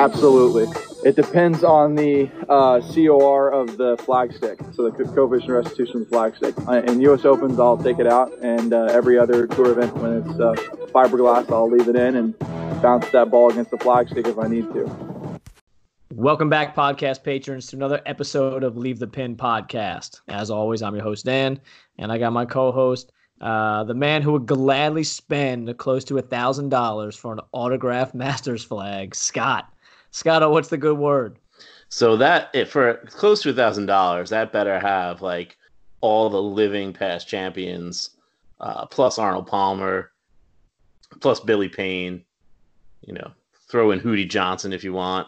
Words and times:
Absolutely. 0.00 0.66
It 1.04 1.14
depends 1.14 1.62
on 1.62 1.94
the 1.94 2.30
uh, 2.48 2.80
COR 2.80 3.50
of 3.50 3.76
the 3.76 3.98
flagstick, 3.98 4.74
so 4.74 4.88
the 4.88 5.04
coefficient 5.04 5.50
restitution 5.50 6.00
of 6.00 6.08
the 6.08 6.30
flag. 6.40 6.54
Uh, 6.66 6.90
in 6.90 7.02
U.S. 7.02 7.26
Opens, 7.26 7.60
I'll 7.60 7.76
take 7.76 7.98
it 7.98 8.06
out, 8.06 8.32
and 8.38 8.72
uh, 8.72 8.84
every 8.84 9.18
other 9.18 9.46
tour 9.46 9.72
event, 9.72 9.94
when 9.98 10.22
it's 10.22 10.40
uh, 10.40 10.54
fiberglass, 10.86 11.52
I'll 11.52 11.70
leave 11.70 11.86
it 11.86 11.96
in 11.96 12.16
and 12.16 12.38
bounce 12.80 13.10
that 13.10 13.30
ball 13.30 13.50
against 13.50 13.72
the 13.72 13.76
flagstick 13.76 14.26
if 14.26 14.38
I 14.38 14.48
need 14.48 14.72
to. 14.72 15.38
Welcome 16.14 16.48
back, 16.48 16.74
podcast 16.74 17.22
patrons, 17.22 17.66
to 17.66 17.76
another 17.76 18.00
episode 18.06 18.64
of 18.64 18.78
Leave 18.78 19.00
the 19.00 19.06
Pin 19.06 19.36
podcast. 19.36 20.22
As 20.28 20.50
always, 20.50 20.80
I'm 20.80 20.94
your 20.94 21.04
host, 21.04 21.26
Dan, 21.26 21.60
and 21.98 22.10
I 22.10 22.16
got 22.16 22.32
my 22.32 22.46
co 22.46 22.72
host, 22.72 23.12
uh, 23.42 23.84
the 23.84 23.92
man 23.92 24.22
who 24.22 24.32
would 24.32 24.46
gladly 24.46 25.04
spend 25.04 25.76
close 25.76 26.04
to 26.04 26.16
a 26.16 26.22
$1,000 26.22 27.18
for 27.18 27.34
an 27.34 27.40
autographed 27.52 28.14
Masters 28.14 28.64
flag, 28.64 29.14
Scott. 29.14 29.70
Scott, 30.10 30.48
what's 30.50 30.68
the 30.68 30.76
good 30.76 30.98
word? 30.98 31.38
So 31.88 32.16
that 32.16 32.50
if 32.54 32.70
for 32.70 32.94
close 33.06 33.42
to 33.42 33.50
a 33.50 33.54
thousand 33.54 33.86
dollars, 33.86 34.30
that 34.30 34.52
better 34.52 34.78
have 34.78 35.22
like 35.22 35.56
all 36.00 36.30
the 36.30 36.42
living 36.42 36.92
past 36.92 37.28
champions, 37.28 38.10
uh, 38.60 38.86
plus 38.86 39.18
Arnold 39.18 39.46
Palmer, 39.46 40.12
plus 41.20 41.40
Billy 41.40 41.68
Payne. 41.68 42.24
You 43.02 43.14
know, 43.14 43.32
throw 43.68 43.90
in 43.90 44.00
Hootie 44.00 44.28
Johnson 44.28 44.72
if 44.72 44.84
you 44.84 44.92
want. 44.92 45.26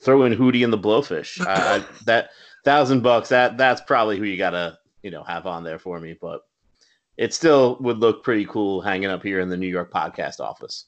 Throw 0.00 0.24
in 0.24 0.34
Hootie 0.34 0.64
and 0.64 0.72
the 0.72 0.78
Blowfish. 0.78 1.40
uh, 1.46 1.84
that 2.06 2.30
thousand 2.64 3.02
bucks. 3.02 3.28
That 3.28 3.56
that's 3.56 3.80
probably 3.80 4.18
who 4.18 4.24
you 4.24 4.36
gotta 4.36 4.78
you 5.02 5.10
know 5.10 5.22
have 5.22 5.46
on 5.46 5.62
there 5.62 5.78
for 5.78 6.00
me. 6.00 6.16
But 6.20 6.40
it 7.16 7.32
still 7.32 7.76
would 7.80 7.98
look 7.98 8.24
pretty 8.24 8.46
cool 8.46 8.80
hanging 8.80 9.10
up 9.10 9.22
here 9.22 9.38
in 9.40 9.48
the 9.48 9.56
New 9.56 9.68
York 9.68 9.92
podcast 9.92 10.40
office. 10.40 10.86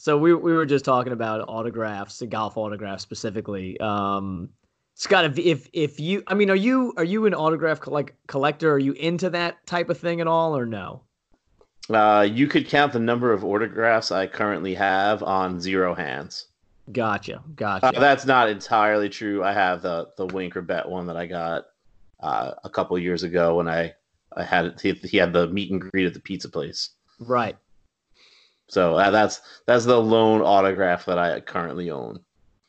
So 0.00 0.16
we 0.16 0.32
we 0.32 0.54
were 0.54 0.64
just 0.64 0.86
talking 0.86 1.12
about 1.12 1.46
autographs, 1.46 2.22
golf 2.26 2.56
autographs 2.56 3.02
specifically. 3.02 3.78
Um, 3.80 4.48
Scott, 4.94 5.26
if, 5.26 5.38
if 5.38 5.68
if 5.74 6.00
you, 6.00 6.22
I 6.26 6.32
mean, 6.32 6.48
are 6.48 6.56
you 6.56 6.94
are 6.96 7.04
you 7.04 7.26
an 7.26 7.34
autograph 7.34 7.80
collect, 7.80 8.14
collector? 8.26 8.72
Are 8.72 8.78
you 8.78 8.92
into 8.92 9.28
that 9.28 9.66
type 9.66 9.90
of 9.90 9.98
thing 9.98 10.22
at 10.22 10.26
all, 10.26 10.56
or 10.56 10.64
no? 10.64 11.02
Uh, 11.90 12.26
you 12.30 12.46
could 12.46 12.66
count 12.66 12.94
the 12.94 12.98
number 12.98 13.30
of 13.30 13.44
autographs 13.44 14.10
I 14.10 14.26
currently 14.26 14.72
have 14.74 15.22
on 15.22 15.60
zero 15.60 15.94
hands. 15.94 16.46
Gotcha, 16.90 17.42
gotcha. 17.54 17.88
Uh, 17.88 18.00
that's 18.00 18.24
not 18.24 18.48
entirely 18.48 19.10
true. 19.10 19.44
I 19.44 19.52
have 19.52 19.82
the 19.82 20.08
the 20.16 20.24
Winker 20.24 20.62
Bet 20.62 20.88
one 20.88 21.08
that 21.08 21.18
I 21.18 21.26
got 21.26 21.66
uh, 22.20 22.52
a 22.64 22.70
couple 22.70 22.98
years 22.98 23.22
ago 23.22 23.56
when 23.56 23.68
I 23.68 23.92
I 24.34 24.44
had 24.44 24.80
he, 24.80 24.92
he 24.92 25.18
had 25.18 25.34
the 25.34 25.48
meet 25.48 25.70
and 25.70 25.78
greet 25.78 26.06
at 26.06 26.14
the 26.14 26.20
pizza 26.20 26.48
place. 26.48 26.88
Right. 27.18 27.58
So 28.70 28.96
uh, 28.96 29.10
that's 29.10 29.40
that's 29.66 29.84
the 29.84 30.00
lone 30.00 30.42
autograph 30.42 31.04
that 31.06 31.18
I 31.18 31.40
currently 31.40 31.90
own. 31.90 32.20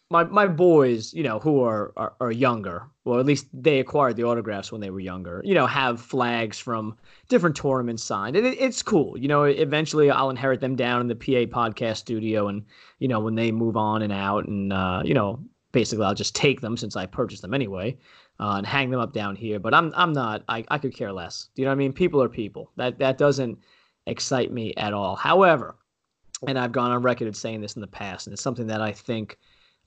My 0.09 0.23
my 0.23 0.47
boys, 0.47 1.13
you 1.13 1.21
know, 1.21 1.37
who 1.37 1.63
are, 1.63 1.93
are, 1.95 2.13
are 2.19 2.31
younger, 2.31 2.87
well, 3.05 3.19
at 3.19 3.25
least 3.27 3.45
they 3.53 3.79
acquired 3.79 4.15
the 4.15 4.23
autographs 4.23 4.71
when 4.71 4.81
they 4.81 4.89
were 4.89 4.99
younger. 4.99 5.43
You 5.45 5.53
know, 5.53 5.67
have 5.67 6.01
flags 6.01 6.57
from 6.57 6.97
different 7.29 7.55
tournaments 7.55 8.03
signed, 8.03 8.35
and 8.35 8.47
it, 8.47 8.59
it's 8.59 8.81
cool. 8.81 9.15
You 9.15 9.27
know, 9.27 9.43
eventually 9.43 10.09
I'll 10.09 10.31
inherit 10.31 10.59
them 10.59 10.75
down 10.75 11.01
in 11.01 11.07
the 11.07 11.15
PA 11.15 11.45
podcast 11.55 11.97
studio, 11.97 12.47
and 12.47 12.65
you 12.97 13.07
know, 13.07 13.19
when 13.19 13.35
they 13.35 13.51
move 13.51 13.77
on 13.77 14.01
and 14.01 14.11
out, 14.11 14.47
and 14.47 14.73
uh, 14.73 15.03
you 15.05 15.13
know, 15.13 15.39
basically 15.71 16.05
I'll 16.05 16.15
just 16.15 16.35
take 16.35 16.61
them 16.61 16.77
since 16.77 16.95
I 16.95 17.05
purchased 17.05 17.43
them 17.43 17.53
anyway. 17.53 17.97
Uh, 18.39 18.55
and 18.57 18.65
hang 18.65 18.89
them 18.89 18.99
up 18.99 19.13
down 19.13 19.35
here, 19.35 19.59
but 19.59 19.71
I'm 19.71 19.93
I'm 19.95 20.13
not. 20.13 20.43
I, 20.49 20.65
I 20.67 20.79
could 20.79 20.95
care 20.95 21.13
less. 21.13 21.49
Do 21.53 21.61
you 21.61 21.65
know 21.67 21.69
what 21.69 21.75
I 21.75 21.77
mean? 21.77 21.93
People 21.93 22.23
are 22.23 22.29
people. 22.29 22.71
That 22.75 22.97
that 22.97 23.19
doesn't 23.19 23.59
excite 24.07 24.51
me 24.51 24.73
at 24.77 24.93
all. 24.93 25.15
However, 25.15 25.75
and 26.47 26.57
I've 26.57 26.71
gone 26.71 26.91
on 26.91 27.01
record 27.01 27.27
as 27.27 27.37
saying 27.37 27.61
this 27.61 27.75
in 27.75 27.81
the 27.81 27.87
past, 27.87 28.27
and 28.27 28.33
it's 28.33 28.41
something 28.41 28.67
that 28.67 28.81
I 28.81 28.91
think 28.91 29.37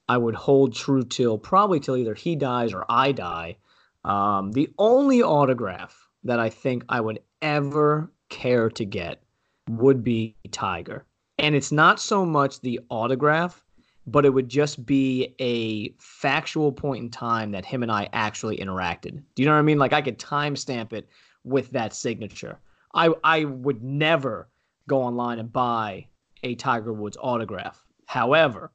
I 0.09 0.19
would 0.19 0.35
hold 0.35 0.75
true 0.75 1.03
till 1.03 1.39
probably 1.39 1.81
till 1.81 1.97
either 1.97 2.15
he 2.15 2.37
dies 2.37 2.73
or 2.73 2.85
I 2.89 3.13
die. 3.13 3.57
Um, 4.05 4.53
the 4.53 4.71
only 4.79 5.23
autograph 5.23 6.09
that 6.25 6.39
I 6.39 6.51
think 6.51 6.85
I 6.89 7.01
would 7.01 7.21
ever 7.43 8.11
care 8.29 8.69
to 8.71 8.85
get 8.85 9.23
would 9.69 10.05
be 10.05 10.37
Tiger. 10.51 11.05
And 11.39 11.55
it's 11.55 11.73
not 11.73 12.01
so 12.01 12.25
much 12.25 12.61
the 12.61 12.81
autograph, 12.91 13.65
but 14.07 14.25
it 14.25 14.31
would 14.31 14.49
just 14.49 14.85
be 14.85 15.35
a 15.41 15.91
factual 15.99 16.71
point 16.71 17.03
in 17.05 17.11
time 17.11 17.51
that 17.53 17.65
him 17.65 17.83
and 17.83 17.91
I 17.91 18.09
actually 18.13 18.59
interacted. 18.59 19.23
Do 19.35 19.43
you 19.43 19.47
know 19.47 19.55
what 19.55 19.59
I 19.59 19.63
mean? 19.63 19.79
Like 19.79 19.93
I 19.93 20.03
could 20.03 20.19
timestamp 20.19 20.93
it 20.93 21.09
with 21.45 21.71
that 21.71 21.95
signature. 21.95 22.59
I 22.95 23.11
I 23.25 23.45
would 23.45 23.83
never 23.83 24.49
go 24.87 25.03
online 25.03 25.39
and 25.39 25.53
buy 25.53 26.07
a 26.45 26.55
Tiger 26.55 26.93
Woods 26.93 27.17
autograph. 27.21 27.83
However, 28.07 28.71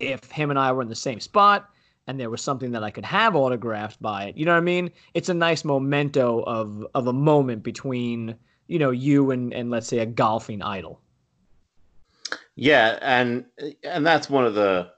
if 0.00 0.24
him 0.30 0.50
and 0.50 0.58
I 0.58 0.72
were 0.72 0.82
in 0.82 0.88
the 0.88 0.94
same 0.94 1.20
spot 1.20 1.68
and 2.06 2.18
there 2.18 2.30
was 2.30 2.42
something 2.42 2.72
that 2.72 2.82
I 2.82 2.90
could 2.90 3.04
have 3.04 3.36
autographed 3.36 4.00
by 4.02 4.24
it, 4.24 4.36
you 4.36 4.44
know 4.46 4.52
what 4.52 4.58
I 4.58 4.62
mean? 4.62 4.90
It's 5.14 5.28
a 5.28 5.34
nice 5.34 5.64
memento 5.64 6.42
of 6.46 6.86
of 6.94 7.06
a 7.06 7.12
moment 7.12 7.62
between, 7.62 8.34
you 8.66 8.78
know, 8.78 8.90
you 8.90 9.30
and 9.30 9.52
and 9.54 9.70
let's 9.70 9.86
say 9.86 9.98
a 9.98 10.06
golfing 10.06 10.62
idol. 10.62 11.00
Yeah, 12.56 12.98
and 13.02 13.44
and 13.84 14.04
that's 14.04 14.30
one 14.30 14.46
of 14.46 14.54
the 14.54 14.90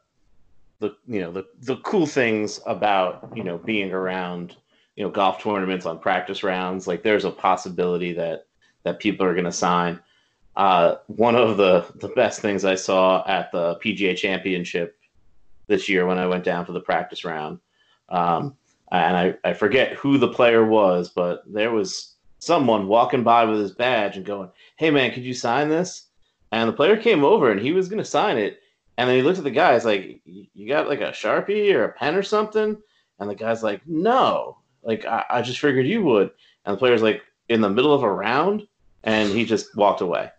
the 0.78 0.96
you 1.06 1.20
know 1.20 1.32
the 1.32 1.44
the 1.60 1.76
cool 1.78 2.06
things 2.06 2.60
about, 2.66 3.32
you 3.34 3.44
know, 3.44 3.58
being 3.58 3.92
around, 3.92 4.56
you 4.96 5.04
know, 5.04 5.10
golf 5.10 5.42
tournaments 5.42 5.86
on 5.86 5.98
practice 5.98 6.42
rounds, 6.44 6.86
like 6.86 7.02
there's 7.02 7.24
a 7.24 7.30
possibility 7.30 8.12
that 8.12 8.46
that 8.84 9.00
people 9.00 9.26
are 9.26 9.34
going 9.34 9.44
to 9.44 9.52
sign 9.52 10.00
uh, 10.56 10.96
one 11.06 11.34
of 11.34 11.56
the, 11.56 11.86
the 11.96 12.08
best 12.08 12.40
things 12.40 12.64
I 12.64 12.74
saw 12.74 13.24
at 13.26 13.50
the 13.52 13.76
PGA 13.76 14.16
Championship 14.16 14.98
this 15.66 15.88
year 15.88 16.06
when 16.06 16.18
I 16.18 16.26
went 16.26 16.44
down 16.44 16.66
for 16.66 16.72
the 16.72 16.80
practice 16.80 17.24
round. 17.24 17.58
Um, 18.08 18.56
and 18.90 19.16
I, 19.16 19.34
I 19.44 19.54
forget 19.54 19.94
who 19.94 20.18
the 20.18 20.28
player 20.28 20.64
was, 20.64 21.08
but 21.08 21.42
there 21.50 21.70
was 21.70 22.14
someone 22.38 22.86
walking 22.86 23.22
by 23.22 23.44
with 23.44 23.60
his 23.60 23.72
badge 23.72 24.16
and 24.16 24.26
going, 24.26 24.50
Hey, 24.76 24.90
man, 24.90 25.12
could 25.12 25.22
you 25.22 25.32
sign 25.32 25.68
this? 25.70 26.08
And 26.50 26.68
the 26.68 26.74
player 26.74 26.96
came 26.98 27.24
over 27.24 27.50
and 27.50 27.60
he 27.60 27.72
was 27.72 27.88
going 27.88 28.02
to 28.02 28.04
sign 28.04 28.36
it. 28.36 28.60
And 28.98 29.08
then 29.08 29.16
he 29.16 29.22
looked 29.22 29.38
at 29.38 29.44
the 29.44 29.50
guy. 29.50 29.72
He's 29.72 29.86
like, 29.86 30.20
You 30.24 30.68
got 30.68 30.88
like 30.88 31.00
a 31.00 31.12
Sharpie 31.12 31.72
or 31.72 31.84
a 31.84 31.92
pen 31.92 32.14
or 32.14 32.22
something? 32.22 32.76
And 33.18 33.30
the 33.30 33.34
guy's 33.34 33.62
like, 33.62 33.80
No, 33.86 34.58
like 34.82 35.06
I, 35.06 35.24
I 35.30 35.42
just 35.42 35.60
figured 35.60 35.86
you 35.86 36.02
would. 36.02 36.30
And 36.66 36.74
the 36.74 36.78
player's 36.78 37.02
like, 37.02 37.22
In 37.48 37.62
the 37.62 37.70
middle 37.70 37.94
of 37.94 38.02
a 38.02 38.12
round. 38.12 38.66
And 39.04 39.30
he 39.30 39.44
just 39.44 39.74
walked 39.74 40.02
away. 40.02 40.30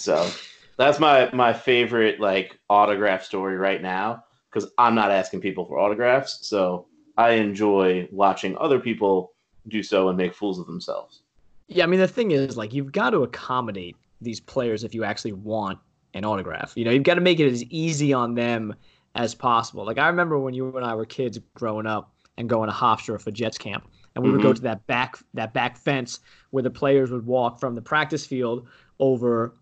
So 0.00 0.30
that's 0.76 0.98
my 0.98 1.30
my 1.32 1.52
favorite 1.52 2.20
like 2.20 2.58
autograph 2.70 3.22
story 3.22 3.56
right 3.56 3.82
now 3.82 4.24
because 4.50 4.70
I'm 4.78 4.94
not 4.94 5.10
asking 5.10 5.40
people 5.40 5.66
for 5.66 5.78
autographs, 5.78 6.38
so 6.40 6.86
I 7.18 7.32
enjoy 7.32 8.08
watching 8.10 8.56
other 8.56 8.80
people 8.80 9.32
do 9.68 9.82
so 9.82 10.08
and 10.08 10.16
make 10.16 10.34
fools 10.34 10.58
of 10.58 10.66
themselves. 10.66 11.20
Yeah, 11.68 11.84
I 11.84 11.86
mean 11.86 12.00
the 12.00 12.08
thing 12.08 12.30
is 12.30 12.56
like 12.56 12.72
you've 12.72 12.92
got 12.92 13.10
to 13.10 13.24
accommodate 13.24 13.94
these 14.22 14.40
players 14.40 14.84
if 14.84 14.94
you 14.94 15.04
actually 15.04 15.34
want 15.34 15.78
an 16.14 16.24
autograph. 16.24 16.72
You 16.76 16.86
know, 16.86 16.90
you've 16.90 17.04
got 17.04 17.14
to 17.14 17.20
make 17.20 17.38
it 17.38 17.52
as 17.52 17.62
easy 17.64 18.14
on 18.14 18.34
them 18.34 18.74
as 19.14 19.34
possible. 19.34 19.84
Like 19.84 19.98
I 19.98 20.08
remember 20.08 20.38
when 20.38 20.54
you 20.54 20.74
and 20.76 20.84
I 20.84 20.94
were 20.94 21.04
kids 21.04 21.38
growing 21.54 21.86
up 21.86 22.14
and 22.38 22.48
going 22.48 22.70
to 22.70 22.74
Hofstra 22.74 23.20
for 23.20 23.30
Jets 23.30 23.58
camp, 23.58 23.86
and 24.14 24.24
we 24.24 24.28
mm-hmm. 24.28 24.38
would 24.38 24.42
go 24.42 24.48
mm-hmm. 24.48 24.56
to 24.56 24.62
that 24.62 24.86
back 24.86 25.18
that 25.34 25.52
back 25.52 25.76
fence 25.76 26.20
where 26.52 26.62
the 26.62 26.70
players 26.70 27.10
would 27.10 27.26
walk 27.26 27.60
from 27.60 27.74
the 27.74 27.82
practice 27.82 28.24
field 28.24 28.66
over 28.98 29.54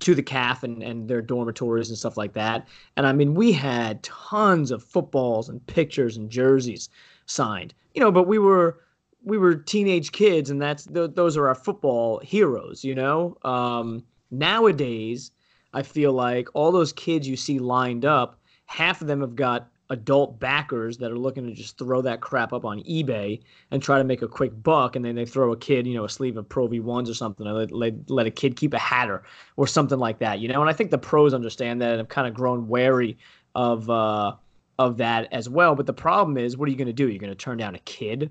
to 0.00 0.14
the 0.14 0.22
calf 0.22 0.62
and, 0.62 0.82
and 0.82 1.08
their 1.08 1.22
dormitories 1.22 1.88
and 1.88 1.98
stuff 1.98 2.16
like 2.16 2.32
that. 2.32 2.66
And 2.96 3.06
I 3.06 3.12
mean, 3.12 3.34
we 3.34 3.52
had 3.52 4.02
tons 4.02 4.70
of 4.70 4.82
footballs 4.82 5.48
and 5.48 5.64
pictures 5.66 6.16
and 6.16 6.30
jerseys 6.30 6.88
signed, 7.26 7.74
you 7.94 8.00
know, 8.00 8.10
but 8.12 8.26
we 8.26 8.38
were 8.38 8.80
we 9.26 9.38
were 9.38 9.54
teenage 9.54 10.12
kids, 10.12 10.50
and 10.50 10.60
that's 10.60 10.84
th- 10.84 11.12
those 11.14 11.36
are 11.36 11.48
our 11.48 11.54
football 11.54 12.18
heroes, 12.18 12.84
you 12.84 12.94
know. 12.94 13.36
Um, 13.42 14.04
nowadays, 14.30 15.30
I 15.72 15.82
feel 15.82 16.12
like 16.12 16.48
all 16.54 16.70
those 16.70 16.92
kids 16.92 17.26
you 17.26 17.36
see 17.36 17.58
lined 17.58 18.04
up, 18.04 18.38
half 18.66 19.00
of 19.00 19.06
them 19.06 19.20
have 19.22 19.34
got 19.34 19.70
adult 19.94 20.38
backers 20.38 20.98
that 20.98 21.10
are 21.10 21.18
looking 21.18 21.46
to 21.46 21.52
just 21.54 21.78
throw 21.78 22.02
that 22.02 22.20
crap 22.20 22.52
up 22.52 22.66
on 22.66 22.80
eBay 22.80 23.40
and 23.70 23.82
try 23.82 23.96
to 23.96 24.04
make 24.04 24.20
a 24.20 24.28
quick 24.28 24.50
buck, 24.62 24.96
and 24.96 25.04
then 25.04 25.14
they 25.14 25.24
throw 25.24 25.52
a 25.52 25.56
kid, 25.56 25.86
you 25.86 25.94
know, 25.94 26.04
a 26.04 26.08
sleeve 26.08 26.36
of 26.36 26.46
Pro 26.48 26.68
V1s 26.68 27.08
or 27.08 27.14
something, 27.14 27.46
or 27.46 27.52
let, 27.52 27.72
let, 27.72 28.10
let 28.10 28.26
a 28.26 28.30
kid 28.30 28.56
keep 28.56 28.74
a 28.74 28.78
hatter 28.78 29.22
or 29.56 29.66
something 29.66 29.98
like 29.98 30.18
that, 30.18 30.40
you 30.40 30.48
know. 30.48 30.60
And 30.60 30.68
I 30.68 30.74
think 30.74 30.90
the 30.90 30.98
pros 30.98 31.32
understand 31.32 31.80
that 31.80 31.90
and 31.90 31.98
have 31.98 32.08
kind 32.08 32.28
of 32.28 32.34
grown 32.34 32.68
wary 32.68 33.16
of 33.54 33.88
uh, 33.88 34.34
of 34.78 34.96
that 34.98 35.32
as 35.32 35.48
well. 35.48 35.74
But 35.74 35.86
the 35.86 35.94
problem 35.94 36.36
is, 36.36 36.56
what 36.56 36.68
are 36.68 36.70
you 36.70 36.76
going 36.76 36.86
to 36.86 36.92
do? 36.92 37.08
You're 37.08 37.20
going 37.20 37.30
to 37.30 37.36
turn 37.36 37.56
down 37.56 37.74
a 37.74 37.80
kid, 37.80 38.30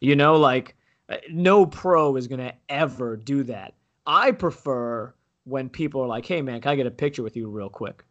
you 0.00 0.16
know, 0.16 0.36
like 0.36 0.74
uh, 1.08 1.16
no 1.30 1.66
pro 1.66 2.16
is 2.16 2.26
going 2.26 2.40
to 2.40 2.54
ever 2.68 3.16
do 3.16 3.42
that. 3.44 3.74
I 4.06 4.32
prefer 4.32 5.14
when 5.44 5.68
people 5.68 6.00
are 6.00 6.08
like, 6.08 6.26
"Hey, 6.26 6.42
man, 6.42 6.60
can 6.60 6.72
I 6.72 6.76
get 6.76 6.86
a 6.86 6.90
picture 6.90 7.22
with 7.22 7.36
you 7.36 7.48
real 7.48 7.68
quick?" 7.68 8.02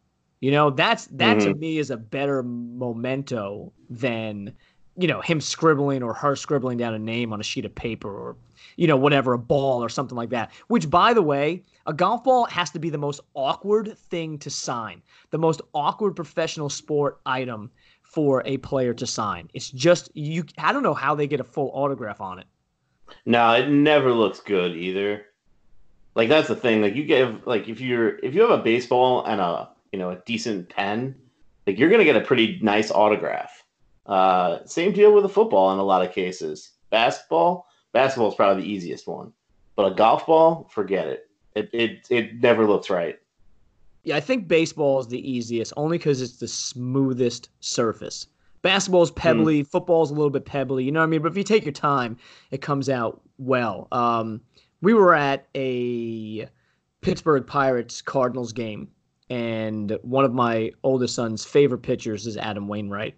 You 0.42 0.52
know, 0.52 0.70
that's 0.70 1.06
that 1.08 1.38
mm-hmm. 1.38 1.54
to 1.54 1.56
me 1.56 1.78
is 1.78 1.92
a 1.92 1.98
better 1.98 2.44
memento 2.44 3.72
than 3.90 4.54
you 4.98 5.08
know, 5.08 5.22
him 5.22 5.40
scribbling 5.40 6.04
or 6.04 6.14
her 6.14 6.36
scribbling 6.36 6.78
down 6.78 6.94
a 6.94 7.00
name 7.00 7.32
on 7.32 7.40
a 7.40 7.44
sheet 7.44 7.66
of 7.66 7.74
paper 7.74 8.10
or, 8.10 8.36
you 8.76 8.88
know, 8.88 8.98
whatever, 8.98 9.34
a 9.34 9.40
ball 9.40 9.84
or 9.84 9.90
something 9.90 10.18
like 10.18 10.30
that. 10.30 10.52
Which, 10.68 10.90
by 10.90 11.14
the 11.14 11.22
way, 11.22 11.64
a 11.88 11.94
golf 11.94 12.24
ball 12.24 12.46
has 12.46 12.72
to 12.72 12.80
be 12.80 12.90
the 12.90 12.98
most 12.98 13.22
awkward 13.34 13.98
thing 13.98 14.38
to 14.40 14.50
sign, 14.50 15.02
the 15.30 15.38
most 15.38 15.62
awkward 15.74 16.16
professional 16.16 16.70
sport 16.70 17.22
item 17.26 17.72
for 18.02 18.44
a 18.46 18.58
player 18.58 18.94
to 18.96 19.08
sign. 19.08 19.50
It's 19.54 19.70
just, 19.70 20.10
you, 20.14 20.44
I 20.58 20.74
don't 20.74 20.84
know 20.84 20.94
how 20.94 21.16
they 21.16 21.28
get 21.28 21.40
a 21.40 21.46
full 21.46 21.72
autograph 21.74 22.20
on 22.20 22.40
it. 22.40 22.46
No, 23.26 23.54
it 23.54 23.70
never 23.70 24.12
looks 24.12 24.42
good 24.42 24.76
either. 24.76 25.26
Like 26.16 26.28
that's 26.28 26.50
the 26.50 26.56
thing. 26.56 26.82
Like 26.82 26.96
you 26.96 27.06
give 27.06 27.48
like 27.48 27.70
if 27.70 27.80
you're 27.80 28.18
if 28.20 28.34
you 28.36 28.42
have 28.42 28.50
a 28.50 28.62
baseball 28.62 29.24
and 29.26 29.40
a 29.40 29.70
you 29.92 30.00
know 30.00 30.12
a 30.12 30.22
decent 30.26 30.70
pen, 30.70 31.16
like 31.68 31.78
you're 31.78 31.90
gonna 31.90 32.04
get 32.04 32.16
a 32.16 32.22
pretty 32.22 32.60
nice 32.62 32.92
autograph. 32.92 33.64
Uh, 34.06 34.60
same 34.66 34.92
deal 34.92 35.14
with 35.14 35.26
a 35.26 35.30
football 35.30 35.72
in 35.74 35.80
a 35.80 35.84
lot 35.84 36.06
of 36.06 36.14
cases. 36.14 36.72
Basketball, 36.90 37.68
basketball 37.94 38.30
is 38.30 38.36
probably 38.36 38.64
the 38.64 38.70
easiest 38.70 39.08
one, 39.08 39.32
but 39.76 39.92
a 39.92 39.96
golf 39.96 40.26
ball, 40.26 40.70
forget 40.72 41.08
it. 41.08 41.30
It 41.56 41.70
it 41.74 42.08
it 42.10 42.42
never 42.42 42.68
looks 42.68 42.90
right. 42.90 43.20
Yeah, 44.04 44.16
I 44.16 44.20
think 44.20 44.48
baseball 44.48 45.00
is 45.00 45.08
the 45.08 45.32
easiest 45.32 45.74
only 45.78 45.98
because 45.98 46.22
it's 46.22 46.38
the 46.38 46.48
smoothest 46.48 47.50
surface. 47.60 48.28
Basketball 48.62 49.04
is 49.04 49.12
pebbly, 49.12 49.64
mm. 49.64 49.68
football 49.68 50.04
is 50.04 50.12
a 50.12 50.14
little 50.14 50.30
bit 50.30 50.46
pebbly. 50.46 50.84
You 50.84 50.92
know 50.92 51.00
what 51.00 51.06
I 51.06 51.10
mean? 51.10 51.22
But 51.22 51.32
if 51.32 51.38
you 51.38 51.44
take 51.44 51.66
your 51.66 51.72
time, 51.72 52.18
it 52.52 52.62
comes 52.62 52.90
out 52.90 53.22
well. 53.38 53.88
Um, 53.92 54.42
we 54.82 54.94
were 54.94 55.14
at 55.14 55.48
a 55.56 56.48
Pittsburgh 57.02 57.46
Pirates 57.46 58.02
Cardinals 58.02 58.54
game, 58.54 58.88
and 59.32 59.98
one 60.02 60.26
of 60.26 60.34
my 60.34 60.74
oldest 60.84 61.16
son's 61.16 61.46
favorite 61.46 61.84
pitchers 61.84 62.28
is 62.28 62.36
Adam 62.36 62.68
Wainwright. 62.68 63.16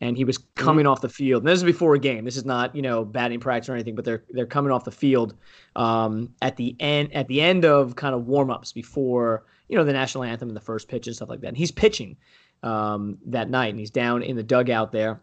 And 0.00 0.16
he 0.16 0.24
was 0.24 0.38
coming 0.54 0.84
mm-hmm. 0.84 0.92
off 0.92 1.00
the 1.00 1.08
field. 1.08 1.42
And 1.42 1.48
this 1.48 1.58
is 1.58 1.64
before 1.64 1.94
a 1.94 1.98
game. 1.98 2.24
This 2.24 2.36
is 2.36 2.44
not, 2.44 2.76
you 2.76 2.82
know, 2.82 3.04
batting 3.04 3.40
practice 3.40 3.68
or 3.68 3.74
anything, 3.74 3.96
but 3.96 4.04
they're 4.04 4.22
they're 4.30 4.46
coming 4.46 4.70
off 4.70 4.84
the 4.84 4.92
field 4.92 5.34
um, 5.74 6.32
at 6.40 6.56
the 6.56 6.76
end 6.78 7.12
at 7.14 7.26
the 7.26 7.40
end 7.40 7.64
of 7.64 7.96
kind 7.96 8.14
of 8.14 8.26
warm 8.26 8.50
ups 8.50 8.72
before 8.72 9.44
you 9.68 9.76
know 9.76 9.84
the 9.84 9.92
national 9.92 10.22
anthem 10.22 10.48
and 10.48 10.56
the 10.56 10.60
first 10.60 10.86
pitch 10.86 11.06
and 11.08 11.16
stuff 11.16 11.30
like 11.30 11.40
that. 11.40 11.48
And 11.48 11.56
he's 11.56 11.72
pitching 11.72 12.16
um, 12.62 13.18
that 13.26 13.50
night, 13.50 13.70
and 13.70 13.78
he's 13.80 13.90
down 13.90 14.22
in 14.22 14.36
the 14.36 14.42
dugout 14.44 14.92
there, 14.92 15.20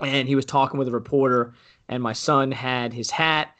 and 0.00 0.28
he 0.28 0.36
was 0.36 0.44
talking 0.44 0.78
with 0.78 0.86
a 0.86 0.92
reporter. 0.92 1.54
And 1.88 2.02
my 2.02 2.12
son 2.12 2.52
had 2.52 2.92
his 2.92 3.10
hat 3.10 3.56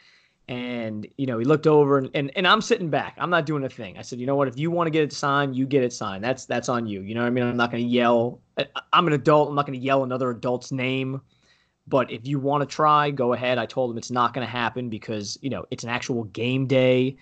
and, 0.48 1.06
you 1.18 1.26
know, 1.26 1.38
he 1.38 1.44
looked 1.44 1.66
over 1.66 1.98
and, 1.98 2.08
and, 2.14 2.32
and 2.34 2.46
I'm 2.46 2.62
sitting 2.62 2.88
back. 2.88 3.14
I'm 3.18 3.28
not 3.28 3.44
doing 3.44 3.64
a 3.64 3.68
thing. 3.68 3.98
I 3.98 4.02
said, 4.02 4.18
you 4.18 4.26
know 4.26 4.34
what? 4.34 4.48
If 4.48 4.58
you 4.58 4.70
want 4.70 4.86
to 4.86 4.90
get 4.90 5.02
it 5.02 5.12
signed, 5.12 5.54
you 5.54 5.66
get 5.66 5.84
it 5.84 5.92
signed. 5.92 6.24
That's 6.24 6.46
that's 6.46 6.70
on 6.70 6.86
you. 6.86 7.02
You 7.02 7.14
know 7.14 7.20
what 7.20 7.26
I 7.26 7.30
mean? 7.30 7.44
I'm 7.44 7.56
not 7.56 7.70
going 7.70 7.84
to 7.84 7.88
yell. 7.88 8.40
I'm 8.94 9.06
an 9.06 9.12
adult. 9.12 9.50
I'm 9.50 9.54
not 9.54 9.66
going 9.66 9.78
to 9.78 9.84
yell 9.84 10.04
another 10.04 10.30
adult's 10.30 10.72
name. 10.72 11.20
But 11.86 12.10
if 12.10 12.26
you 12.26 12.38
want 12.38 12.62
to 12.62 12.74
try, 12.74 13.10
go 13.10 13.34
ahead. 13.34 13.58
I 13.58 13.66
told 13.66 13.90
him 13.90 13.98
it's 13.98 14.10
not 14.10 14.32
going 14.32 14.46
to 14.46 14.50
happen 14.50 14.88
because, 14.88 15.38
you 15.42 15.50
know, 15.50 15.66
it's 15.70 15.84
an 15.84 15.90
actual 15.90 16.24
game 16.24 16.66
day. 16.66 17.16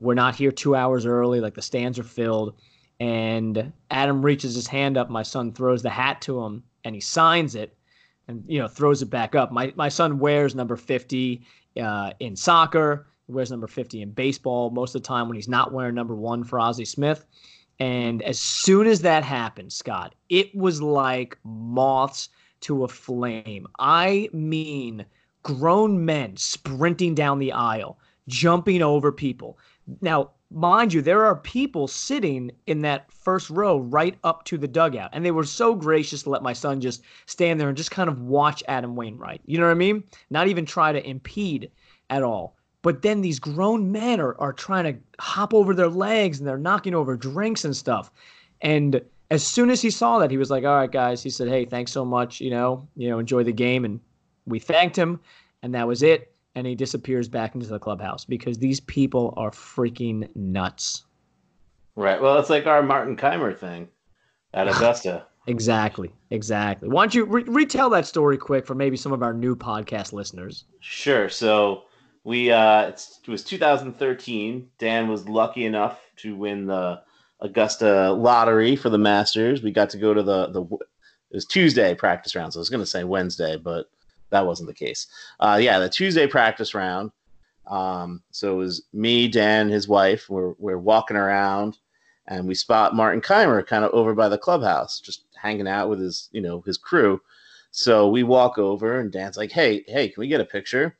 We're 0.00 0.14
not 0.14 0.34
here 0.34 0.50
two 0.50 0.74
hours 0.74 1.06
early. 1.06 1.40
Like 1.40 1.54
the 1.54 1.62
stands 1.62 1.98
are 1.98 2.04
filled. 2.04 2.56
And 2.98 3.72
Adam 3.90 4.24
reaches 4.24 4.54
his 4.54 4.66
hand 4.66 4.96
up. 4.96 5.10
My 5.10 5.22
son 5.22 5.52
throws 5.52 5.82
the 5.82 5.90
hat 5.90 6.20
to 6.22 6.42
him 6.42 6.64
and 6.84 6.94
he 6.94 7.00
signs 7.00 7.54
it 7.54 7.76
and, 8.26 8.44
you 8.46 8.58
know, 8.58 8.68
throws 8.68 9.02
it 9.02 9.10
back 9.10 9.34
up. 9.34 9.52
My, 9.52 9.72
my 9.76 9.88
son 9.88 10.18
wears 10.18 10.54
number 10.54 10.76
50 10.76 11.44
uh, 11.80 12.12
in 12.20 12.36
soccer. 12.36 13.06
He 13.26 13.32
wears 13.32 13.50
number 13.50 13.66
50 13.66 14.02
in 14.02 14.10
baseball 14.10 14.70
most 14.70 14.94
of 14.94 15.02
the 15.02 15.08
time 15.08 15.28
when 15.28 15.36
he's 15.36 15.48
not 15.48 15.72
wearing 15.72 15.94
number 15.94 16.14
one 16.14 16.44
for 16.44 16.60
Ozzie 16.60 16.84
Smith. 16.84 17.24
And 17.80 18.22
as 18.22 18.38
soon 18.38 18.86
as 18.86 19.00
that 19.00 19.24
happened, 19.24 19.72
Scott, 19.72 20.14
it 20.28 20.54
was 20.54 20.80
like 20.80 21.38
moths 21.44 22.28
to 22.60 22.84
a 22.84 22.88
flame. 22.88 23.66
I 23.78 24.28
mean, 24.32 25.04
grown 25.42 26.04
men 26.04 26.36
sprinting 26.36 27.14
down 27.14 27.38
the 27.38 27.52
aisle, 27.52 27.98
jumping 28.28 28.82
over 28.82 29.10
people. 29.10 29.58
Now, 30.00 30.30
mind 30.54 30.92
you, 30.92 31.02
there 31.02 31.24
are 31.24 31.36
people 31.36 31.88
sitting 31.88 32.50
in 32.66 32.80
that 32.82 33.10
first 33.10 33.50
row 33.50 33.78
right 33.78 34.16
up 34.24 34.44
to 34.44 34.56
the 34.56 34.68
dugout. 34.68 35.10
And 35.12 35.24
they 35.24 35.32
were 35.32 35.44
so 35.44 35.74
gracious 35.74 36.22
to 36.22 36.30
let 36.30 36.42
my 36.42 36.52
son 36.52 36.80
just 36.80 37.02
stand 37.26 37.60
there 37.60 37.68
and 37.68 37.76
just 37.76 37.90
kind 37.90 38.08
of 38.08 38.22
watch 38.22 38.62
Adam 38.68 38.94
Wainwright. 38.94 39.40
You 39.46 39.58
know 39.58 39.64
what 39.64 39.72
I 39.72 39.74
mean? 39.74 40.04
Not 40.30 40.48
even 40.48 40.64
try 40.64 40.92
to 40.92 41.06
impede 41.06 41.70
at 42.10 42.22
all. 42.22 42.56
But 42.82 43.02
then 43.02 43.20
these 43.20 43.38
grown 43.38 43.90
men 43.90 44.20
are, 44.20 44.38
are 44.38 44.52
trying 44.52 44.84
to 44.84 45.00
hop 45.18 45.54
over 45.54 45.74
their 45.74 45.88
legs 45.88 46.38
and 46.38 46.46
they're 46.46 46.58
knocking 46.58 46.94
over 46.94 47.16
drinks 47.16 47.64
and 47.64 47.74
stuff. 47.74 48.12
And 48.60 49.00
as 49.30 49.44
soon 49.44 49.70
as 49.70 49.82
he 49.82 49.90
saw 49.90 50.18
that, 50.18 50.30
he 50.30 50.36
was 50.36 50.50
like, 50.50 50.64
All 50.64 50.76
right, 50.76 50.90
guys. 50.90 51.22
He 51.22 51.30
said, 51.30 51.48
Hey, 51.48 51.64
thanks 51.64 51.92
so 51.92 52.04
much. 52.04 52.40
You 52.40 52.50
know, 52.50 52.86
you 52.94 53.08
know, 53.08 53.18
enjoy 53.18 53.42
the 53.42 53.52
game. 53.52 53.84
And 53.86 54.00
we 54.46 54.58
thanked 54.58 54.96
him, 54.96 55.18
and 55.62 55.74
that 55.74 55.88
was 55.88 56.02
it 56.02 56.33
and 56.54 56.66
he 56.66 56.74
disappears 56.74 57.28
back 57.28 57.54
into 57.54 57.66
the 57.66 57.78
clubhouse 57.78 58.24
because 58.24 58.58
these 58.58 58.80
people 58.80 59.34
are 59.36 59.50
freaking 59.50 60.28
nuts. 60.36 61.04
Right. 61.96 62.20
Well, 62.20 62.38
it's 62.38 62.50
like 62.50 62.66
our 62.66 62.82
Martin 62.82 63.16
Kaymer 63.16 63.56
thing 63.56 63.88
at 64.52 64.68
Augusta. 64.74 65.26
exactly. 65.46 66.12
Exactly. 66.30 66.88
Why 66.88 67.02
don't 67.04 67.14
you 67.14 67.24
re- 67.24 67.44
retell 67.44 67.90
that 67.90 68.06
story 68.06 68.36
quick 68.38 68.66
for 68.66 68.74
maybe 68.74 68.96
some 68.96 69.12
of 69.12 69.22
our 69.22 69.32
new 69.32 69.54
podcast 69.56 70.12
listeners? 70.12 70.64
Sure. 70.80 71.28
So 71.28 71.82
we 72.24 72.50
uh, 72.50 72.88
it 72.88 73.28
was 73.28 73.44
2013. 73.44 74.68
Dan 74.78 75.08
was 75.08 75.28
lucky 75.28 75.64
enough 75.64 76.00
to 76.16 76.34
win 76.34 76.66
the 76.66 77.00
Augusta 77.40 78.12
lottery 78.12 78.74
for 78.76 78.88
the 78.90 78.98
Masters. 78.98 79.62
We 79.62 79.70
got 79.70 79.90
to 79.90 79.98
go 79.98 80.14
to 80.14 80.22
the 80.22 80.48
the 80.48 80.62
it 80.62 81.36
was 81.36 81.44
Tuesday 81.46 81.94
practice 81.94 82.34
round. 82.34 82.52
So 82.52 82.58
I 82.58 82.62
was 82.62 82.70
going 82.70 82.82
to 82.82 82.86
say 82.86 83.04
Wednesday, 83.04 83.56
but 83.56 83.86
that 84.34 84.46
wasn't 84.46 84.68
the 84.68 84.74
case. 84.74 85.06
Uh, 85.40 85.58
yeah, 85.60 85.78
the 85.78 85.88
Tuesday 85.88 86.26
practice 86.26 86.74
round. 86.74 87.12
Um, 87.66 88.22
so 88.30 88.52
it 88.52 88.56
was 88.56 88.82
me, 88.92 89.28
Dan, 89.28 89.68
his 89.68 89.88
wife. 89.88 90.28
We're 90.28 90.52
we're 90.58 90.78
walking 90.78 91.16
around, 91.16 91.78
and 92.26 92.46
we 92.46 92.54
spot 92.54 92.94
Martin 92.94 93.22
Kaymer 93.22 93.66
kind 93.66 93.84
of 93.84 93.92
over 93.92 94.14
by 94.14 94.28
the 94.28 94.38
clubhouse, 94.38 95.00
just 95.00 95.24
hanging 95.34 95.68
out 95.68 95.88
with 95.88 96.00
his 96.00 96.28
you 96.32 96.40
know 96.40 96.60
his 96.62 96.76
crew. 96.76 97.20
So 97.70 98.08
we 98.08 98.22
walk 98.22 98.58
over, 98.58 99.00
and 99.00 99.10
Dan's 99.10 99.36
like, 99.36 99.52
"Hey, 99.52 99.84
hey, 99.86 100.08
can 100.08 100.20
we 100.20 100.28
get 100.28 100.40
a 100.40 100.44
picture?" 100.44 100.96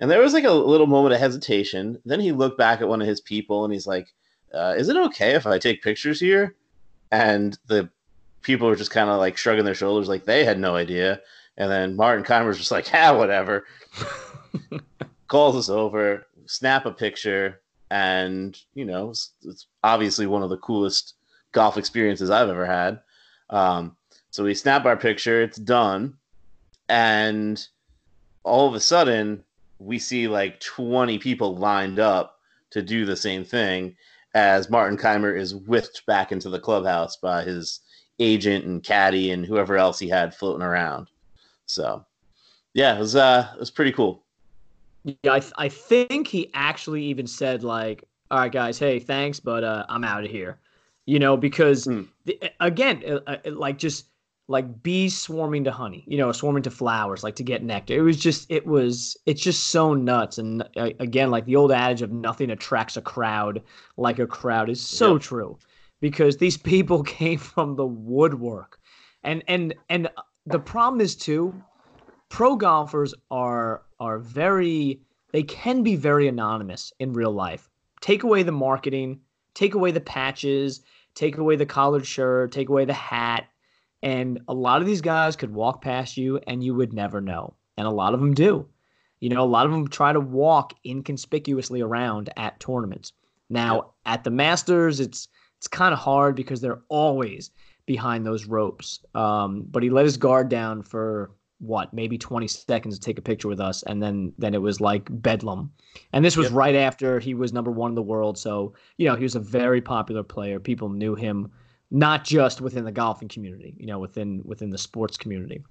And 0.00 0.10
there 0.10 0.20
was 0.20 0.32
like 0.32 0.44
a 0.44 0.50
little 0.50 0.88
moment 0.88 1.14
of 1.14 1.20
hesitation. 1.20 2.00
Then 2.04 2.20
he 2.20 2.32
looked 2.32 2.58
back 2.58 2.80
at 2.80 2.88
one 2.88 3.00
of 3.00 3.06
his 3.06 3.20
people, 3.20 3.64
and 3.64 3.72
he's 3.72 3.86
like, 3.86 4.08
uh, 4.52 4.74
"Is 4.76 4.88
it 4.88 4.96
okay 4.96 5.34
if 5.34 5.46
I 5.46 5.58
take 5.58 5.82
pictures 5.82 6.18
here?" 6.18 6.56
And 7.12 7.56
the 7.66 7.90
people 8.42 8.66
were 8.66 8.76
just 8.76 8.90
kind 8.90 9.08
of 9.08 9.18
like 9.18 9.36
shrugging 9.36 9.64
their 9.64 9.74
shoulders, 9.74 10.08
like 10.08 10.24
they 10.24 10.44
had 10.44 10.58
no 10.58 10.74
idea. 10.74 11.20
And 11.56 11.70
then 11.70 11.96
Martin 11.96 12.24
Kaymer's 12.24 12.58
just 12.58 12.70
like, 12.70 12.90
yeah, 12.90 13.10
whatever. 13.10 13.66
Calls 15.28 15.56
us 15.56 15.68
over, 15.68 16.26
snap 16.46 16.86
a 16.86 16.92
picture, 16.92 17.60
and 17.90 18.58
you 18.74 18.84
know, 18.84 19.10
it's, 19.10 19.32
it's, 19.42 19.66
obviously 19.84 20.26
one 20.26 20.42
of 20.42 20.50
the 20.50 20.56
coolest 20.58 21.14
golf 21.52 21.76
experiences 21.76 22.30
I've 22.30 22.48
ever 22.48 22.66
had. 22.66 23.00
Um, 23.50 23.96
so 24.30 24.44
we 24.44 24.54
snap 24.54 24.86
our 24.86 24.96
picture, 24.96 25.42
it's 25.42 25.58
done, 25.58 26.14
and 26.88 27.66
all 28.44 28.68
of 28.68 28.74
a 28.74 28.80
sudden 28.80 29.44
we 29.78 29.98
see 29.98 30.28
like 30.28 30.60
20 30.60 31.18
people 31.18 31.56
lined 31.56 31.98
up 31.98 32.38
to 32.70 32.82
do 32.82 33.04
the 33.04 33.16
same 33.16 33.44
thing 33.44 33.96
as 34.34 34.70
Martin 34.70 34.96
Kaymer 34.96 35.36
is 35.38 35.54
whipped 35.54 36.06
back 36.06 36.32
into 36.32 36.48
the 36.48 36.60
clubhouse 36.60 37.16
by 37.16 37.42
his 37.42 37.80
agent 38.18 38.64
and 38.64 38.82
caddy 38.82 39.30
and 39.30 39.44
whoever 39.44 39.76
else 39.76 39.98
he 39.98 40.08
had 40.08 40.34
floating 40.34 40.62
around. 40.62 41.08
So, 41.66 42.04
yeah, 42.74 42.96
it 42.96 42.98
was 42.98 43.16
uh, 43.16 43.48
it 43.54 43.60
was 43.60 43.70
pretty 43.70 43.92
cool. 43.92 44.24
Yeah, 45.04 45.32
I, 45.32 45.40
th- 45.40 45.52
I 45.56 45.68
think 45.68 46.28
he 46.28 46.50
actually 46.54 47.04
even 47.04 47.26
said 47.26 47.62
like, 47.64 48.04
"All 48.30 48.38
right, 48.38 48.52
guys, 48.52 48.78
hey, 48.78 48.98
thanks, 48.98 49.40
but 49.40 49.64
uh, 49.64 49.84
I'm 49.88 50.04
out 50.04 50.24
of 50.24 50.30
here." 50.30 50.58
You 51.06 51.18
know, 51.18 51.36
because 51.36 51.86
mm. 51.86 52.06
the, 52.24 52.38
again, 52.60 53.02
uh, 53.06 53.18
uh, 53.26 53.50
like 53.50 53.78
just 53.78 54.06
like 54.48 54.82
bees 54.82 55.16
swarming 55.16 55.64
to 55.64 55.72
honey, 55.72 56.04
you 56.06 56.18
know, 56.18 56.30
swarming 56.30 56.62
to 56.64 56.70
flowers, 56.70 57.22
like 57.22 57.36
to 57.36 57.42
get 57.42 57.62
nectar. 57.62 57.94
It 57.94 58.02
was 58.02 58.18
just, 58.18 58.50
it 58.50 58.66
was, 58.66 59.16
it's 59.24 59.40
just 59.40 59.70
so 59.70 59.94
nuts. 59.94 60.38
And 60.38 60.62
uh, 60.76 60.90
again, 61.00 61.30
like 61.30 61.46
the 61.46 61.56
old 61.56 61.72
adage 61.72 62.02
of 62.02 62.12
nothing 62.12 62.50
attracts 62.50 62.96
a 62.96 63.02
crowd 63.02 63.62
like 63.96 64.18
a 64.18 64.26
crowd 64.26 64.68
is 64.68 64.80
so 64.80 65.14
yep. 65.14 65.22
true, 65.22 65.58
because 66.00 66.36
these 66.36 66.56
people 66.72 67.02
came 67.02 67.38
from 67.38 67.76
the 67.76 67.86
woodwork, 67.86 68.78
and 69.24 69.42
and 69.48 69.74
and 69.88 70.08
the 70.46 70.58
problem 70.58 71.00
is 71.00 71.16
too, 71.16 71.54
pro 72.28 72.56
golfers 72.56 73.14
are 73.30 73.82
are 74.00 74.18
very 74.18 75.00
they 75.32 75.42
can 75.42 75.82
be 75.82 75.96
very 75.96 76.28
anonymous 76.28 76.92
in 76.98 77.12
real 77.12 77.32
life. 77.32 77.68
Take 78.00 78.22
away 78.22 78.42
the 78.42 78.52
marketing, 78.52 79.20
take 79.54 79.74
away 79.74 79.90
the 79.90 80.00
patches, 80.00 80.82
take 81.14 81.38
away 81.38 81.56
the 81.56 81.66
collared 81.66 82.06
shirt, 82.06 82.52
take 82.52 82.68
away 82.68 82.84
the 82.84 82.92
hat, 82.92 83.48
and 84.02 84.40
a 84.48 84.54
lot 84.54 84.80
of 84.80 84.86
these 84.86 85.00
guys 85.00 85.36
could 85.36 85.54
walk 85.54 85.82
past 85.82 86.16
you 86.16 86.38
and 86.46 86.62
you 86.62 86.74
would 86.74 86.92
never 86.92 87.20
know. 87.20 87.54
And 87.76 87.86
a 87.86 87.90
lot 87.90 88.14
of 88.14 88.20
them 88.20 88.34
do. 88.34 88.68
You 89.20 89.28
know, 89.28 89.42
a 89.42 89.46
lot 89.46 89.66
of 89.66 89.72
them 89.72 89.86
try 89.86 90.12
to 90.12 90.20
walk 90.20 90.74
inconspicuously 90.84 91.80
around 91.80 92.30
at 92.36 92.58
tournaments. 92.58 93.12
Now, 93.48 93.92
at 94.04 94.24
the 94.24 94.30
Masters, 94.30 94.98
it's 94.98 95.28
it's 95.58 95.68
kind 95.68 95.92
of 95.92 96.00
hard 96.00 96.34
because 96.34 96.60
they're 96.60 96.82
always 96.88 97.52
behind 97.86 98.24
those 98.24 98.46
ropes. 98.46 99.00
Um, 99.14 99.66
but 99.70 99.82
he 99.82 99.90
let 99.90 100.04
his 100.04 100.16
guard 100.16 100.48
down 100.48 100.82
for 100.82 101.32
what 101.58 101.94
maybe 101.94 102.18
20 102.18 102.48
seconds 102.48 102.98
to 102.98 103.04
take 103.04 103.18
a 103.18 103.22
picture 103.22 103.46
with 103.46 103.60
us 103.60 103.84
and 103.84 104.02
then 104.02 104.32
then 104.36 104.52
it 104.52 104.60
was 104.60 104.80
like 104.80 105.08
bedlam. 105.22 105.72
And 106.12 106.24
this 106.24 106.36
was 106.36 106.48
yep. 106.48 106.56
right 106.56 106.74
after 106.74 107.20
he 107.20 107.34
was 107.34 107.52
number 107.52 107.70
one 107.70 107.92
in 107.92 107.94
the 107.94 108.02
world. 108.02 108.36
So 108.36 108.74
you 108.96 109.08
know 109.08 109.14
he 109.14 109.22
was 109.22 109.36
a 109.36 109.40
very 109.40 109.80
popular 109.80 110.24
player. 110.24 110.58
People 110.58 110.88
knew 110.88 111.14
him 111.14 111.52
not 111.90 112.24
just 112.24 112.60
within 112.60 112.84
the 112.84 112.90
golfing 112.90 113.28
community 113.28 113.74
you 113.78 113.86
know 113.86 114.00
within 114.00 114.42
within 114.44 114.70
the 114.70 114.78
sports 114.78 115.16
community. 115.16 115.62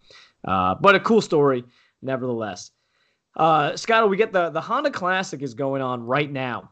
Uh, 0.45 0.75
but 0.75 0.95
a 0.95 0.99
cool 0.99 1.21
story 1.21 1.63
nevertheless. 2.01 2.71
Uh, 3.35 3.75
Scott, 3.75 4.09
we 4.09 4.15
get 4.15 4.31
the 4.31 4.49
the 4.49 4.61
Honda 4.61 4.91
Classic 4.91 5.41
is 5.41 5.53
going 5.53 5.81
on 5.81 6.03
right 6.03 6.31
now 6.31 6.71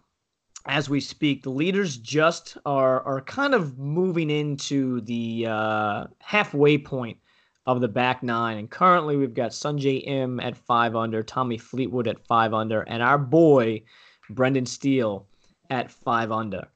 as 0.69 0.87
we 0.87 0.99
speak. 0.99 1.41
The 1.41 1.49
leaders 1.49 1.97
just 1.97 2.55
are 2.65 3.01
are 3.01 3.21
kind 3.21 3.55
of 3.55 3.79
moving 3.79 4.29
into 4.29 5.01
the 5.01 5.47
uh, 5.49 6.05
halfway 6.19 6.77
point 6.77 7.17
of 7.65 7.81
the 7.81 7.87
back 7.87 8.21
nine. 8.21 8.57
And 8.57 8.69
currently 8.69 9.17
we've 9.17 9.33
got 9.33 9.51
Sungjae 9.51 10.07
Im 10.07 10.39
at 10.39 10.55
five 10.55 10.95
under, 10.95 11.23
Tommy 11.23 11.57
Fleetwood 11.57 12.07
at 12.07 12.23
five 12.25 12.53
under, 12.53 12.81
and 12.81 13.01
our 13.01 13.17
boy 13.17 13.81
Brendan 14.29 14.67
Steele 14.67 15.25
at 15.71 15.91
five 15.91 16.31
under. 16.31 16.67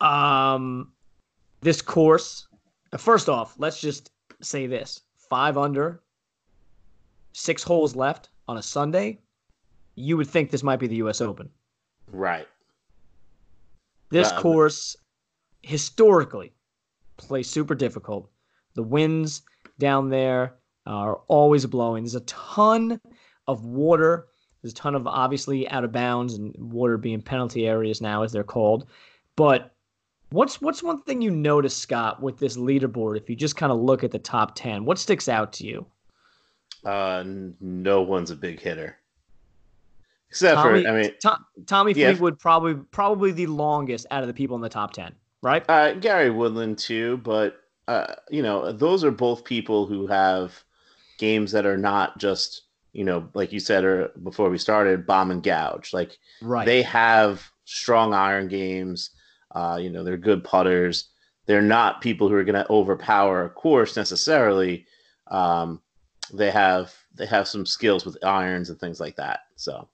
Um, 0.00 0.92
this 1.60 1.80
course, 1.80 2.48
uh, 2.92 2.96
first 2.96 3.28
off, 3.28 3.54
let's 3.58 3.80
just 3.80 4.10
say 4.42 4.66
this: 4.66 5.02
five 5.16 5.56
under, 5.56 6.02
six 7.32 7.62
holes 7.62 7.94
left 7.94 8.30
on 8.48 8.56
a 8.56 8.62
Sunday. 8.62 9.20
You 9.94 10.16
would 10.16 10.26
think 10.26 10.50
this 10.50 10.64
might 10.64 10.80
be 10.80 10.88
the 10.88 10.96
U.S. 10.96 11.20
Open, 11.20 11.48
right? 12.10 12.48
This 14.14 14.30
um, 14.30 14.42
course 14.42 14.96
historically 15.62 16.52
plays 17.16 17.50
super 17.50 17.74
difficult. 17.74 18.30
The 18.74 18.82
winds 18.84 19.42
down 19.80 20.08
there 20.08 20.54
are 20.86 21.16
always 21.26 21.66
blowing. 21.66 22.04
There's 22.04 22.14
a 22.14 22.20
ton 22.20 23.00
of 23.48 23.64
water. 23.64 24.28
There's 24.62 24.70
a 24.70 24.76
ton 24.76 24.94
of 24.94 25.08
obviously 25.08 25.68
out 25.68 25.82
of 25.82 25.90
bounds 25.90 26.34
and 26.34 26.54
water 26.56 26.96
being 26.96 27.22
penalty 27.22 27.66
areas 27.66 28.00
now, 28.00 28.22
as 28.22 28.30
they're 28.30 28.44
called. 28.44 28.86
But 29.34 29.74
what's 30.30 30.60
what's 30.62 30.80
one 30.80 31.02
thing 31.02 31.20
you 31.20 31.32
notice, 31.32 31.76
Scott, 31.76 32.22
with 32.22 32.38
this 32.38 32.56
leaderboard? 32.56 33.16
If 33.16 33.28
you 33.28 33.34
just 33.34 33.56
kind 33.56 33.72
of 33.72 33.80
look 33.80 34.04
at 34.04 34.12
the 34.12 34.20
top 34.20 34.54
ten, 34.54 34.84
what 34.84 35.00
sticks 35.00 35.28
out 35.28 35.52
to 35.54 35.66
you? 35.66 35.86
Uh, 36.84 37.24
no 37.60 38.02
one's 38.02 38.30
a 38.30 38.36
big 38.36 38.60
hitter. 38.60 38.96
Except 40.34 40.56
Tommy, 40.56 40.82
for, 40.82 40.88
I 40.88 41.00
mean, 41.00 41.10
Tom, 41.22 41.46
Tommy 41.64 41.92
yeah, 41.92 42.08
Fleetwood 42.08 42.40
probably 42.40 42.74
probably 42.90 43.30
the 43.30 43.46
longest 43.46 44.04
out 44.10 44.24
of 44.24 44.26
the 44.26 44.34
people 44.34 44.56
in 44.56 44.62
the 44.62 44.68
top 44.68 44.92
ten, 44.92 45.14
right? 45.42 45.64
Uh, 45.68 45.92
Gary 45.94 46.28
Woodland 46.28 46.76
too, 46.76 47.18
but 47.18 47.60
uh, 47.86 48.14
you 48.30 48.42
know, 48.42 48.72
those 48.72 49.04
are 49.04 49.12
both 49.12 49.44
people 49.44 49.86
who 49.86 50.08
have 50.08 50.64
games 51.20 51.52
that 51.52 51.66
are 51.66 51.76
not 51.76 52.18
just, 52.18 52.62
you 52.92 53.04
know, 53.04 53.28
like 53.34 53.52
you 53.52 53.60
said 53.60 53.84
or 53.84 54.08
before 54.24 54.50
we 54.50 54.58
started, 54.58 55.06
bomb 55.06 55.30
and 55.30 55.44
gouge. 55.44 55.92
Like 55.92 56.18
right. 56.42 56.66
they 56.66 56.82
have 56.82 57.48
strong 57.64 58.12
iron 58.12 58.48
games. 58.48 59.10
Uh, 59.52 59.78
you 59.80 59.88
know, 59.88 60.02
they're 60.02 60.16
good 60.16 60.42
putters. 60.42 61.10
They're 61.46 61.62
not 61.62 62.00
people 62.00 62.28
who 62.28 62.34
are 62.34 62.42
going 62.42 62.60
to 62.60 62.72
overpower 62.72 63.44
a 63.44 63.50
course 63.50 63.96
necessarily. 63.96 64.84
Um, 65.28 65.80
they 66.32 66.50
have 66.50 66.92
they 67.14 67.26
have 67.26 67.46
some 67.46 67.66
skills 67.66 68.04
with 68.04 68.18
irons 68.24 68.68
and 68.68 68.80
things 68.80 68.98
like 68.98 69.14
that. 69.14 69.40
So 69.54 69.88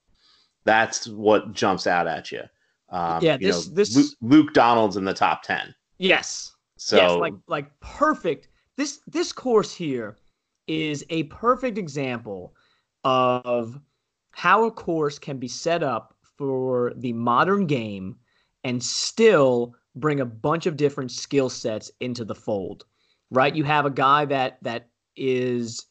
that's 0.63 1.07
what 1.07 1.53
jumps 1.53 1.87
out 1.87 2.07
at 2.07 2.31
you. 2.31 2.41
Um, 2.89 3.23
yeah, 3.23 3.37
this 3.37 3.65
you 3.65 3.71
know, 3.71 3.75
this 3.75 3.95
Luke, 3.95 4.13
Luke 4.21 4.53
Donald's 4.53 4.97
in 4.97 5.05
the 5.05 5.13
top 5.13 5.43
ten. 5.43 5.73
Yes, 5.97 6.51
so 6.77 6.97
yes, 6.97 7.11
like 7.11 7.33
like 7.47 7.79
perfect. 7.79 8.49
This 8.77 8.99
this 9.07 9.31
course 9.31 9.73
here 9.73 10.17
is 10.67 11.05
a 11.09 11.23
perfect 11.23 11.77
example 11.77 12.53
of 13.03 13.79
how 14.31 14.65
a 14.65 14.71
course 14.71 15.19
can 15.19 15.37
be 15.37 15.47
set 15.47 15.83
up 15.83 16.15
for 16.37 16.93
the 16.97 17.13
modern 17.13 17.65
game 17.65 18.15
and 18.63 18.81
still 18.83 19.75
bring 19.95 20.19
a 20.19 20.25
bunch 20.25 20.65
of 20.65 20.77
different 20.77 21.11
skill 21.11 21.49
sets 21.49 21.91
into 21.99 22.25
the 22.25 22.35
fold. 22.35 22.85
Right? 23.29 23.55
You 23.55 23.63
have 23.63 23.85
a 23.85 23.91
guy 23.91 24.25
that 24.25 24.57
that 24.63 24.89
is 25.15 25.85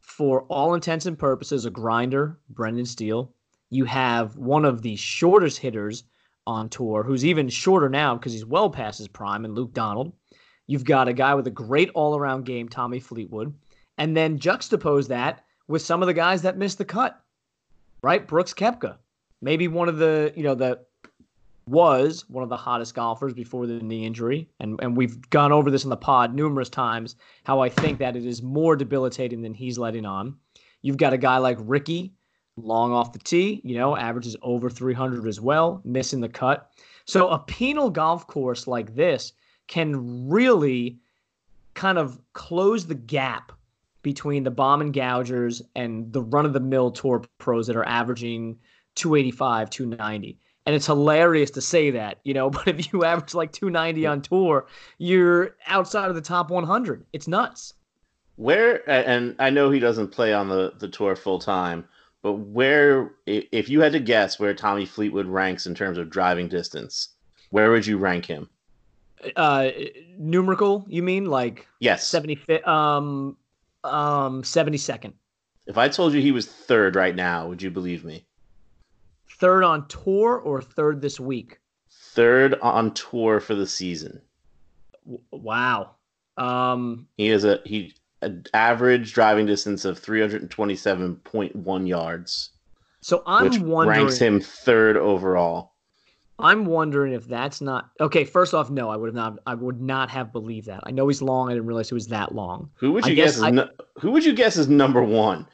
for 0.00 0.42
all 0.44 0.74
intents 0.74 1.06
and 1.06 1.18
purposes 1.18 1.64
a 1.64 1.70
grinder, 1.70 2.38
Brendan 2.50 2.84
Steele. 2.84 3.32
You 3.72 3.86
have 3.86 4.36
one 4.36 4.66
of 4.66 4.82
the 4.82 4.96
shortest 4.96 5.56
hitters 5.56 6.04
on 6.46 6.68
tour 6.68 7.02
who's 7.02 7.24
even 7.24 7.48
shorter 7.48 7.88
now 7.88 8.14
because 8.14 8.34
he's 8.34 8.44
well 8.44 8.68
past 8.68 8.98
his 8.98 9.08
prime 9.08 9.46
and 9.46 9.54
Luke 9.54 9.72
Donald. 9.72 10.12
You've 10.66 10.84
got 10.84 11.08
a 11.08 11.14
guy 11.14 11.34
with 11.34 11.46
a 11.46 11.50
great 11.50 11.88
all 11.94 12.14
around 12.14 12.44
game, 12.44 12.68
Tommy 12.68 13.00
Fleetwood, 13.00 13.54
and 13.96 14.14
then 14.14 14.38
juxtapose 14.38 15.08
that 15.08 15.46
with 15.68 15.80
some 15.80 16.02
of 16.02 16.06
the 16.06 16.12
guys 16.12 16.42
that 16.42 16.58
missed 16.58 16.76
the 16.76 16.84
cut, 16.84 17.18
right? 18.02 18.28
Brooks 18.28 18.52
Koepka, 18.52 18.98
maybe 19.40 19.68
one 19.68 19.88
of 19.88 19.96
the, 19.96 20.34
you 20.36 20.42
know, 20.42 20.54
that 20.56 20.88
was 21.66 22.28
one 22.28 22.42
of 22.42 22.50
the 22.50 22.56
hottest 22.58 22.94
golfers 22.94 23.32
before 23.32 23.66
the 23.66 23.80
knee 23.80 24.04
injury. 24.04 24.50
And, 24.60 24.78
and 24.82 24.94
we've 24.94 25.30
gone 25.30 25.50
over 25.50 25.70
this 25.70 25.84
in 25.84 25.90
the 25.90 25.96
pod 25.96 26.34
numerous 26.34 26.68
times 26.68 27.16
how 27.44 27.60
I 27.60 27.70
think 27.70 28.00
that 28.00 28.16
it 28.16 28.26
is 28.26 28.42
more 28.42 28.76
debilitating 28.76 29.40
than 29.40 29.54
he's 29.54 29.78
letting 29.78 30.04
on. 30.04 30.36
You've 30.82 30.98
got 30.98 31.14
a 31.14 31.18
guy 31.18 31.38
like 31.38 31.56
Rickie, 31.58 32.12
long 32.56 32.92
off 32.92 33.12
the 33.12 33.18
tee, 33.18 33.60
you 33.64 33.76
know, 33.76 33.96
averages 33.96 34.36
over 34.42 34.68
300 34.68 35.26
as 35.26 35.40
well, 35.40 35.80
missing 35.84 36.20
the 36.20 36.28
cut. 36.28 36.70
So 37.04 37.28
a 37.28 37.38
penal 37.38 37.90
golf 37.90 38.26
course 38.26 38.66
like 38.66 38.94
this 38.94 39.32
can 39.66 40.28
really 40.28 40.98
kind 41.74 41.98
of 41.98 42.20
close 42.34 42.86
the 42.86 42.94
gap 42.94 43.52
between 44.02 44.42
the 44.42 44.50
bomb 44.50 44.80
and 44.80 44.92
gougers 44.92 45.62
and 45.74 46.12
the 46.12 46.22
run 46.22 46.44
of 46.44 46.52
the 46.52 46.60
mill 46.60 46.90
tour 46.90 47.24
pros 47.38 47.66
that 47.68 47.76
are 47.76 47.86
averaging 47.86 48.58
285, 48.96 49.70
290. 49.70 50.38
And 50.66 50.76
it's 50.76 50.86
hilarious 50.86 51.50
to 51.52 51.60
say 51.60 51.90
that, 51.92 52.18
you 52.24 52.34
know, 52.34 52.50
but 52.50 52.68
if 52.68 52.92
you 52.92 53.04
average 53.04 53.34
like 53.34 53.52
290 53.52 54.06
on 54.06 54.22
tour, 54.22 54.66
you're 54.98 55.56
outside 55.66 56.08
of 56.08 56.14
the 56.14 56.20
top 56.20 56.50
100. 56.50 57.04
It's 57.12 57.28
nuts. 57.28 57.74
Where, 58.36 58.88
and 58.90 59.36
I 59.38 59.50
know 59.50 59.70
he 59.70 59.78
doesn't 59.78 60.08
play 60.08 60.32
on 60.32 60.48
the, 60.48 60.72
the 60.78 60.88
tour 60.88 61.14
full 61.14 61.38
time, 61.38 61.86
but 62.22 62.34
where, 62.34 63.12
if 63.26 63.68
you 63.68 63.80
had 63.80 63.92
to 63.92 64.00
guess 64.00 64.38
where 64.38 64.54
Tommy 64.54 64.86
Fleetwood 64.86 65.26
ranks 65.26 65.66
in 65.66 65.74
terms 65.74 65.98
of 65.98 66.08
driving 66.08 66.48
distance, 66.48 67.08
where 67.50 67.70
would 67.70 67.86
you 67.86 67.98
rank 67.98 68.24
him? 68.26 68.48
uh 69.36 69.70
numerical 70.18 70.84
you 70.88 71.02
mean? 71.02 71.26
Like 71.26 71.66
yes. 71.80 72.06
75 72.06 72.66
um 72.66 73.36
um 73.84 74.42
72nd 74.42 75.12
if 75.66 75.76
i 75.76 75.88
told 75.88 76.12
you 76.12 76.20
he 76.20 76.30
was 76.32 76.46
third 76.46 76.94
right 76.94 77.14
now 77.16 77.48
would 77.48 77.62
you 77.62 77.70
believe 77.70 78.04
me? 78.04 78.24
Third 79.38 79.64
on 79.64 79.86
tour 79.88 80.38
or 80.38 80.62
third 80.62 81.00
this 81.00 81.18
week? 81.18 81.58
Third 81.90 82.58
on 82.60 82.94
tour 82.94 83.40
for 83.40 83.54
the 83.54 83.66
season. 83.66 84.20
W- 85.04 85.22
wow. 85.30 85.90
Um 86.36 87.06
he 87.16 87.28
is 87.28 87.44
a 87.44 87.60
he 87.64 87.94
an 88.22 88.44
average 88.54 89.12
driving 89.12 89.46
distance 89.46 89.84
of 89.84 90.00
327.1 90.00 91.88
yards 91.88 92.50
so 93.00 93.22
i'm 93.26 93.44
which 93.44 93.58
wondering 93.58 93.98
ranks 93.98 94.18
him 94.18 94.40
third 94.40 94.96
overall 94.96 95.72
I'm 96.38 96.64
wondering 96.64 97.12
if 97.12 97.28
that's 97.28 97.60
not 97.60 97.90
okay. 98.00 98.24
First 98.24 98.52
off, 98.52 98.68
no, 98.68 98.88
I 98.90 98.96
would 98.96 99.06
have 99.06 99.14
not. 99.14 99.38
I 99.46 99.54
would 99.54 99.80
not 99.80 100.10
have 100.10 100.32
believed 100.32 100.66
that. 100.66 100.80
I 100.82 100.90
know 100.90 101.06
he's 101.06 101.22
long. 101.22 101.48
I 101.48 101.52
didn't 101.52 101.66
realize 101.66 101.88
he 101.88 101.94
was 101.94 102.08
that 102.08 102.34
long. 102.34 102.68
Who 102.76 102.90
would 102.92 103.06
you 103.06 103.12
I 103.12 103.14
guess? 103.14 103.36
guess 103.38 103.46
is 103.46 103.52
no, 103.52 103.68
who 104.00 104.10
would 104.10 104.24
you 104.24 104.32
guess 104.34 104.56
is 104.56 104.66
number 104.68 105.04
one? 105.04 105.46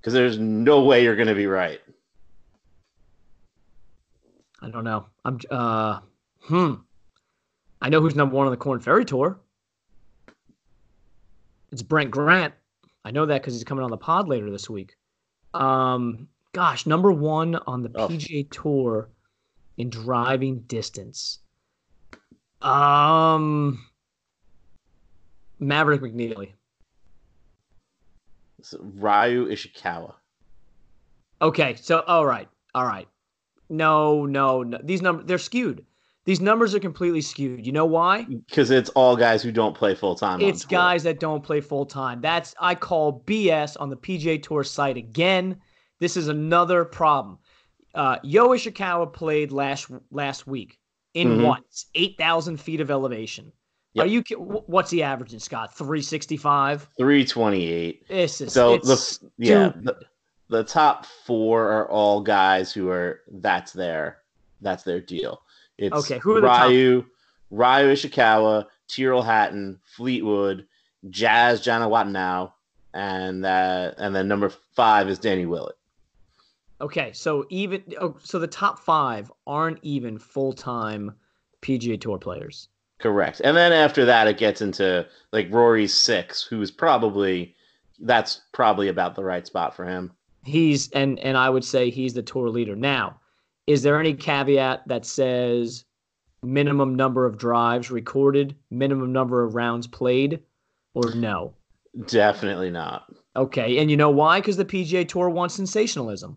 Because 0.00 0.14
there's 0.14 0.38
no 0.38 0.82
way 0.84 1.02
you're 1.02 1.16
going 1.16 1.28
to 1.28 1.34
be 1.34 1.46
right. 1.46 1.80
I 4.62 4.70
don't 4.70 4.84
know. 4.84 5.06
I'm. 5.26 5.38
uh 5.50 5.98
Hmm. 6.42 6.74
I 7.82 7.90
know 7.90 8.00
who's 8.00 8.14
number 8.14 8.34
one 8.34 8.46
on 8.46 8.52
the 8.52 8.56
Korn 8.56 8.80
Ferry 8.80 9.04
Tour. 9.04 9.38
It's 11.72 11.82
Brent 11.82 12.10
Grant. 12.10 12.54
I 13.04 13.10
know 13.10 13.26
that 13.26 13.40
because 13.40 13.54
he's 13.54 13.64
coming 13.64 13.84
on 13.84 13.90
the 13.90 13.96
pod 13.96 14.28
later 14.28 14.50
this 14.50 14.68
week. 14.68 14.96
Um, 15.54 16.28
gosh, 16.52 16.86
number 16.86 17.12
one 17.12 17.56
on 17.66 17.82
the 17.82 17.90
oh. 17.94 18.08
PGA 18.08 18.50
Tour 18.50 19.08
in 19.78 19.90
driving 19.90 20.60
distance. 20.60 21.38
Um, 22.60 23.84
Maverick 25.58 26.02
McNealy. 26.02 26.52
Ryu 28.78 29.46
Ishikawa. 29.48 30.14
Okay, 31.40 31.76
so 31.76 32.00
all 32.00 32.26
right, 32.26 32.48
all 32.74 32.84
right. 32.84 33.08
No, 33.70 34.26
no, 34.26 34.62
no. 34.62 34.78
These 34.82 35.00
numbers 35.00 35.26
they're 35.26 35.38
skewed. 35.38 35.86
These 36.26 36.40
numbers 36.40 36.74
are 36.74 36.80
completely 36.80 37.22
skewed. 37.22 37.66
You 37.66 37.72
know 37.72 37.86
why? 37.86 38.24
Because 38.24 38.70
it's 38.70 38.90
all 38.90 39.16
guys 39.16 39.42
who 39.42 39.50
don't 39.50 39.74
play 39.74 39.94
full 39.94 40.14
time. 40.14 40.40
It's 40.40 40.64
guys 40.64 41.02
that 41.04 41.18
don't 41.18 41.42
play 41.42 41.60
full 41.60 41.86
time. 41.86 42.20
That's 42.20 42.54
I 42.60 42.74
call 42.74 43.22
BS 43.26 43.76
on 43.80 43.88
the 43.88 43.96
PGA 43.96 44.42
Tour 44.42 44.62
site 44.62 44.96
again. 44.96 45.56
This 45.98 46.16
is 46.16 46.28
another 46.28 46.84
problem 46.84 47.38
uh, 47.94 48.18
Yo 48.22 48.48
Ishikawa 48.48 49.12
played 49.12 49.52
last 49.52 49.90
last 50.10 50.46
week 50.46 50.78
in 51.14 51.28
mm-hmm. 51.28 51.42
what 51.44 51.62
eight 51.94 52.16
thousand 52.18 52.58
feet 52.58 52.80
of 52.80 52.90
elevation. 52.90 53.52
Yep. 53.94 54.04
Are 54.04 54.08
you? 54.08 54.22
What's 54.38 54.90
he 54.90 55.02
averaging, 55.02 55.40
Scott? 55.40 55.76
Three 55.76 56.02
sixty 56.02 56.36
five. 56.36 56.88
Three 56.96 57.24
twenty 57.24 57.66
eight. 57.70 58.06
This 58.08 58.40
is 58.40 58.52
so 58.52 58.78
the 58.78 59.18
yeah 59.38 59.72
the, 59.74 59.96
the, 60.48 60.62
top 60.62 61.06
four 61.06 61.68
are 61.68 61.90
all 61.90 62.20
guys 62.20 62.72
who 62.72 62.88
are 62.88 63.22
that's 63.40 63.72
their 63.72 64.18
that's 64.60 64.84
their 64.84 65.00
deal. 65.00 65.42
It's 65.80 65.96
okay. 65.96 66.18
Who 66.18 66.36
are 66.36 66.68
Ryu, 66.68 66.96
the 66.96 67.02
top? 67.02 67.10
Ryu 67.50 67.92
Ishikawa, 67.92 68.66
Tyrrell 68.86 69.22
Hatton, 69.22 69.80
Fleetwood, 69.84 70.66
Jazz 71.08 71.62
Jana 71.62 71.88
Janewattananond, 71.88 72.52
and 72.92 73.44
that 73.44 73.94
and 73.98 74.14
then 74.14 74.28
number 74.28 74.50
five 74.74 75.08
is 75.08 75.18
Danny 75.18 75.46
Willett. 75.46 75.76
Okay, 76.80 77.12
so 77.12 77.46
even 77.50 77.82
oh, 78.00 78.16
so 78.22 78.38
the 78.38 78.46
top 78.46 78.78
five 78.78 79.32
aren't 79.46 79.78
even 79.82 80.18
full 80.18 80.52
time 80.52 81.14
PGA 81.62 82.00
Tour 82.00 82.18
players. 82.18 82.68
Correct. 82.98 83.40
And 83.42 83.56
then 83.56 83.72
after 83.72 84.04
that, 84.04 84.28
it 84.28 84.36
gets 84.36 84.60
into 84.60 85.06
like 85.32 85.50
Rory's 85.50 85.94
six, 85.94 86.42
who's 86.42 86.70
probably 86.70 87.54
that's 88.00 88.42
probably 88.52 88.88
about 88.88 89.14
the 89.14 89.24
right 89.24 89.46
spot 89.46 89.74
for 89.74 89.86
him. 89.86 90.12
He's 90.44 90.90
and 90.92 91.18
and 91.20 91.36
I 91.36 91.48
would 91.48 91.64
say 91.64 91.90
he's 91.90 92.14
the 92.14 92.22
tour 92.22 92.48
leader. 92.50 92.76
Now, 92.76 93.19
is 93.66 93.82
there 93.82 94.00
any 94.00 94.14
caveat 94.14 94.86
that 94.88 95.04
says 95.04 95.84
minimum 96.42 96.94
number 96.94 97.26
of 97.26 97.38
drives 97.38 97.90
recorded, 97.90 98.56
minimum 98.70 99.12
number 99.12 99.44
of 99.44 99.54
rounds 99.54 99.86
played, 99.86 100.40
or 100.94 101.14
no? 101.14 101.54
Definitely 102.06 102.70
not. 102.70 103.12
Okay, 103.36 103.78
and 103.78 103.90
you 103.90 103.96
know 103.96 104.10
why? 104.10 104.40
Because 104.40 104.56
the 104.56 104.64
PGA 104.64 105.06
Tour 105.06 105.28
wants 105.30 105.54
sensationalism. 105.54 106.36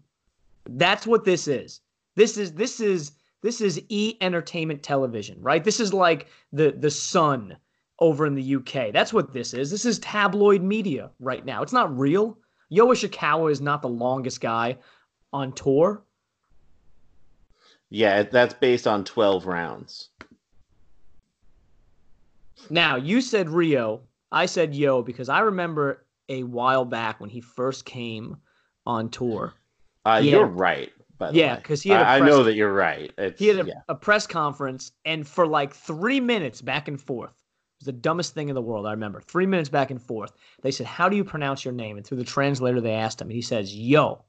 That's 0.65 1.07
what 1.07 1.25
this 1.25 1.47
is. 1.47 1.81
This 2.15 2.37
is 2.37 2.53
this 2.53 2.79
is 2.79 3.13
this 3.41 3.61
is 3.61 3.81
e 3.89 4.15
entertainment 4.21 4.83
television, 4.83 5.41
right? 5.41 5.63
This 5.63 5.79
is 5.79 5.93
like 5.93 6.27
the 6.51 6.71
the 6.71 6.91
Sun 6.91 7.57
over 7.99 8.25
in 8.25 8.35
the 8.35 8.55
UK. 8.55 8.91
That's 8.91 9.13
what 9.13 9.33
this 9.33 9.53
is. 9.53 9.71
This 9.71 9.85
is 9.85 9.99
tabloid 9.99 10.61
media 10.61 11.11
right 11.19 11.45
now. 11.45 11.61
It's 11.61 11.73
not 11.73 11.97
real. 11.97 12.37
Yo 12.69 12.87
Ishikawa 12.87 13.51
is 13.51 13.61
not 13.61 13.81
the 13.81 13.89
longest 13.89 14.41
guy 14.41 14.77
on 15.31 15.53
tour. 15.53 16.03
Yeah, 17.93 18.23
that's 18.23 18.53
based 18.53 18.87
on 18.87 19.03
12 19.03 19.45
rounds. 19.45 20.09
Now, 22.69 22.95
you 22.95 23.21
said 23.21 23.49
Rio. 23.49 24.01
I 24.31 24.47
said 24.47 24.73
Yo 24.73 25.01
because 25.01 25.29
I 25.29 25.41
remember 25.41 26.05
a 26.29 26.43
while 26.43 26.85
back 26.85 27.19
when 27.19 27.29
he 27.29 27.39
first 27.39 27.85
came 27.85 28.37
on 28.85 29.09
tour. 29.09 29.53
Uh, 30.05 30.21
you're 30.23 30.45
right 30.45 30.91
yeah, 31.31 31.55
because 31.55 31.81
he 31.81 31.89
had. 31.89 32.01
I, 32.01 32.19
press, 32.19 32.21
I, 32.21 32.25
know 32.29 32.43
that 32.43 32.55
you're 32.55 32.73
right. 32.73 33.11
It's, 33.17 33.39
he 33.39 33.47
had 33.47 33.59
a, 33.59 33.67
yeah. 33.67 33.81
a, 33.87 33.95
press 33.95 34.27
conference, 34.27 34.91
and 35.05 35.27
for 35.27 35.47
like 35.47 35.73
three 35.73 36.19
minutes 36.19 36.61
back 36.61 36.87
and 36.87 36.99
forth, 36.99 37.31
it 37.31 37.79
was 37.79 37.85
the 37.85 37.91
dumbest 37.93 38.33
thing 38.33 38.49
in 38.49 38.55
the 38.55 38.61
world. 38.61 38.85
I 38.85 38.91
remember 38.91 39.21
three 39.21 39.45
minutes 39.45 39.69
back 39.69 39.91
and 39.91 40.01
forth. 40.01 40.33
They 40.61 40.71
said, 40.71 40.87
"How 40.87 41.09
do 41.09 41.15
you 41.15 41.23
pronounce 41.23 41.63
your 41.63 41.73
name?" 41.73 41.97
And 41.97 42.05
through 42.05 42.17
the 42.17 42.23
translator, 42.23 42.81
they 42.81 42.93
asked 42.93 43.21
him. 43.21 43.29
He 43.29 43.41
says, 43.41 43.75
"Yo," 43.75 44.23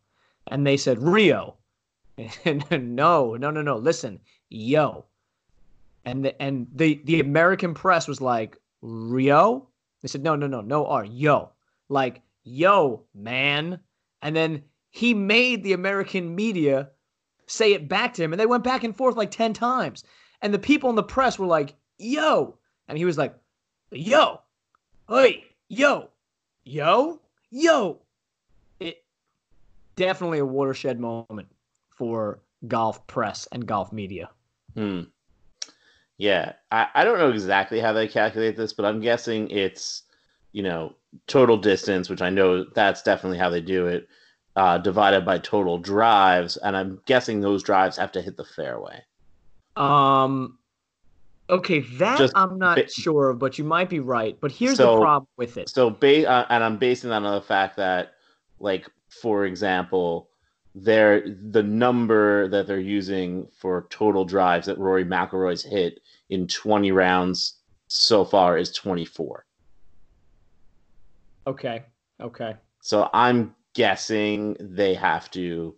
and 0.46 0.66
they 0.66 0.76
said, 0.76 1.02
"Rio." 1.02 1.56
No, 2.70 3.34
no, 3.36 3.50
no, 3.50 3.62
no. 3.62 3.76
Listen, 3.76 4.20
yo. 4.48 5.04
And 6.04 6.24
the 6.24 6.40
and 6.42 6.66
the 6.74 7.00
the 7.04 7.20
American 7.20 7.74
press 7.74 8.06
was 8.06 8.20
like, 8.20 8.58
Rio. 8.82 9.68
They 10.02 10.08
said, 10.08 10.22
no, 10.22 10.36
no, 10.36 10.46
no, 10.46 10.60
no 10.60 10.86
R, 10.86 11.04
yo, 11.04 11.50
like 11.88 12.20
yo, 12.44 13.02
man. 13.14 13.80
And 14.20 14.36
then 14.36 14.62
he 14.90 15.14
made 15.14 15.64
the 15.64 15.72
American 15.72 16.34
media 16.34 16.90
say 17.46 17.72
it 17.72 17.88
back 17.88 18.14
to 18.14 18.22
him, 18.22 18.32
and 18.32 18.40
they 18.40 18.46
went 18.46 18.64
back 18.64 18.84
and 18.84 18.94
forth 18.94 19.16
like 19.16 19.30
10 19.30 19.54
times. 19.54 20.04
And 20.42 20.52
the 20.52 20.58
people 20.58 20.90
in 20.90 20.96
the 20.96 21.02
press 21.02 21.38
were 21.38 21.46
like, 21.46 21.74
yo. 21.98 22.58
And 22.86 22.98
he 22.98 23.06
was 23.06 23.16
like, 23.16 23.34
yo, 23.90 24.42
hey, 25.08 25.44
yo, 25.68 26.10
yo, 26.64 27.20
yo. 27.50 28.00
It 28.78 29.02
definitely 29.96 30.38
a 30.38 30.44
watershed 30.44 31.00
moment 31.00 31.48
for 31.94 32.40
golf 32.68 33.06
press 33.06 33.46
and 33.52 33.66
golf 33.66 33.92
media. 33.92 34.30
Hmm. 34.74 35.02
Yeah, 36.16 36.52
I, 36.70 36.88
I 36.94 37.04
don't 37.04 37.18
know 37.18 37.30
exactly 37.30 37.80
how 37.80 37.92
they 37.92 38.06
calculate 38.06 38.56
this, 38.56 38.72
but 38.72 38.86
I'm 38.86 39.00
guessing 39.00 39.50
it's, 39.50 40.02
you 40.52 40.62
know, 40.62 40.94
total 41.26 41.56
distance, 41.56 42.08
which 42.08 42.22
I 42.22 42.30
know 42.30 42.64
that's 42.64 43.02
definitely 43.02 43.38
how 43.38 43.50
they 43.50 43.60
do 43.60 43.86
it 43.88 44.08
uh, 44.56 44.78
divided 44.78 45.24
by 45.24 45.38
total 45.38 45.78
drives, 45.78 46.56
and 46.58 46.76
I'm 46.76 47.00
guessing 47.06 47.40
those 47.40 47.62
drives 47.62 47.96
have 47.96 48.12
to 48.12 48.22
hit 48.22 48.36
the 48.36 48.44
fairway. 48.44 49.02
Um. 49.76 50.58
Okay, 51.50 51.80
that 51.80 52.16
Just 52.16 52.32
I'm 52.36 52.58
not 52.58 52.76
ba- 52.76 52.88
sure, 52.88 53.34
but 53.34 53.58
you 53.58 53.64
might 53.64 53.90
be 53.90 54.00
right. 54.00 54.38
But 54.40 54.50
here's 54.50 54.78
so, 54.78 54.94
the 54.94 55.00
problem 55.00 55.28
with 55.36 55.58
it. 55.58 55.68
So, 55.68 55.90
ba- 55.90 56.26
uh, 56.26 56.46
and 56.48 56.64
I'm 56.64 56.78
basing 56.78 57.10
that 57.10 57.22
on 57.22 57.34
the 57.34 57.42
fact 57.42 57.76
that, 57.76 58.14
like, 58.60 58.88
for 59.20 59.44
example, 59.44 60.30
they're 60.74 61.22
the 61.50 61.62
number 61.62 62.48
that 62.48 62.66
they're 62.66 62.80
using 62.80 63.46
for 63.56 63.86
total 63.90 64.24
drives 64.24 64.66
that 64.66 64.78
Rory 64.78 65.04
McIlroy's 65.04 65.62
hit 65.62 66.00
in 66.30 66.48
20 66.48 66.90
rounds 66.90 67.58
so 67.86 68.24
far 68.24 68.58
is 68.58 68.72
24. 68.72 69.44
Okay. 71.46 71.84
Okay. 72.20 72.56
So 72.80 73.08
I'm 73.12 73.54
guessing 73.74 74.56
they 74.60 74.94
have 74.94 75.30
to 75.32 75.76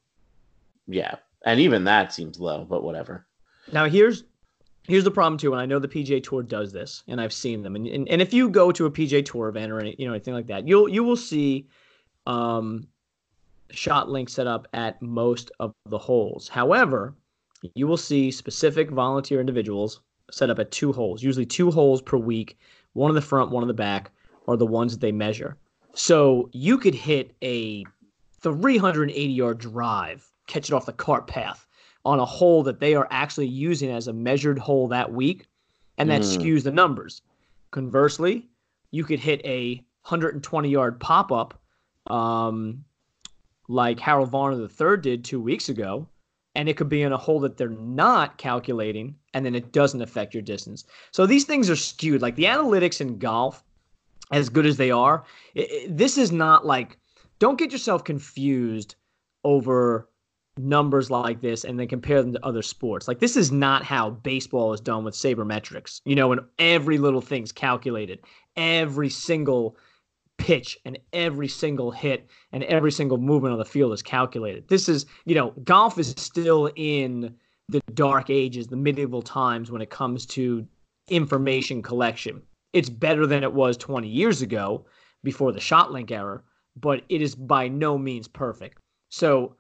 yeah 0.87 1.17
and 1.45 1.59
even 1.59 1.85
that 1.85 2.13
seems 2.13 2.39
low 2.39 2.65
but 2.65 2.85
whatever 2.85 3.27
now 3.73 3.87
here's 3.87 4.25
here's 4.87 5.03
the 5.05 5.11
problem 5.11 5.39
too 5.39 5.53
and 5.53 5.61
i 5.61 5.67
know 5.67 5.79
the 5.79 5.89
pga 5.89 6.23
tour 6.23 6.43
does 6.43 6.73
this 6.73 7.03
and 7.09 7.21
i've 7.21 7.33
seen 7.33 7.63
them 7.63 7.75
and, 7.75 7.87
and, 7.87 8.09
and 8.09 8.23
if 8.23 8.33
you 8.33 8.49
go 8.49 8.71
to 8.71 8.87
a 8.87 8.91
pga 8.91 9.25
tour 9.25 9.49
event 9.49 9.73
or 9.73 9.81
any, 9.81 9.97
you 9.99 10.07
know 10.07 10.13
anything 10.13 10.35
like 10.35 10.47
that 10.47 10.69
you'll 10.69 10.89
you 10.89 11.03
will 11.03 11.17
see 11.17 11.67
um 12.27 12.87
ShotLink 13.73 14.31
set 14.31 14.47
up 14.47 14.67
at 14.73 15.01
most 15.03 15.51
of 15.61 15.73
the 15.87 15.99
holes 15.99 16.49
however 16.49 17.15
you 17.75 17.87
will 17.87 17.97
see 17.97 18.31
specific 18.31 18.91
volunteer 18.91 19.41
individuals 19.41 20.01
set 20.31 20.51
up 20.51 20.59
at 20.59 20.71
two 20.71 20.93
holes 20.93 21.23
usually 21.23 21.47
two 21.47 21.71
holes 21.71 22.03
per 22.03 22.17
week 22.17 22.59
one 22.93 23.11
in 23.11 23.15
the 23.15 23.21
front 23.21 23.51
one 23.51 23.63
in 23.63 23.69
the 23.69 23.75
back 23.75 24.11
are 24.49 24.57
the 24.57 24.67
ones 24.67 24.93
that 24.93 25.01
they 25.01 25.13
measure 25.13 25.57
so 25.97 26.51
you 26.53 26.77
could 26.77 26.95
hit 26.95 27.35
a 27.43 27.85
380 28.43 29.33
yard 29.33 29.59
drive, 29.59 30.31
catch 30.47 30.69
it 30.69 30.75
off 30.75 30.87
the 30.87 30.93
cart 30.93 31.27
path 31.27 31.67
on 32.05 32.21
a 32.21 32.25
hole 32.25 32.63
that 32.63 32.81
they 32.81 32.95
are 32.95 33.09
actually 33.11 33.49
using 33.49 33.91
as 33.91 34.07
a 34.07 34.13
measured 34.13 34.59
hole 34.59 34.89
that 34.89 35.13
week, 35.13 35.47
and 35.99 36.11
that 36.11 36.21
mm. 36.21 36.37
skews 36.37 36.63
the 36.63 36.71
numbers. 36.71 37.23
Conversely, 37.71 38.49
you 38.91 39.05
could 39.05 39.19
hit 39.19 39.41
a 39.45 39.77
120 40.03 40.69
yard 40.69 41.01
pop 41.01 41.33
up, 41.33 41.61
um, 42.07 42.85
like 43.69 44.01
Harold 44.01 44.31
Varner 44.31 44.61
III 44.63 44.97
did 44.99 45.25
two 45.25 45.41
weeks 45.41 45.69
ago, 45.69 46.09
and 46.55 46.69
it 46.69 46.77
could 46.77 46.89
be 46.89 47.03
in 47.03 47.13
a 47.13 47.19
hole 47.19 47.41
that 47.41 47.57
they're 47.57 47.69
not 47.69 48.39
calculating, 48.39 49.17
and 49.35 49.45
then 49.45 49.55
it 49.55 49.73
doesn't 49.73 50.03
affect 50.03 50.35
your 50.35 50.43
distance. 50.43 50.85
So 51.11 51.27
these 51.27 51.45
things 51.45 51.69
are 51.69 51.77
skewed. 51.77 52.23
Like 52.23 52.37
the 52.37 52.45
analytics 52.45 53.01
in 53.01 53.19
golf 53.19 53.63
as 54.33 54.49
good 54.49 54.67
as 54.67 54.77
they 54.77 54.91
are, 54.91 55.25
it, 55.55 55.71
it, 55.71 55.97
this 55.97 56.19
is 56.19 56.33
not 56.33 56.67
like 56.67 56.99
don't 57.39 57.59
get 57.59 57.73
yourself 57.73 58.05
confused 58.05 58.97
over 59.45 60.09
numbers 60.59 61.11
like 61.11 61.41
this 61.43 61.65
and 61.65 61.79
then 61.79 61.87
compare 61.87 62.23
them 62.23 62.33
to 62.33 62.45
other 62.45 62.63
sports. 62.63 63.07
Like 63.07 63.19
this 63.19 63.37
is 63.37 63.53
not 63.53 63.85
how 63.85 64.11
baseball 64.11 64.73
is 64.73 64.81
done 64.81 65.05
with 65.05 65.15
sabermetrics. 65.15 66.01
You 66.05 66.15
know, 66.15 66.33
and 66.33 66.41
every 66.59 66.99
little 66.99 67.21
thing's 67.21 67.53
calculated. 67.53 68.21
Every 68.57 69.11
single 69.11 69.77
pitch 70.47 70.79
and 70.85 70.99
every 71.13 71.49
single 71.49 71.91
hit 71.91 72.29
and 72.53 72.63
every 72.65 72.93
single 72.93 73.19
movement 73.19 73.53
on 73.53 73.59
the 73.59 73.65
field 73.65 73.93
is 73.93 74.03
calculated. 74.03 74.69
This 74.69 74.89
is, 74.89 75.07
you 75.25 75.35
know, 75.35 75.51
golf 75.65 75.99
is 75.99 76.15
still 76.17 76.71
in 76.77 77.35
the 77.69 77.81
dark 77.95 78.31
ages, 78.31 78.69
the 78.69 78.77
medieval 78.77 79.23
times 79.23 79.71
when 79.71 79.83
it 79.83 79.91
comes 79.91 80.25
to 80.27 80.67
information 81.09 81.83
collection 81.83 82.43
it's 82.77 82.91
better 82.91 83.27
than 83.27 83.43
it 83.43 83.55
was 83.55 83.79
20 83.79 84.07
years 84.07 84.43
ago 84.43 84.85
before 85.25 85.51
the 85.51 85.59
ShotLink 85.59 86.11
era, 86.11 86.43
but 86.79 87.03
it 87.09 87.23
is 87.23 87.35
by 87.35 87.69
no 87.69 87.97
means 87.97 88.29
perfect. 88.29 88.79
So 89.09 89.57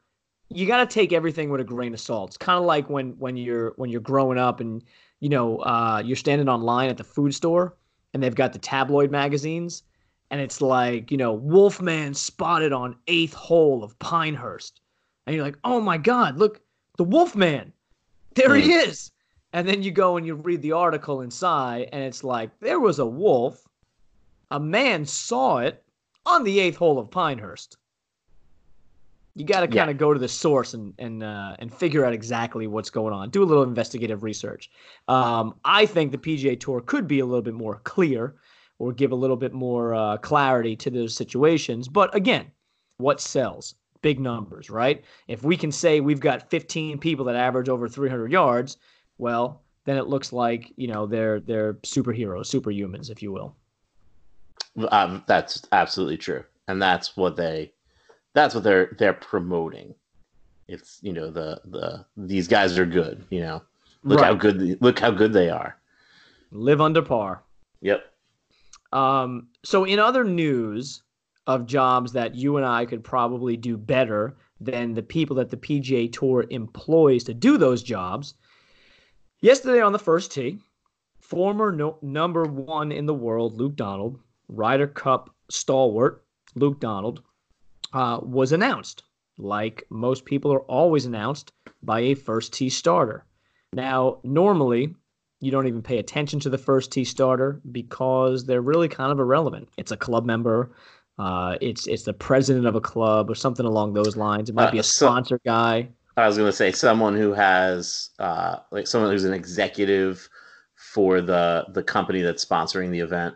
you 0.51 0.66
got 0.66 0.88
to 0.88 0.94
take 0.94 1.14
everything 1.14 1.49
with 1.49 1.62
a 1.62 1.64
grain 1.64 1.94
of 1.94 2.01
salt. 2.01 2.31
It's 2.31 2.37
kind 2.37 2.59
of 2.59 2.66
like 2.66 2.90
when 2.90 3.12
when 3.18 3.38
you're 3.38 3.72
when 3.77 3.88
you're 3.88 4.03
growing 4.03 4.37
up 4.37 4.61
and 4.61 4.85
you 5.20 5.31
know 5.31 5.59
uh, 5.61 6.03
you're 6.05 6.14
standing 6.14 6.49
online 6.49 6.90
at 6.90 6.99
the 6.99 7.05
food 7.05 7.35
store 7.35 7.75
and 8.12 8.22
they've 8.22 8.35
got 8.35 8.53
the 8.53 8.59
tabloid 8.59 9.11
magazines 9.11 9.83
and 10.30 10.40
it's 10.40 10.60
like 10.60 11.10
you 11.10 11.16
know 11.16 11.32
Wolfman 11.32 12.14
spotted 12.14 12.72
on 12.72 12.96
eighth 13.06 13.34
hole 13.34 13.84
of 13.84 13.98
Pinehurst, 13.98 14.80
and 15.26 15.34
you're 15.34 15.44
like, 15.44 15.58
oh 15.64 15.80
my 15.80 15.98
God, 15.98 16.38
look 16.38 16.60
the 16.96 17.04
Wolfman, 17.04 17.72
there 18.34 18.54
he 18.54 18.72
is. 18.72 19.10
And 19.52 19.66
then 19.66 19.82
you 19.82 19.90
go 19.90 20.16
and 20.16 20.26
you 20.26 20.34
read 20.34 20.60
the 20.60 20.72
article 20.72 21.22
inside, 21.22 21.88
and 21.92 22.02
it's 22.02 22.22
like 22.22 22.50
there 22.60 22.80
was 22.80 22.98
a 22.98 23.06
wolf. 23.06 23.62
A 24.50 24.60
man 24.60 25.04
saw 25.04 25.58
it 25.58 25.82
on 26.24 26.44
the 26.44 26.60
eighth 26.60 26.76
hole 26.76 26.98
of 26.98 27.10
Pinehurst. 27.10 27.78
You 29.34 29.44
got 29.44 29.60
to 29.60 29.68
kind 29.68 29.90
of 29.90 29.98
go 29.98 30.12
to 30.12 30.18
the 30.18 30.28
source 30.28 30.74
and 30.74 30.94
and 30.98 31.22
uh, 31.22 31.56
and 31.58 31.72
figure 31.72 32.04
out 32.04 32.12
exactly 32.12 32.66
what's 32.66 32.90
going 32.90 33.14
on. 33.14 33.30
Do 33.30 33.42
a 33.42 33.44
little 33.44 33.62
investigative 33.62 34.22
research. 34.22 34.70
Um, 35.08 35.54
I 35.64 35.86
think 35.86 36.12
the 36.12 36.18
PGA 36.18 36.58
Tour 36.58 36.80
could 36.80 37.06
be 37.06 37.20
a 37.20 37.26
little 37.26 37.42
bit 37.42 37.54
more 37.54 37.80
clear 37.84 38.34
or 38.78 38.92
give 38.92 39.12
a 39.12 39.16
little 39.16 39.36
bit 39.36 39.52
more 39.52 39.94
uh, 39.94 40.16
clarity 40.18 40.76
to 40.76 40.90
those 40.90 41.14
situations. 41.14 41.88
But 41.88 42.14
again, 42.14 42.50
what 42.98 43.20
sells? 43.20 43.74
Big 44.02 44.20
numbers, 44.20 44.70
right? 44.70 45.02
If 45.26 45.42
we 45.42 45.56
can 45.56 45.72
say 45.72 46.00
we've 46.00 46.20
got 46.20 46.50
15 46.50 46.98
people 46.98 47.24
that 47.24 47.36
average 47.36 47.68
over 47.68 47.88
300 47.88 48.30
yards, 48.30 48.76
well, 49.18 49.62
then 49.84 49.96
it 49.96 50.06
looks 50.06 50.32
like 50.32 50.72
you 50.76 50.88
know 50.88 51.06
they're 51.06 51.40
they're 51.40 51.74
superheroes, 51.74 52.46
superhumans, 52.46 53.10
if 53.10 53.22
you 53.22 53.32
will. 53.32 53.56
Um, 54.90 55.24
that's 55.26 55.62
absolutely 55.72 56.18
true, 56.18 56.44
and 56.68 56.82
that's 56.82 57.16
what 57.16 57.36
they 57.36 57.72
that's 58.34 58.54
what 58.54 58.64
they're 58.64 58.94
they're 58.98 59.14
promoting. 59.14 59.94
It's 60.68 60.98
you 61.02 61.12
know 61.12 61.30
the 61.30 61.60
the 61.64 62.04
these 62.16 62.48
guys 62.48 62.78
are 62.78 62.84
good. 62.84 63.24
You 63.30 63.40
know, 63.40 63.62
look 64.02 64.20
how 64.20 64.34
good 64.34 64.76
look 64.82 64.98
how 64.98 65.10
good 65.10 65.32
they 65.32 65.48
are. 65.48 65.76
Live 66.50 66.80
under 66.80 67.02
par. 67.02 67.42
Yep. 67.80 68.04
Um, 68.92 69.49
so 69.64 69.85
in 69.85 69.99
other 69.99 70.25
news 70.25 71.03
of 71.46 71.66
jobs 71.66 72.12
that 72.12 72.35
you 72.35 72.57
and 72.57 72.66
I 72.66 72.87
could 72.87 73.05
probably 73.05 73.57
do 73.57 73.77
better 73.77 74.37
than 74.61 74.94
the 74.94 75.03
people 75.03 75.37
that 75.37 75.51
the 75.51 75.57
PGA 75.57 76.12
Tour 76.12 76.46
employs 76.51 77.25
to 77.25 77.35
do 77.35 77.59
those 77.59 77.83
jobs, 77.83 78.35
yesterday 79.40 79.81
on 79.81 79.92
the 79.92 79.99
first 79.99 80.33
tee, 80.33 80.59
former 81.20 81.72
no- 81.72 81.99
number 82.03 82.44
one 82.44 82.90
in 82.90 83.07
the 83.07 83.14
world, 83.14 83.57
Luke 83.57 83.77
Donald, 83.77 84.18
Ryder 84.49 84.87
Cup 84.87 85.31
stalwart 85.51 86.25
Luke 86.55 86.81
Donald, 86.81 87.22
uh, 87.92 88.20
was 88.22 88.53
announced. 88.53 89.03
Like 89.38 89.85
most 89.90 90.25
people 90.25 90.53
are 90.53 90.61
always 90.61 91.05
announced 91.05 91.53
by 91.83 92.01
a 92.01 92.14
first 92.14 92.53
tee 92.53 92.70
starter. 92.70 93.27
Now, 93.72 94.20
normally, 94.25 94.94
you 95.40 95.51
don't 95.51 95.66
even 95.66 95.83
pay 95.83 95.99
attention 95.99 96.40
to 96.40 96.51
the 96.51 96.59
first 96.59 96.90
tee 96.92 97.05
starter 97.05 97.61
because 97.70 98.44
they're 98.46 98.62
really 98.62 98.88
kind 98.88 99.12
of 99.12 99.18
irrelevant. 99.18 99.68
It's 99.77 99.92
a 99.92 99.96
club 99.96 100.25
member, 100.25 100.72
uh, 101.18 101.57
it's 101.61 101.87
it's 101.87 102.03
the 102.05 102.12
president 102.12 102.66
of 102.66 102.75
a 102.75 102.81
club 102.81 103.31
or 103.31 103.35
something 103.35 103.64
along 103.66 103.94
those 103.94 104.16
lines. 104.16 104.49
It 104.51 104.55
might 104.55 104.68
Uh, 104.68 104.72
be 104.72 104.79
a 104.79 104.83
so- 104.83 105.07
sponsor 105.07 105.40
guy. 105.44 105.88
I 106.18 106.27
was 106.27 106.38
going 106.38 106.49
to 106.49 106.57
say 106.57 106.72
someone 106.72 107.14
who 107.14 107.35
has 107.35 108.11
uh, 108.18 108.57
like 108.70 108.87
someone 108.87 109.11
who's 109.11 109.25
an 109.25 109.35
executive 109.35 110.29
for 110.75 111.20
the 111.20 111.66
the 111.75 111.83
company 111.83 112.22
that's 112.22 112.44
sponsoring 112.44 112.90
the 112.90 113.01
event. 113.01 113.35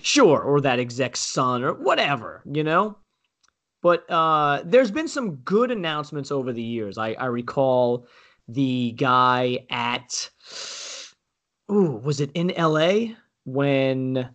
Sure, 0.00 0.40
or 0.40 0.60
that 0.60 0.78
exec's 0.80 1.20
son 1.20 1.62
or 1.64 1.74
whatever, 1.74 2.42
you 2.44 2.62
know? 2.64 2.96
But 3.82 4.08
uh, 4.10 4.62
there's 4.64 4.90
been 4.92 5.06
some 5.08 5.36
good 5.36 5.70
announcements 5.70 6.30
over 6.32 6.52
the 6.52 6.62
years. 6.62 6.98
I, 6.98 7.12
I 7.14 7.26
recall 7.26 8.06
the 8.48 8.92
guy 8.96 9.64
at 9.70 10.30
ooh, 11.70 12.00
was 12.02 12.20
it 12.20 12.30
in 12.34 12.52
LA 12.56 13.14
when 13.44 14.28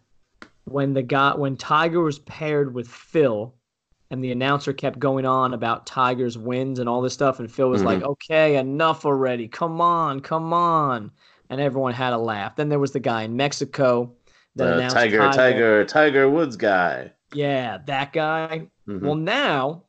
when 0.65 0.93
the 0.93 1.03
guy 1.03 1.33
when 1.35 1.57
Tiger 1.57 2.01
was 2.01 2.19
paired 2.19 2.73
with 2.73 2.87
Phil 2.87 3.53
and 4.09 4.23
the 4.23 4.31
announcer 4.31 4.73
kept 4.73 4.99
going 4.99 5.25
on 5.25 5.53
about 5.53 5.85
Tiger's 5.85 6.37
wins 6.37 6.79
and 6.79 6.87
all 6.87 7.01
this 7.01 7.13
stuff 7.13 7.39
and 7.39 7.51
Phil 7.51 7.69
was 7.69 7.81
Mhm. 7.81 7.85
like, 7.85 8.03
"Okay, 8.03 8.57
enough 8.57 9.05
already. 9.05 9.47
Come 9.47 9.81
on, 9.81 10.19
come 10.21 10.53
on." 10.53 11.11
And 11.49 11.59
everyone 11.59 11.93
had 11.93 12.13
a 12.13 12.17
laugh. 12.17 12.55
Then 12.55 12.69
there 12.69 12.79
was 12.79 12.91
the 12.93 12.99
guy 12.99 13.23
in 13.23 13.35
Mexico 13.35 14.11
that 14.55 14.65
The 14.65 14.73
announced 14.75 14.95
Tiger, 14.95 15.17
Tiger, 15.31 15.85
Tiger 15.85 16.29
Woods 16.29 16.55
guy. 16.55 17.11
Yeah, 17.33 17.79
that 17.85 18.13
guy. 18.13 18.67
Mhm. 18.87 19.01
Well, 19.01 19.15
now, 19.15 19.83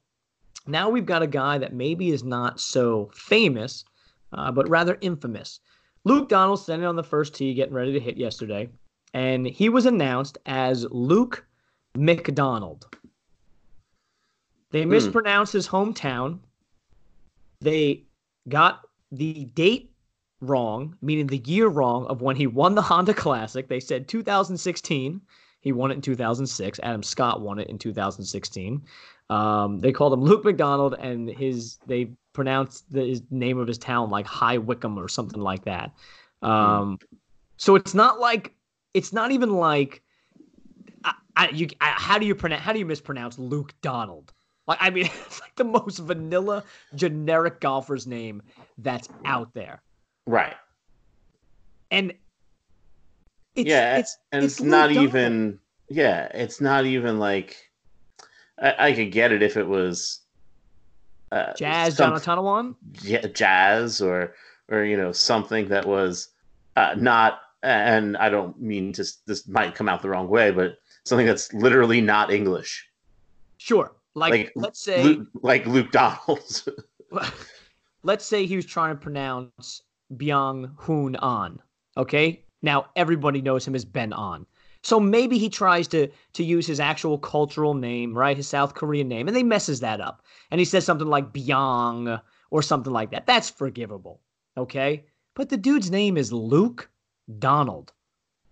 now 0.67 0.89
we've 0.89 1.07
got 1.07 1.23
a 1.23 1.27
guy 1.27 1.59
that 1.59 1.73
maybe 1.75 2.11
is 2.11 2.25
not 2.25 2.59
so 2.59 3.11
famous, 3.15 3.85
uh, 4.33 4.51
but 4.51 4.69
rather 4.69 4.97
infamous. 5.01 5.61
Luke 6.05 6.29
Donald 6.29 6.61
standing 6.61 6.87
on 6.87 6.97
the 6.97 7.03
first 7.03 7.35
tee, 7.35 7.55
getting 7.55 7.75
ready 7.75 7.93
to 7.93 8.01
hit 8.01 8.17
yesterday, 8.17 8.69
and 9.15 9.47
he 9.47 9.69
was 9.69 9.87
announced 9.87 10.39
as 10.47 10.87
Luke 10.91 11.47
McDonald. 11.97 12.87
They 14.71 14.83
Hmm. 14.85 14.91
mispronounced 14.91 15.53
his 15.53 15.69
hometown. 15.69 16.41
They 17.61 18.05
got 18.49 18.83
the 19.13 19.45
date 19.55 19.93
wrong, 20.41 20.97
meaning 21.01 21.27
the 21.27 21.39
year 21.47 21.69
wrong 21.69 22.07
of 22.07 22.21
when 22.21 22.37
he 22.37 22.47
won 22.47 22.75
the 22.75 22.83
Honda 22.83 23.15
Classic. 23.15 23.69
They 23.69 23.81
said 23.81 24.09
2016. 24.09 25.21
He 25.61 25.73
won 25.73 25.91
it 25.91 25.95
in 25.95 26.01
2006. 26.03 26.79
Adam 26.83 27.03
Scott 27.03 27.41
won 27.41 27.59
it 27.59 27.69
in 27.69 27.79
2016. 27.79 28.83
Um, 29.31 29.79
they 29.79 29.93
called 29.93 30.13
him 30.13 30.21
Luke 30.21 30.45
McDonald, 30.45 30.95
and 30.99 31.31
his 31.31 31.79
they 31.87 32.11
pronounced 32.35 32.93
the 32.93 33.01
his 33.07 33.23
name 33.31 33.57
of 33.59 33.67
his 33.67 33.79
town 33.79 34.11
like 34.11 34.27
High 34.27 34.59
Wycombe 34.59 34.99
or 34.99 35.09
something 35.09 35.41
like 35.41 35.65
that. 35.65 35.93
Um, 36.43 36.99
so 37.57 37.77
it's 37.77 37.95
not 37.95 38.21
like 38.21 38.53
it's 38.93 39.15
not 39.15 39.31
even 39.31 39.55
like 39.55 40.03
I, 41.05 41.15
I, 41.37 41.49
you. 41.49 41.69
I, 41.81 41.95
how 41.97 42.19
do 42.19 42.27
you 42.27 42.35
pronounce? 42.35 42.61
How 42.63 42.75
do 42.75 42.79
you 42.79 42.85
mispronounce 42.85 43.39
Luke 43.39 43.73
Donald? 43.81 44.35
Like 44.67 44.79
I 44.81 44.91
mean, 44.91 45.07
it's 45.27 45.41
like 45.41 45.55
the 45.57 45.65
most 45.65 45.99
vanilla, 46.01 46.63
generic 46.95 47.61
golfer's 47.61 48.07
name 48.07 48.43
that's 48.79 49.09
out 49.25 49.55
there, 49.55 49.81
Right. 50.27 50.55
and 51.91 52.13
it's, 53.55 53.69
yeah, 53.69 53.97
it's 53.97 54.19
and 54.33 54.45
it's 54.45 54.55
it's, 54.55 54.63
not 54.63 54.89
Donald. 54.89 55.05
even. 55.09 55.59
Yeah, 55.89 56.29
it's 56.35 56.61
not 56.61 56.85
even 56.85 57.19
like. 57.19 57.57
I, 58.59 58.89
I 58.89 58.93
could 58.93 59.13
get 59.13 59.33
it 59.33 59.43
if 59.43 59.57
it 59.57 59.67
was. 59.67 60.21
Uh, 61.35 61.53
Jazz 61.55 61.97
some- 61.97 62.17
Jonathan 62.19 62.77
ja- 63.03 63.27
jazz 63.29 64.01
or 64.01 64.35
or 64.71 64.85
you 64.85 64.97
know 64.97 65.11
something 65.11 65.69
that 65.69 65.85
was 65.85 66.29
uh, 66.77 66.95
not 66.97 67.41
and 67.65 68.17
I 68.17 68.29
don't 68.29 68.61
mean 68.61 68.93
to 68.93 69.05
this 69.27 69.49
might 69.49 69.75
come 69.75 69.89
out 69.89 70.03
the 70.03 70.11
wrong 70.11 70.29
way, 70.29 70.51
but 70.51 70.79
something 71.05 71.27
that's 71.27 71.53
literally 71.53 72.01
not 72.01 72.31
English, 72.31 72.87
Sure. 73.59 73.93
Like, 74.15 74.33
Like, 74.33 74.53
let's 74.55 74.81
say 74.81 75.03
Luke, 75.03 75.29
like 75.43 75.67
Luke 75.67 75.91
Donald's. 75.91 76.69
let's 78.03 78.25
say 78.25 78.47
he 78.47 78.57
was 78.57 78.67
trying 78.67 78.95
to 78.95 79.01
pronounce 79.01 79.83
Byung 80.13 80.73
Hoon 80.77 81.17
An. 81.21 81.59
Okay? 81.97 82.45
Now 82.63 82.87
everybody 82.95 83.41
knows 83.41 83.67
him 83.67 83.75
as 83.75 83.85
Ben 83.85 84.13
An. 84.13 84.47
So 84.85 85.01
maybe 85.01 85.39
he 85.39 85.49
tries 85.49 85.89
to 85.89 86.09
to 86.35 86.45
use 86.45 86.67
his 86.67 86.79
actual 86.79 87.17
cultural 87.19 87.73
name, 87.73 88.17
right? 88.17 88.37
His 88.37 88.47
South 88.47 88.75
Korean 88.75 89.09
name, 89.09 89.27
and 89.27 89.37
they 89.37 89.43
messes 89.43 89.81
that 89.81 90.01
up. 90.01 90.23
And 90.51 90.61
he 90.61 90.65
says 90.65 90.85
something 90.85 91.09
like 91.09 91.33
Byung 91.33 92.21
or 92.51 92.63
something 92.63 92.93
like 92.93 93.11
that. 93.11 93.27
That's 93.27 93.49
forgivable. 93.49 94.21
Okay? 94.57 95.07
But 95.35 95.49
the 95.49 95.57
dude's 95.57 95.91
name 95.91 96.17
is 96.19 96.33
Luke 96.33 96.91
Donald. 97.39 97.93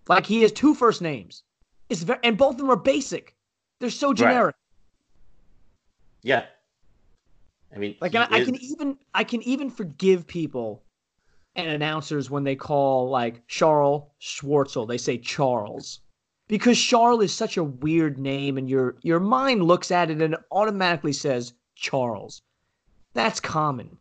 Like 0.09 0.27
he 0.27 0.43
has 0.43 0.53
two 0.53 0.75
first 0.75 1.03
names. 1.03 1.43
It's 1.91 2.03
very, 2.03 2.19
and 2.25 2.39
both 2.39 2.53
of 2.53 2.59
them 2.59 2.71
are 2.71 2.77
basic. 2.77 3.37
They're 3.79 3.91
so 3.91 4.15
generic. 4.15 4.57
yeah, 6.23 6.47
I 7.75 7.79
mean, 7.79 7.97
Like 8.01 8.15
I, 8.15 8.27
I 8.31 8.45
can 8.45 8.57
even 8.57 8.99
I 9.15 9.25
can 9.25 9.43
even 9.43 9.69
forgive 9.69 10.27
people 10.27 10.83
and 11.57 11.69
announcers 11.69 12.31
when 12.31 12.45
they 12.45 12.57
call 12.57 13.11
like 13.11 13.47
Charl 13.49 14.15
Schwartzel, 14.21 14.89
they 14.89 14.99
say 14.99 15.19
Charles. 15.19 16.01
Because 16.49 16.79
Charl 16.79 17.21
is 17.21 17.33
such 17.33 17.57
a 17.57 17.65
weird 17.65 18.19
name 18.19 18.59
and 18.59 18.69
your 18.69 18.97
your 19.03 19.21
mind 19.21 19.63
looks 19.65 19.91
at 19.91 20.11
it 20.11 20.21
and 20.21 20.35
it 20.35 20.41
automatically 20.51 21.13
says 21.13 21.55
Charles. 21.75 22.43
That's 23.15 23.41
common. 23.41 23.97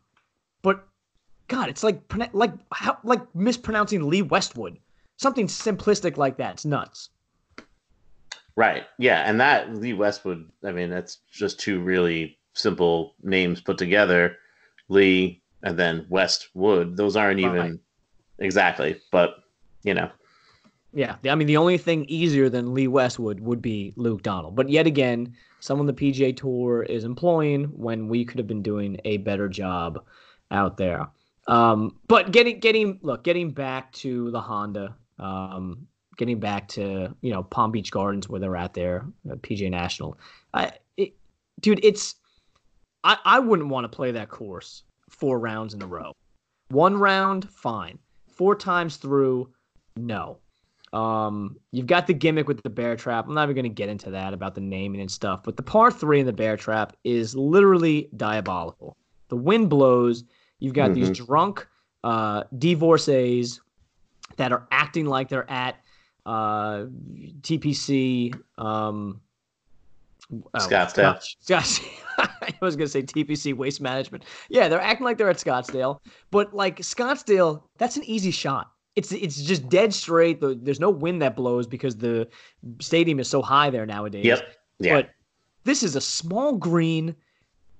But 0.61 0.85
God, 1.47 1.69
it's 1.69 1.83
like 1.83 2.01
like 2.33 2.53
how 2.73 2.97
like 3.03 3.21
mispronouncing 3.35 4.07
Lee 4.09 4.21
Westwood. 4.21 4.77
Something 5.17 5.47
simplistic 5.47 6.17
like 6.17 6.37
that. 6.37 6.53
It's 6.53 6.65
nuts. 6.65 7.09
right. 8.55 8.83
Yeah, 8.97 9.21
and 9.29 9.39
that 9.39 9.73
Lee 9.75 9.93
Westwood. 9.93 10.49
I 10.63 10.71
mean, 10.71 10.89
that's 10.89 11.19
just 11.31 11.59
two 11.59 11.79
really 11.81 12.37
simple 12.53 13.15
names 13.23 13.61
put 13.61 13.77
together, 13.77 14.37
Lee 14.89 15.41
and 15.63 15.77
then 15.77 16.05
Westwood. 16.09 16.97
Those 16.97 17.15
aren't 17.15 17.39
even 17.39 17.53
Right. 17.53 17.79
exactly, 18.39 18.99
but 19.11 19.35
you 19.83 19.93
know, 19.93 20.09
Yeah, 20.93 21.15
I 21.25 21.35
mean 21.35 21.47
the 21.47 21.57
only 21.57 21.77
thing 21.77 22.05
easier 22.09 22.49
than 22.49 22.73
Lee 22.73 22.87
Westwood 22.87 23.39
would 23.39 23.61
be 23.61 23.93
Luke 23.95 24.23
Donald. 24.23 24.55
But 24.55 24.69
yet 24.69 24.87
again, 24.87 25.33
someone 25.61 25.87
the 25.87 25.93
PGA 25.93 26.35
Tour 26.35 26.83
is 26.83 27.05
employing 27.05 27.65
when 27.65 28.09
we 28.09 28.25
could 28.25 28.39
have 28.39 28.47
been 28.47 28.61
doing 28.61 28.99
a 29.05 29.17
better 29.17 29.47
job 29.47 30.03
out 30.51 30.77
there. 30.77 31.07
Um, 31.47 31.97
but 32.07 32.31
getting 32.31 32.59
getting 32.59 32.99
look, 33.01 33.23
getting 33.23 33.51
back 33.51 33.91
to 33.93 34.31
the 34.31 34.41
Honda, 34.41 34.95
um, 35.17 35.87
getting 36.17 36.39
back 36.39 36.67
to 36.69 37.15
you 37.21 37.31
know 37.31 37.43
Palm 37.43 37.71
Beach 37.71 37.91
Gardens 37.91 38.27
where 38.27 38.41
they're 38.41 38.57
at 38.57 38.73
there, 38.73 39.05
uh, 39.29 39.35
PGA 39.35 39.71
National. 39.71 40.17
I, 40.53 40.73
it, 40.97 41.13
dude, 41.61 41.83
it's 41.83 42.15
I 43.03 43.17
I 43.23 43.39
wouldn't 43.39 43.69
want 43.69 43.85
to 43.85 43.95
play 43.95 44.11
that 44.11 44.29
course 44.29 44.83
four 45.09 45.39
rounds 45.39 45.73
in 45.73 45.81
a 45.81 45.87
row. 45.87 46.11
One 46.69 46.97
round, 46.97 47.49
fine. 47.49 47.99
Four 48.27 48.55
times 48.55 48.97
through, 48.97 49.49
no. 49.97 50.39
Um, 50.93 51.57
you've 51.71 51.87
got 51.87 52.07
the 52.07 52.13
gimmick 52.13 52.47
with 52.47 52.61
the 52.63 52.69
bear 52.69 52.95
trap. 52.95 53.25
I'm 53.27 53.33
not 53.33 53.43
even 53.43 53.55
going 53.55 53.63
to 53.63 53.69
get 53.69 53.89
into 53.89 54.11
that 54.11 54.33
about 54.33 54.55
the 54.55 54.61
naming 54.61 54.99
and 54.99 55.09
stuff, 55.09 55.41
but 55.43 55.55
the 55.55 55.63
par 55.63 55.89
three 55.89 56.19
in 56.19 56.25
the 56.25 56.33
bear 56.33 56.57
trap 56.57 56.95
is 57.03 57.35
literally 57.35 58.09
diabolical. 58.17 58.97
The 59.29 59.37
wind 59.37 59.69
blows. 59.69 60.23
You've 60.59 60.73
got 60.73 60.91
mm-hmm. 60.91 61.05
these 61.05 61.11
drunk 61.11 61.65
uh, 62.03 62.43
divorcees 62.57 63.61
that 64.35 64.51
are 64.51 64.67
acting 64.71 65.05
like 65.05 65.29
they're 65.29 65.49
at 65.49 65.77
uh, 66.25 66.85
TPC. 67.41 68.35
Um, 68.57 69.21
oh, 70.33 70.59
Scottsdale. 70.59 71.23
Scottsdale. 71.45 71.87
I 72.41 72.53
was 72.61 72.75
going 72.75 72.87
to 72.87 72.91
say 72.91 73.01
TPC 73.01 73.55
Waste 73.55 73.81
Management. 73.81 74.25
Yeah, 74.49 74.67
they're 74.67 74.81
acting 74.81 75.05
like 75.05 75.17
they're 75.17 75.29
at 75.29 75.37
Scottsdale, 75.37 75.99
but 76.31 76.53
like 76.53 76.79
Scottsdale, 76.79 77.63
that's 77.77 77.95
an 77.95 78.03
easy 78.03 78.31
shot 78.31 78.70
it's 78.95 79.11
it's 79.11 79.41
just 79.41 79.69
dead 79.69 79.93
straight. 79.93 80.39
There's 80.41 80.79
no 80.79 80.89
wind 80.89 81.21
that 81.21 81.35
blows 81.35 81.67
because 81.67 81.97
the 81.97 82.27
stadium 82.79 83.19
is 83.19 83.29
so 83.29 83.41
high 83.41 83.69
there 83.69 83.85
nowadays. 83.85 84.25
Yep. 84.25 84.55
Yeah. 84.79 84.93
But 84.95 85.09
this 85.63 85.83
is 85.83 85.95
a 85.95 86.01
small 86.01 86.57
green. 86.57 87.15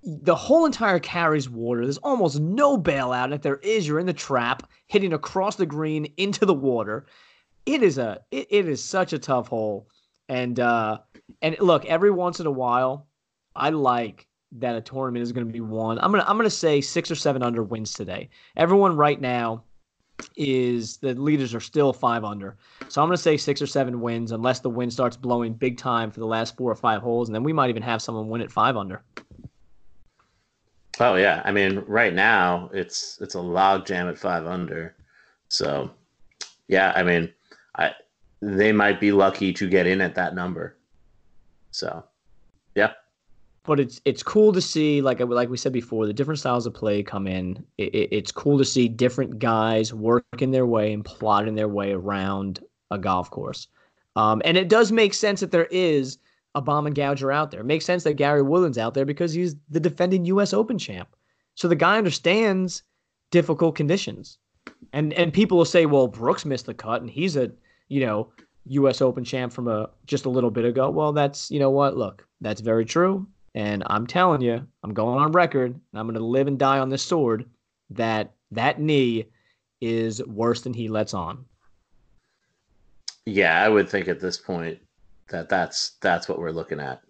The 0.04 0.36
whole 0.36 0.66
entire 0.66 1.00
carries 1.00 1.50
water. 1.50 1.82
There's 1.84 1.98
almost 1.98 2.40
no 2.40 2.78
bailout. 2.78 3.26
And 3.26 3.34
if 3.34 3.42
there 3.42 3.58
is, 3.58 3.88
you're 3.88 4.00
in 4.00 4.08
the 4.08 4.14
trap, 4.14 4.68
hitting 4.88 5.14
across 5.14 5.58
the 5.58 5.66
green 5.66 6.12
into 6.18 6.46
the 6.46 6.54
water. 6.54 7.06
It 7.66 7.84
is 7.84 7.98
a 7.98 8.22
it, 8.32 8.48
it 8.50 8.68
is 8.68 8.84
such 8.84 9.14
a 9.14 9.20
tough 9.20 9.48
hole. 9.48 9.90
And 10.30 10.60
uh 10.60 11.00
and 11.42 11.58
look, 11.60 11.86
every 11.86 12.12
once 12.12 12.40
in 12.40 12.46
a 12.46 12.52
while, 12.52 13.08
I 13.56 13.70
like 13.70 14.28
that 14.54 14.76
a 14.76 14.82
tournament 14.82 15.24
is 15.24 15.32
going 15.32 15.46
to 15.46 15.52
be 15.52 15.62
won. 15.62 16.00
I'm 16.00 16.12
gonna 16.12 16.26
I'm 16.26 16.38
gonna 16.38 16.50
say 16.50 16.80
six 16.82 17.12
or 17.12 17.16
seven 17.16 17.44
under 17.44 17.64
wins 17.64 17.94
today. 17.94 18.30
Everyone 18.56 18.96
right 18.96 19.20
now 19.20 19.64
is 20.36 20.98
the 20.98 21.14
leaders 21.14 21.54
are 21.54 21.60
still 21.60 21.94
five 21.94 22.24
under. 22.24 22.58
So 22.90 23.02
I'm 23.02 23.08
going 23.08 23.18
to 23.18 23.22
say 23.22 23.38
six 23.38 23.62
or 23.62 23.68
seven 23.68 24.02
wins 24.02 24.32
unless 24.32 24.60
the 24.60 24.70
wind 24.70 24.94
starts 24.94 25.18
blowing 25.18 25.54
big 25.54 25.78
time 25.78 26.12
for 26.12 26.20
the 26.20 26.26
last 26.26 26.58
four 26.58 26.72
or 26.72 26.76
five 26.76 27.02
holes, 27.02 27.28
and 27.28 27.36
then 27.36 27.44
we 27.44 27.54
might 27.54 27.70
even 27.70 27.84
have 27.84 28.02
someone 28.02 28.30
win 28.30 28.42
at 28.42 28.52
five 28.52 28.78
under. 28.78 29.04
Oh 31.00 31.16
yeah, 31.16 31.42
I 31.46 31.52
mean 31.52 31.84
right 31.88 32.14
now 32.14 32.70
it's 32.74 33.18
it's 33.22 33.36
a 33.36 33.42
log 33.42 33.86
jam 33.86 34.08
at 34.08 34.18
five 34.18 34.46
under. 34.46 34.96
So 35.48 35.90
yeah, 36.68 36.94
I 36.96 37.04
mean 37.04 37.32
I 37.78 37.94
they 38.42 38.72
might 38.72 39.00
be 39.00 39.12
lucky 39.12 39.54
to 39.54 39.70
get 39.70 39.88
in 39.88 40.02
at 40.02 40.16
that 40.16 40.36
number. 40.36 40.78
So 41.72 42.04
yeah 42.76 42.92
but 43.64 43.80
it's 43.80 44.02
it's 44.06 44.24
cool 44.24 44.52
to 44.54 44.62
see 44.62 45.02
like 45.02 45.20
like 45.20 45.50
we 45.50 45.58
said 45.58 45.74
before 45.74 46.08
the 46.08 46.14
different 46.14 46.40
styles 46.40 46.66
of 46.66 46.74
play 46.74 47.04
come 47.04 47.28
in. 47.28 47.64
It, 47.78 47.94
it, 47.94 48.10
it's 48.12 48.32
cool 48.32 48.58
to 48.58 48.66
see 48.66 48.88
different 48.88 49.40
guys 49.40 49.94
working 49.94 50.52
their 50.52 50.66
way 50.66 50.94
and 50.94 51.06
plotting 51.06 51.56
their 51.56 51.68
way 51.68 51.92
around 51.92 52.60
a 52.90 52.98
golf 52.98 53.30
course. 53.30 53.68
Um, 54.16 54.42
and 54.44 54.58
it 54.58 54.68
does 54.68 54.92
make 54.92 55.14
sense 55.14 55.40
that 55.40 55.52
there 55.52 55.68
is 55.72 56.18
a 56.56 56.62
bomb 56.62 56.86
and 56.86 56.96
gouger 56.96 57.32
out 57.32 57.52
there. 57.52 57.62
It 57.62 57.66
makes 57.66 57.86
sense 57.86 58.04
that 58.04 58.16
gary 58.16 58.42
woodland's 58.42 58.78
out 58.78 58.94
there 58.94 59.06
because 59.06 59.34
he's 59.34 59.56
the 59.70 59.80
defending 59.80 60.26
us 60.26 60.54
open 60.54 60.78
champ. 60.78 61.16
So 61.56 61.68
the 61.68 61.76
guy 61.76 61.98
understands 61.98 62.84
difficult 63.30 63.76
conditions. 63.76 64.40
And 64.92 65.14
and 65.14 65.32
people 65.32 65.58
will 65.58 65.66
say 65.66 65.86
well 65.86 66.08
brooks 66.08 66.46
missed 66.46 66.66
the 66.66 66.74
cut 66.74 67.02
and 67.02 67.10
he's 67.10 67.36
a 67.36 67.52
you 67.90 68.06
know 68.06 68.32
us 68.88 69.02
open 69.02 69.24
champ 69.24 69.54
from 69.54 69.68
a 69.68 69.90
just 70.08 70.26
a 70.26 70.30
little 70.30 70.52
bit 70.52 70.66
ago. 70.66 70.90
Well 70.90 71.14
that's 71.14 71.52
you 71.52 71.60
know 71.60 71.70
what? 71.70 71.96
Look 71.96 72.28
that's 72.42 72.62
very 72.62 72.86
true 72.86 73.28
and 73.56 73.84
I'm 73.88 74.08
telling 74.08 74.42
you, 74.42 74.66
I'm 74.84 74.94
going 74.94 75.20
on 75.20 75.32
record, 75.32 75.72
and 75.72 76.00
I'm 76.00 76.06
going 76.06 76.18
to 76.18 76.26
live 76.26 76.48
and 76.48 76.58
die 76.58 76.80
on 76.80 76.90
this 76.90 77.04
sword 77.04 77.46
that 77.90 78.34
that 78.52 78.80
knee 78.80 79.26
is 79.82 80.24
worse 80.26 80.62
than 80.62 80.74
he 80.74 80.88
lets 80.88 81.14
on. 81.14 81.46
Yeah, 83.26 83.64
I 83.64 83.70
would 83.70 83.90
think 83.90 84.08
at 84.08 84.20
this 84.20 84.38
point 84.38 84.80
that 85.30 85.50
that's 85.50 85.92
that's 86.02 86.28
what 86.28 86.40
we're 86.40 86.52
looking 86.52 86.80
at. 86.80 87.02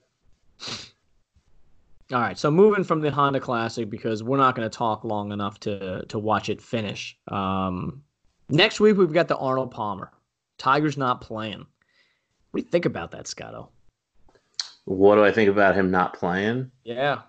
All 2.12 2.20
right, 2.20 2.38
so 2.38 2.52
moving 2.52 2.84
from 2.84 3.00
the 3.00 3.10
Honda 3.10 3.40
Classic 3.40 3.90
because 3.90 4.22
we're 4.22 4.38
not 4.38 4.56
going 4.56 4.70
to 4.70 4.78
talk 4.78 5.04
long 5.04 5.32
enough 5.32 5.60
to 5.62 6.06
to 6.08 6.20
watch 6.20 6.50
it 6.50 6.62
finish. 6.62 7.18
Um, 7.28 8.04
next 8.50 8.80
week 8.80 8.98
we've 8.98 9.14
got 9.14 9.28
the 9.28 9.38
Arnold 9.38 9.72
Palmer. 9.72 10.12
Tiger's 10.58 10.98
not 10.98 11.22
playing. 11.22 11.66
What 12.52 12.60
do 12.60 12.66
you 12.66 12.70
think 12.70 12.86
about 12.86 13.12
that, 13.12 13.28
Scotto? 13.28 13.70
What 14.86 15.16
do 15.16 15.24
I 15.24 15.32
think 15.32 15.50
about 15.50 15.76
him 15.76 15.92
not 15.92 16.14
playing? 16.14 16.72
Yeah. 16.84 17.22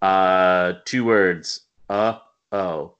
Uh, 0.00 0.74
two 0.84 1.04
words. 1.04 1.62
Uh 1.88 2.18
oh. 2.52 2.94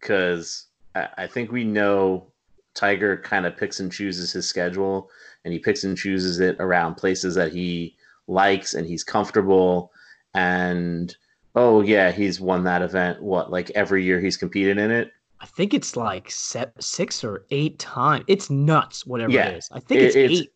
Because 0.00 0.66
I, 0.94 1.08
I 1.18 1.26
think 1.26 1.52
we 1.52 1.64
know 1.64 2.26
Tiger 2.74 3.18
kind 3.18 3.46
of 3.46 3.56
picks 3.56 3.80
and 3.80 3.92
chooses 3.92 4.32
his 4.32 4.48
schedule, 4.48 5.10
and 5.44 5.52
he 5.52 5.58
picks 5.58 5.84
and 5.84 5.96
chooses 5.96 6.40
it 6.40 6.56
around 6.58 6.94
places 6.94 7.34
that 7.34 7.52
he 7.52 7.96
likes 8.26 8.74
and 8.74 8.86
he's 8.86 9.04
comfortable. 9.04 9.92
And 10.34 11.14
oh 11.54 11.82
yeah, 11.82 12.10
he's 12.10 12.40
won 12.40 12.64
that 12.64 12.82
event. 12.82 13.22
What 13.22 13.50
like 13.50 13.70
every 13.70 14.04
year 14.04 14.20
he's 14.20 14.36
competed 14.36 14.78
in 14.78 14.90
it. 14.90 15.12
I 15.40 15.46
think 15.46 15.74
it's 15.74 15.96
like 15.96 16.30
six 16.30 17.24
or 17.24 17.44
eight 17.50 17.78
times. 17.80 18.24
It's 18.28 18.48
nuts, 18.48 19.04
whatever 19.04 19.32
yeah, 19.32 19.48
it 19.48 19.56
is. 19.58 19.68
I 19.72 19.80
think 19.80 20.00
it's, 20.02 20.14
it's 20.14 20.40
eight. 20.40 20.52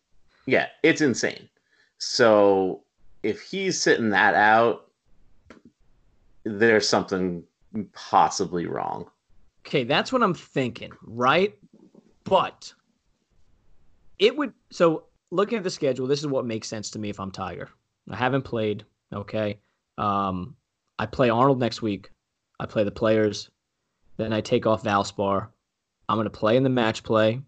Yeah, 0.47 0.67
it's 0.81 1.01
insane. 1.01 1.47
So 1.99 2.83
if 3.21 3.41
he's 3.41 3.79
sitting 3.79 4.09
that 4.09 4.33
out, 4.33 4.87
there's 6.45 6.87
something 6.87 7.43
possibly 7.93 8.65
wrong. 8.65 9.09
Okay, 9.65 9.83
that's 9.83 10.13
what 10.13 10.23
I'm 10.23 10.33
thinking, 10.33 10.93
right? 11.03 11.53
But 12.23 12.73
it 14.17 14.35
would 14.35 14.53
so 14.71 15.03
looking 15.29 15.57
at 15.57 15.63
the 15.65 15.69
schedule, 15.69 16.07
this 16.07 16.21
is 16.21 16.27
what 16.27 16.45
makes 16.45 16.69
sense 16.69 16.89
to 16.91 16.99
me 16.99 17.09
if 17.09 17.19
I'm 17.19 17.31
Tiger. 17.31 17.69
I 18.09 18.15
haven't 18.15 18.43
played, 18.43 18.85
okay? 19.13 19.59
Um 19.97 20.55
I 20.97 21.05
play 21.05 21.29
Arnold 21.29 21.59
next 21.59 21.81
week. 21.81 22.09
I 22.59 22.65
play 22.65 22.85
the 22.85 22.91
players. 22.91 23.49
Then 24.15 24.33
I 24.33 24.41
take 24.41 24.65
off 24.65 24.83
Valspar. 24.83 25.49
I'm 26.09 26.17
going 26.17 26.25
to 26.25 26.31
play 26.31 26.57
in 26.57 26.63
the 26.63 26.69
match 26.69 27.03
play. 27.03 27.41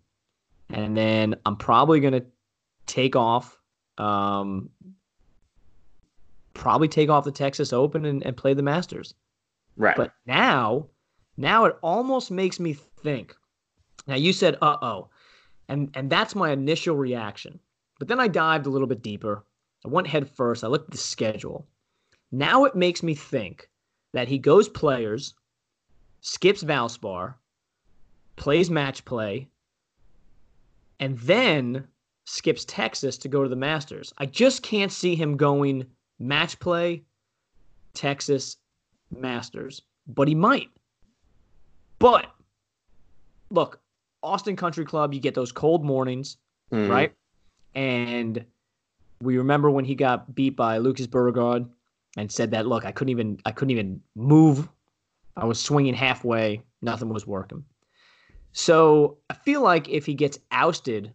And 0.70 0.96
then 0.96 1.36
I'm 1.46 1.56
probably 1.56 2.00
going 2.00 2.14
to 2.14 2.26
take 2.90 3.16
off, 3.16 3.58
um, 3.98 4.70
probably 6.54 6.88
take 6.88 7.10
off 7.10 7.24
the 7.24 7.32
Texas 7.32 7.72
Open 7.72 8.04
and, 8.06 8.26
and 8.26 8.36
play 8.36 8.54
the 8.54 8.64
Masters. 8.64 9.14
Right. 9.78 9.96
But 9.96 10.14
now, 10.26 10.88
now 11.38 11.66
it 11.66 11.78
almost 11.82 12.32
makes 12.32 12.60
me 12.60 12.74
think. 12.74 13.36
Now 14.08 14.16
you 14.16 14.34
said, 14.34 14.58
"Uh 14.62 14.78
oh," 14.82 15.10
and 15.70 15.92
and 15.94 16.10
that's 16.10 16.36
my 16.36 16.52
initial 16.52 16.96
reaction. 16.98 17.60
But 18.00 18.08
then 18.08 18.20
I 18.20 18.28
dived 18.28 18.66
a 18.66 18.70
little 18.70 18.88
bit 18.88 19.04
deeper. 19.04 19.46
I 19.86 19.90
went 19.90 20.08
head 20.08 20.30
first. 20.30 20.64
I 20.64 20.68
looked 20.68 20.86
at 20.86 20.92
the 20.92 20.98
schedule. 20.98 21.68
Now 22.32 22.66
it 22.66 22.76
makes 22.76 23.04
me 23.04 23.14
think 23.14 23.70
that 24.14 24.28
he 24.28 24.38
goes 24.38 24.68
players, 24.68 25.36
skips 26.22 26.64
Valspar, 26.64 27.36
plays 28.36 28.70
match 28.70 29.06
play, 29.06 29.48
and 31.00 31.18
then 31.20 31.88
skips 32.30 32.64
Texas 32.66 33.18
to 33.18 33.28
go 33.28 33.42
to 33.42 33.50
the 33.50 33.56
Masters. 33.56 34.14
I 34.20 34.28
just 34.28 34.62
can't 34.62 34.92
see 34.92 35.16
him 35.16 35.36
going 35.36 35.86
match 36.20 36.60
play, 36.60 37.04
Texas, 37.96 38.58
Masters, 39.10 39.82
but 40.08 40.28
he 40.28 40.36
might. 40.36 40.70
But 41.98 42.28
look, 43.50 43.82
Austin 44.22 44.56
Country 44.56 44.86
Club, 44.86 45.12
you 45.12 45.20
get 45.20 45.34
those 45.34 45.52
cold 45.52 45.84
mornings, 45.84 46.38
mm. 46.72 46.88
right? 46.88 47.12
And 47.74 48.46
we 49.22 49.38
remember 49.38 49.72
when 49.72 49.86
he 49.86 49.96
got 49.96 50.36
beat 50.36 50.56
by 50.56 50.78
Lucas 50.78 51.08
Bjerregaard 51.08 51.68
and 52.16 52.32
said 52.32 52.52
that, 52.52 52.68
look, 52.68 52.86
I 52.86 52.92
couldn't 52.92 53.10
even 53.10 53.40
I 53.46 53.52
couldn't 53.52 53.72
even 53.72 54.02
move. 54.16 54.70
I 55.36 55.46
was 55.46 55.60
swinging 55.60 55.96
halfway, 55.96 56.62
nothing 56.84 57.10
was 57.10 57.26
working. 57.26 57.64
So 58.52 59.18
I 59.32 59.34
feel 59.34 59.62
like 59.62 59.90
if 59.90 60.06
he 60.06 60.14
gets 60.14 60.38
ousted 60.52 61.12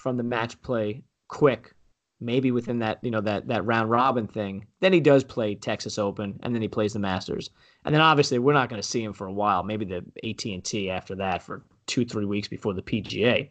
from 0.00 0.16
the 0.16 0.22
match 0.22 0.60
play 0.62 1.02
quick, 1.28 1.74
maybe 2.20 2.50
within 2.50 2.78
that 2.78 2.98
you 3.02 3.10
know 3.10 3.20
that 3.20 3.46
that 3.48 3.64
round 3.66 3.90
robin 3.90 4.26
thing. 4.26 4.66
Then 4.80 4.92
he 4.92 5.00
does 5.00 5.22
play 5.24 5.54
Texas 5.54 5.98
Open, 5.98 6.40
and 6.42 6.54
then 6.54 6.62
he 6.62 6.68
plays 6.68 6.94
the 6.94 6.98
Masters, 6.98 7.50
and 7.84 7.94
then 7.94 8.00
obviously 8.00 8.38
we're 8.38 8.54
not 8.54 8.70
going 8.70 8.80
to 8.80 8.86
see 8.88 9.02
him 9.02 9.12
for 9.12 9.26
a 9.26 9.32
while. 9.32 9.62
Maybe 9.62 9.84
the 9.84 10.04
AT 10.28 10.44
and 10.46 10.64
T 10.64 10.90
after 10.90 11.14
that 11.16 11.42
for 11.42 11.64
two 11.86 12.04
three 12.04 12.24
weeks 12.24 12.48
before 12.48 12.72
the 12.72 12.82
PGA. 12.82 13.50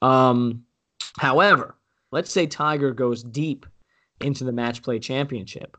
Um, 0.00 0.64
however, 1.18 1.76
let's 2.10 2.32
say 2.32 2.46
Tiger 2.46 2.92
goes 2.92 3.22
deep 3.22 3.66
into 4.20 4.44
the 4.44 4.52
match 4.52 4.82
play 4.82 4.98
championship. 4.98 5.76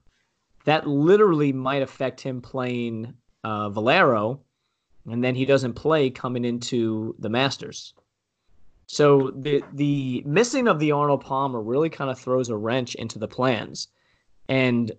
That 0.65 0.87
literally 0.87 1.51
might 1.51 1.81
affect 1.81 2.21
him 2.21 2.39
playing 2.39 3.13
uh, 3.43 3.69
Valero, 3.69 4.41
and 5.09 5.23
then 5.23 5.35
he 5.35 5.45
doesn't 5.45 5.73
play 5.73 6.09
coming 6.09 6.45
into 6.45 7.15
the 7.19 7.29
Masters. 7.29 7.93
So 8.93 9.31
the 9.35 9.63
the 9.73 10.21
missing 10.27 10.67
of 10.67 10.79
the 10.79 10.91
Arnold 10.91 11.21
Palmer 11.21 11.61
really 11.61 11.89
kind 11.89 12.11
of 12.11 12.19
throws 12.19 12.49
a 12.49 12.55
wrench 12.55 12.93
into 12.95 13.17
the 13.17 13.27
plans. 13.27 13.87
And 14.49 14.91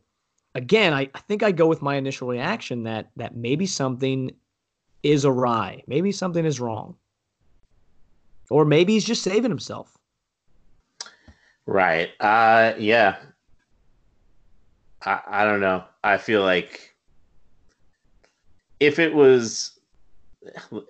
again, 0.56 0.92
I, 0.92 1.08
I 1.14 1.20
think 1.20 1.44
I 1.44 1.52
go 1.52 1.68
with 1.68 1.80
my 1.82 1.94
initial 1.94 2.26
reaction 2.26 2.82
that 2.84 3.10
that 3.16 3.36
maybe 3.36 3.66
something 3.66 4.32
is 5.04 5.24
awry. 5.24 5.84
Maybe 5.86 6.10
something 6.10 6.44
is 6.44 6.60
wrong. 6.60 6.96
or 8.50 8.64
maybe 8.64 8.94
he's 8.94 9.04
just 9.04 9.22
saving 9.22 9.50
himself. 9.50 9.96
Right. 11.66 12.10
Uh 12.20 12.74
yeah. 12.78 13.16
I 15.04 15.20
I 15.26 15.44
don't 15.44 15.60
know. 15.60 15.84
I 16.02 16.16
feel 16.18 16.42
like 16.42 16.96
if 18.80 18.98
it 18.98 19.14
was 19.14 19.73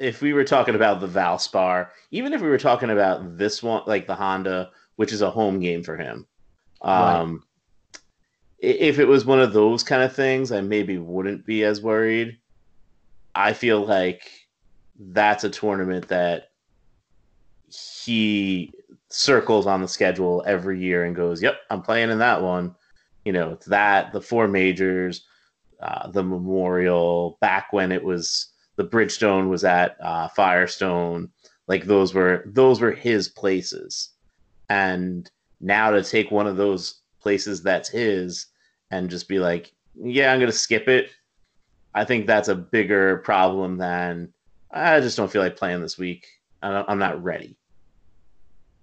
if 0.00 0.20
we 0.20 0.32
were 0.32 0.44
talking 0.44 0.74
about 0.74 1.00
the 1.00 1.08
Valspar, 1.08 1.88
even 2.10 2.32
if 2.32 2.40
we 2.40 2.48
were 2.48 2.58
talking 2.58 2.90
about 2.90 3.38
this 3.38 3.62
one 3.62 3.82
like 3.86 4.06
the 4.06 4.14
Honda, 4.14 4.70
which 4.96 5.12
is 5.12 5.22
a 5.22 5.30
home 5.30 5.60
game 5.60 5.82
for 5.82 5.96
him. 5.96 6.26
Um 6.82 7.42
right. 7.92 8.00
if 8.58 8.98
it 8.98 9.06
was 9.06 9.24
one 9.24 9.40
of 9.40 9.52
those 9.52 9.82
kind 9.82 10.02
of 10.02 10.14
things, 10.14 10.52
I 10.52 10.60
maybe 10.60 10.98
wouldn't 10.98 11.46
be 11.46 11.64
as 11.64 11.80
worried. 11.80 12.38
I 13.34 13.52
feel 13.52 13.84
like 13.84 14.30
that's 14.98 15.44
a 15.44 15.50
tournament 15.50 16.08
that 16.08 16.50
he 17.68 18.72
circles 19.08 19.66
on 19.66 19.80
the 19.80 19.88
schedule 19.88 20.44
every 20.46 20.78
year 20.80 21.04
and 21.04 21.16
goes, 21.16 21.42
"Yep, 21.42 21.56
I'm 21.70 21.82
playing 21.82 22.10
in 22.10 22.18
that 22.18 22.42
one." 22.42 22.74
You 23.24 23.32
know, 23.32 23.52
it's 23.52 23.66
that 23.66 24.12
the 24.12 24.20
four 24.20 24.46
majors, 24.46 25.26
uh, 25.80 26.10
the 26.10 26.22
Memorial, 26.22 27.38
back 27.40 27.72
when 27.72 27.90
it 27.90 28.02
was 28.02 28.53
the 28.76 28.84
Bridgestone 28.84 29.48
was 29.48 29.64
at 29.64 29.96
uh, 30.00 30.28
Firestone, 30.28 31.30
like 31.66 31.84
those 31.84 32.14
were 32.14 32.42
those 32.46 32.80
were 32.80 32.92
his 32.92 33.28
places, 33.28 34.10
and 34.68 35.30
now 35.60 35.90
to 35.90 36.02
take 36.02 36.30
one 36.30 36.46
of 36.46 36.56
those 36.56 37.00
places 37.20 37.62
that's 37.62 37.88
his 37.88 38.46
and 38.90 39.10
just 39.10 39.28
be 39.28 39.38
like, 39.38 39.72
"Yeah, 39.94 40.32
I'm 40.32 40.40
gonna 40.40 40.52
skip 40.52 40.88
it." 40.88 41.10
I 41.94 42.04
think 42.04 42.26
that's 42.26 42.48
a 42.48 42.54
bigger 42.54 43.18
problem 43.18 43.78
than 43.78 44.32
I 44.70 45.00
just 45.00 45.16
don't 45.16 45.30
feel 45.30 45.42
like 45.42 45.56
playing 45.56 45.80
this 45.80 45.96
week. 45.96 46.26
I'm 46.62 46.98
not 46.98 47.22
ready. 47.22 47.56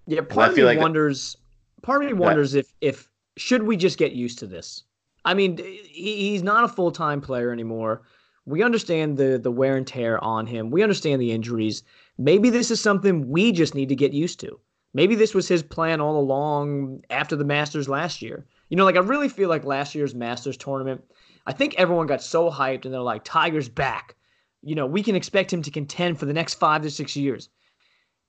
Yeah, 0.06 0.22
part 0.22 0.50
of 0.50 0.56
me 0.56 0.62
like 0.62 0.78
wonders. 0.78 1.36
Part 1.82 2.02
of 2.02 2.08
me 2.08 2.14
wonders 2.14 2.54
if 2.54 2.72
if 2.80 3.08
should 3.36 3.64
we 3.64 3.76
just 3.76 3.98
get 3.98 4.12
used 4.12 4.38
to 4.40 4.46
this. 4.46 4.84
I 5.24 5.34
mean, 5.34 5.58
he, 5.58 6.30
he's 6.30 6.42
not 6.42 6.64
a 6.64 6.68
full 6.68 6.90
time 6.90 7.20
player 7.20 7.52
anymore. 7.52 8.02
We 8.44 8.62
understand 8.62 9.16
the 9.16 9.38
the 9.38 9.50
wear 9.50 9.76
and 9.76 9.86
tear 9.86 10.22
on 10.22 10.46
him. 10.46 10.70
We 10.70 10.82
understand 10.82 11.20
the 11.20 11.32
injuries. 11.32 11.82
Maybe 12.18 12.50
this 12.50 12.70
is 12.70 12.80
something 12.80 13.28
we 13.28 13.52
just 13.52 13.74
need 13.74 13.88
to 13.88 13.96
get 13.96 14.12
used 14.12 14.40
to. 14.40 14.58
Maybe 14.94 15.14
this 15.14 15.34
was 15.34 15.48
his 15.48 15.62
plan 15.62 16.00
all 16.00 16.18
along 16.18 17.02
after 17.08 17.36
the 17.36 17.44
Masters 17.44 17.88
last 17.88 18.20
year. 18.20 18.44
You 18.68 18.76
know, 18.76 18.84
like 18.84 18.96
I 18.96 19.00
really 19.00 19.28
feel 19.28 19.48
like 19.48 19.64
last 19.64 19.94
year's 19.94 20.14
Masters 20.14 20.56
tournament, 20.56 21.02
I 21.46 21.52
think 21.52 21.74
everyone 21.76 22.06
got 22.06 22.22
so 22.22 22.50
hyped 22.50 22.84
and 22.84 22.92
they're 22.92 23.00
like, 23.00 23.24
Tiger's 23.24 23.68
back. 23.68 24.16
You 24.62 24.74
know, 24.74 24.86
we 24.86 25.02
can 25.02 25.16
expect 25.16 25.52
him 25.52 25.62
to 25.62 25.70
contend 25.70 26.18
for 26.18 26.26
the 26.26 26.32
next 26.32 26.54
five 26.54 26.82
to 26.82 26.90
six 26.90 27.16
years. 27.16 27.48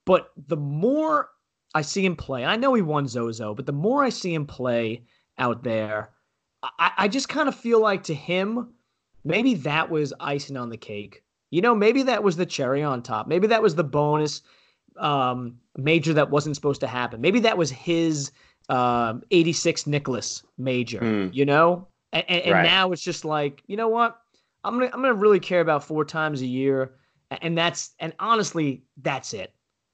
But 0.06 0.32
the 0.48 0.58
more 0.58 1.30
I 1.74 1.82
see 1.82 2.06
him 2.06 2.16
play. 2.16 2.46
I 2.46 2.56
know 2.56 2.74
he 2.74 2.82
won 2.82 3.08
Zozo, 3.08 3.54
but 3.56 3.66
the 3.66 3.72
more 3.72 4.04
I 4.04 4.10
see 4.10 4.34
him 4.34 4.46
play 4.46 5.04
out 5.38 5.64
there, 5.64 6.12
I, 6.62 6.92
I 6.98 7.08
just 7.08 7.30
kind 7.30 7.48
of 7.48 7.56
feel 7.56 7.82
like 7.82 8.04
to 8.04 8.14
him, 8.14 8.74
maybe 9.24 9.56
that 9.56 9.90
was 9.90 10.14
icing 10.20 10.58
on 10.58 10.70
the 10.70 10.78
cake. 10.78 11.24
You 11.52 11.62
know, 11.62 11.76
maybe 11.76 12.04
that 12.04 12.24
was 12.24 12.36
the 12.36 12.46
cherry 12.46 12.82
on 12.84 13.04
top. 13.04 13.28
Maybe 13.28 13.48
that 13.48 13.62
was 13.62 13.76
the 13.76 13.84
bonus 13.84 14.42
um, 14.98 15.58
major 15.78 16.14
that 16.14 16.30
wasn't 16.30 16.56
supposed 16.56 16.82
to 16.82 16.88
happen. 16.88 17.22
Maybe 17.22 17.40
that 17.42 17.58
was 17.58 17.70
his 17.70 18.32
uh, 18.70 19.16
86 19.32 19.88
Nicklaus 19.88 20.44
major, 20.58 21.00
mm. 21.00 21.34
you 21.34 21.46
know? 21.46 21.88
And, 22.12 22.24
and, 22.28 22.42
and 22.44 22.54
right. 22.54 22.64
now 22.64 22.92
it's 22.92 23.04
just 23.04 23.26
like, 23.26 23.64
you 23.68 23.78
know 23.78 23.88
what? 23.88 24.20
I'm 24.64 24.76
gonna 24.80 24.92
I'm 24.94 25.02
gonna 25.02 25.14
really 25.14 25.40
care 25.40 25.62
about 25.62 25.84
four 25.84 26.06
times 26.06 26.42
a 26.42 26.46
year, 26.46 26.94
and 27.42 27.58
that's 27.58 27.92
and 28.00 28.14
honestly, 28.20 28.84
that's 29.02 29.34
it. 29.34 29.54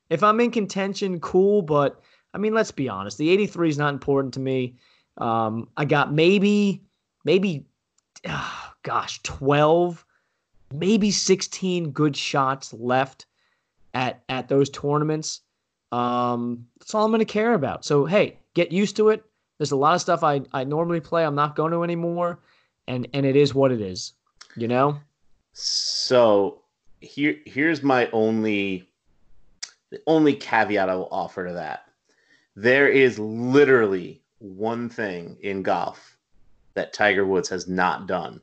If 0.09 0.21
I'm 0.21 0.39
in 0.39 0.51
contention, 0.51 1.19
cool. 1.19 1.61
But 1.61 1.99
I 2.33 2.37
mean, 2.37 2.53
let's 2.53 2.71
be 2.71 2.87
honest. 2.87 3.17
The 3.17 3.29
83 3.29 3.69
is 3.69 3.77
not 3.77 3.93
important 3.93 4.35
to 4.35 4.39
me. 4.39 4.75
Um, 5.17 5.69
I 5.75 5.85
got 5.85 6.13
maybe, 6.13 6.83
maybe, 7.25 7.65
oh, 8.27 8.68
gosh, 8.83 9.21
12, 9.23 10.05
maybe 10.73 11.11
16 11.11 11.91
good 11.91 12.15
shots 12.15 12.73
left 12.73 13.25
at 13.93 14.23
at 14.29 14.47
those 14.47 14.69
tournaments. 14.69 15.41
Um, 15.91 16.67
that's 16.79 16.93
all 16.93 17.05
I'm 17.05 17.11
going 17.11 17.19
to 17.19 17.25
care 17.25 17.53
about. 17.53 17.83
So 17.83 18.05
hey, 18.05 18.37
get 18.53 18.71
used 18.71 18.95
to 18.97 19.09
it. 19.09 19.23
There's 19.57 19.71
a 19.71 19.77
lot 19.77 19.95
of 19.95 20.01
stuff 20.01 20.23
I 20.23 20.41
I 20.53 20.63
normally 20.63 20.99
play. 20.99 21.25
I'm 21.25 21.35
not 21.35 21.55
going 21.55 21.71
to 21.71 21.83
anymore, 21.83 22.39
and 22.87 23.07
and 23.13 23.25
it 23.25 23.35
is 23.35 23.53
what 23.53 23.71
it 23.71 23.81
is. 23.81 24.13
You 24.55 24.67
know. 24.67 24.99
So 25.53 26.61
here 27.01 27.37
here's 27.45 27.81
my 27.81 28.09
only 28.11 28.87
the 29.89 30.01
only 30.05 30.35
caveat 30.35 30.89
I 30.89 30.95
will 30.95 31.09
offer 31.11 31.47
to 31.47 31.53
that 31.53 31.89
there 32.61 32.89
is 32.89 33.17
literally 33.17 34.21
one 34.39 34.89
thing 34.89 35.37
in 35.41 35.63
golf 35.63 36.17
that 36.73 36.91
Tiger 36.91 37.25
Woods 37.25 37.47
has 37.47 37.69
not 37.69 38.05
done. 38.05 38.41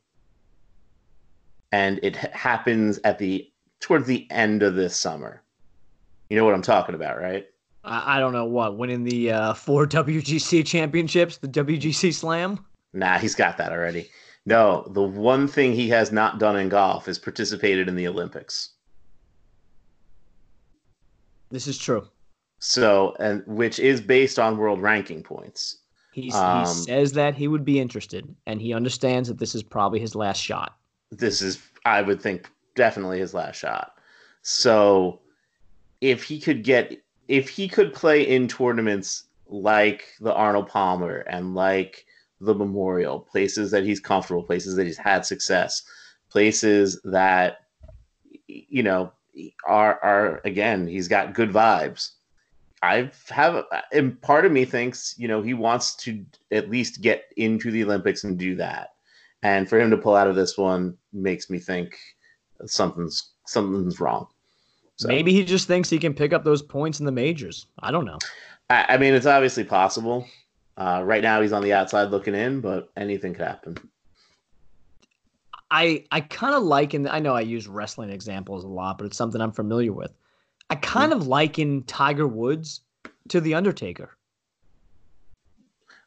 And 1.72 2.00
it 2.02 2.16
happens 2.16 2.98
at 3.04 3.18
the 3.18 3.50
towards 3.80 4.06
the 4.06 4.26
end 4.30 4.62
of 4.62 4.74
this 4.74 4.96
summer. 4.96 5.42
You 6.30 6.36
know 6.36 6.44
what 6.44 6.54
I'm 6.54 6.62
talking 6.62 6.94
about, 6.94 7.20
right? 7.20 7.46
I, 7.84 8.16
I 8.16 8.20
don't 8.20 8.32
know 8.32 8.44
what 8.44 8.76
winning 8.76 9.04
the 9.04 9.32
uh, 9.32 9.54
four 9.54 9.86
WGC 9.86 10.66
championships, 10.66 11.38
the 11.38 11.48
WGC 11.48 12.14
Slam. 12.14 12.64
Nah, 12.92 13.18
he's 13.18 13.34
got 13.34 13.58
that 13.58 13.72
already. 13.72 14.08
No, 14.46 14.88
the 14.92 15.02
one 15.02 15.48
thing 15.48 15.72
he 15.72 15.88
has 15.88 16.12
not 16.12 16.38
done 16.38 16.56
in 16.56 16.68
golf 16.68 17.08
is 17.08 17.18
participated 17.18 17.88
in 17.88 17.96
the 17.96 18.06
Olympics. 18.06 18.70
This 21.50 21.66
is 21.66 21.76
true. 21.76 22.06
So, 22.58 23.16
and 23.18 23.42
which 23.46 23.78
is 23.78 24.00
based 24.00 24.38
on 24.38 24.56
world 24.56 24.80
ranking 24.80 25.22
points. 25.22 25.78
He's, 26.12 26.34
um, 26.34 26.60
he 26.60 26.66
says 26.66 27.12
that 27.12 27.34
he 27.34 27.48
would 27.48 27.64
be 27.64 27.78
interested, 27.78 28.34
and 28.46 28.60
he 28.60 28.72
understands 28.72 29.28
that 29.28 29.38
this 29.38 29.54
is 29.54 29.62
probably 29.62 30.00
his 30.00 30.14
last 30.14 30.40
shot. 30.40 30.76
This 31.10 31.42
is, 31.42 31.60
I 31.84 32.02
would 32.02 32.20
think, 32.20 32.50
definitely 32.74 33.18
his 33.20 33.34
last 33.34 33.56
shot. 33.56 33.92
So, 34.42 35.20
if 36.00 36.22
he 36.22 36.40
could 36.40 36.62
get, 36.62 37.00
if 37.28 37.48
he 37.48 37.68
could 37.68 37.94
play 37.94 38.22
in 38.22 38.48
tournaments 38.48 39.24
like 39.48 40.04
the 40.20 40.34
Arnold 40.34 40.68
Palmer 40.68 41.18
and 41.28 41.54
like 41.54 42.06
the 42.40 42.54
Memorial, 42.54 43.20
places 43.20 43.70
that 43.70 43.84
he's 43.84 44.00
comfortable, 44.00 44.42
places 44.42 44.76
that 44.76 44.86
he's 44.86 44.98
had 44.98 45.24
success, 45.24 45.82
places 46.28 47.00
that, 47.04 47.60
you 48.46 48.82
know, 48.82 49.12
are 49.64 50.02
are 50.02 50.40
again 50.44 50.86
he's 50.86 51.08
got 51.08 51.34
good 51.34 51.50
vibes. 51.50 52.12
I 52.82 53.10
have 53.30 53.64
and 53.92 54.20
part 54.22 54.46
of 54.46 54.52
me 54.52 54.64
thinks 54.64 55.14
you 55.18 55.28
know 55.28 55.42
he 55.42 55.54
wants 55.54 55.94
to 55.96 56.24
at 56.52 56.70
least 56.70 57.00
get 57.00 57.24
into 57.36 57.70
the 57.70 57.84
Olympics 57.84 58.24
and 58.24 58.38
do 58.38 58.54
that, 58.56 58.90
and 59.46 59.68
for 59.68 59.78
him 59.78 59.90
to 59.90 59.96
pull 59.96 60.16
out 60.16 60.26
of 60.26 60.34
this 60.34 60.58
one 60.58 60.96
makes 61.12 61.48
me 61.48 61.60
think 61.60 61.96
something's 62.64 63.30
something's 63.46 64.00
wrong. 64.00 64.26
So, 64.96 65.06
Maybe 65.06 65.32
he 65.32 65.44
just 65.44 65.68
thinks 65.68 65.88
he 65.88 65.98
can 65.98 66.14
pick 66.14 66.32
up 66.32 66.42
those 66.42 66.62
points 66.62 66.98
in 66.98 67.06
the 67.06 67.12
majors. 67.12 67.66
I 67.78 67.92
don't 67.92 68.06
know. 68.06 68.18
I, 68.70 68.86
I 68.88 68.96
mean, 68.96 69.14
it's 69.14 69.26
obviously 69.26 69.62
possible. 69.62 70.26
Uh, 70.76 71.02
right 71.04 71.22
now, 71.22 71.40
he's 71.40 71.52
on 71.52 71.62
the 71.62 71.72
outside 71.72 72.10
looking 72.10 72.34
in, 72.34 72.60
but 72.60 72.90
anything 72.96 73.34
could 73.34 73.46
happen. 73.46 73.78
I 75.70 76.04
I 76.10 76.22
kind 76.22 76.56
of 76.56 76.64
liken. 76.64 77.06
I 77.06 77.20
know 77.20 77.34
I 77.34 77.42
use 77.42 77.68
wrestling 77.68 78.10
examples 78.10 78.64
a 78.64 78.68
lot, 78.68 78.98
but 78.98 79.04
it's 79.04 79.16
something 79.16 79.40
I'm 79.40 79.52
familiar 79.52 79.92
with. 79.92 80.12
I 80.70 80.74
kind 80.74 81.12
of 81.12 81.28
liken 81.28 81.84
Tiger 81.84 82.26
Woods 82.26 82.80
to 83.28 83.40
the 83.40 83.54
Undertaker. 83.54 84.10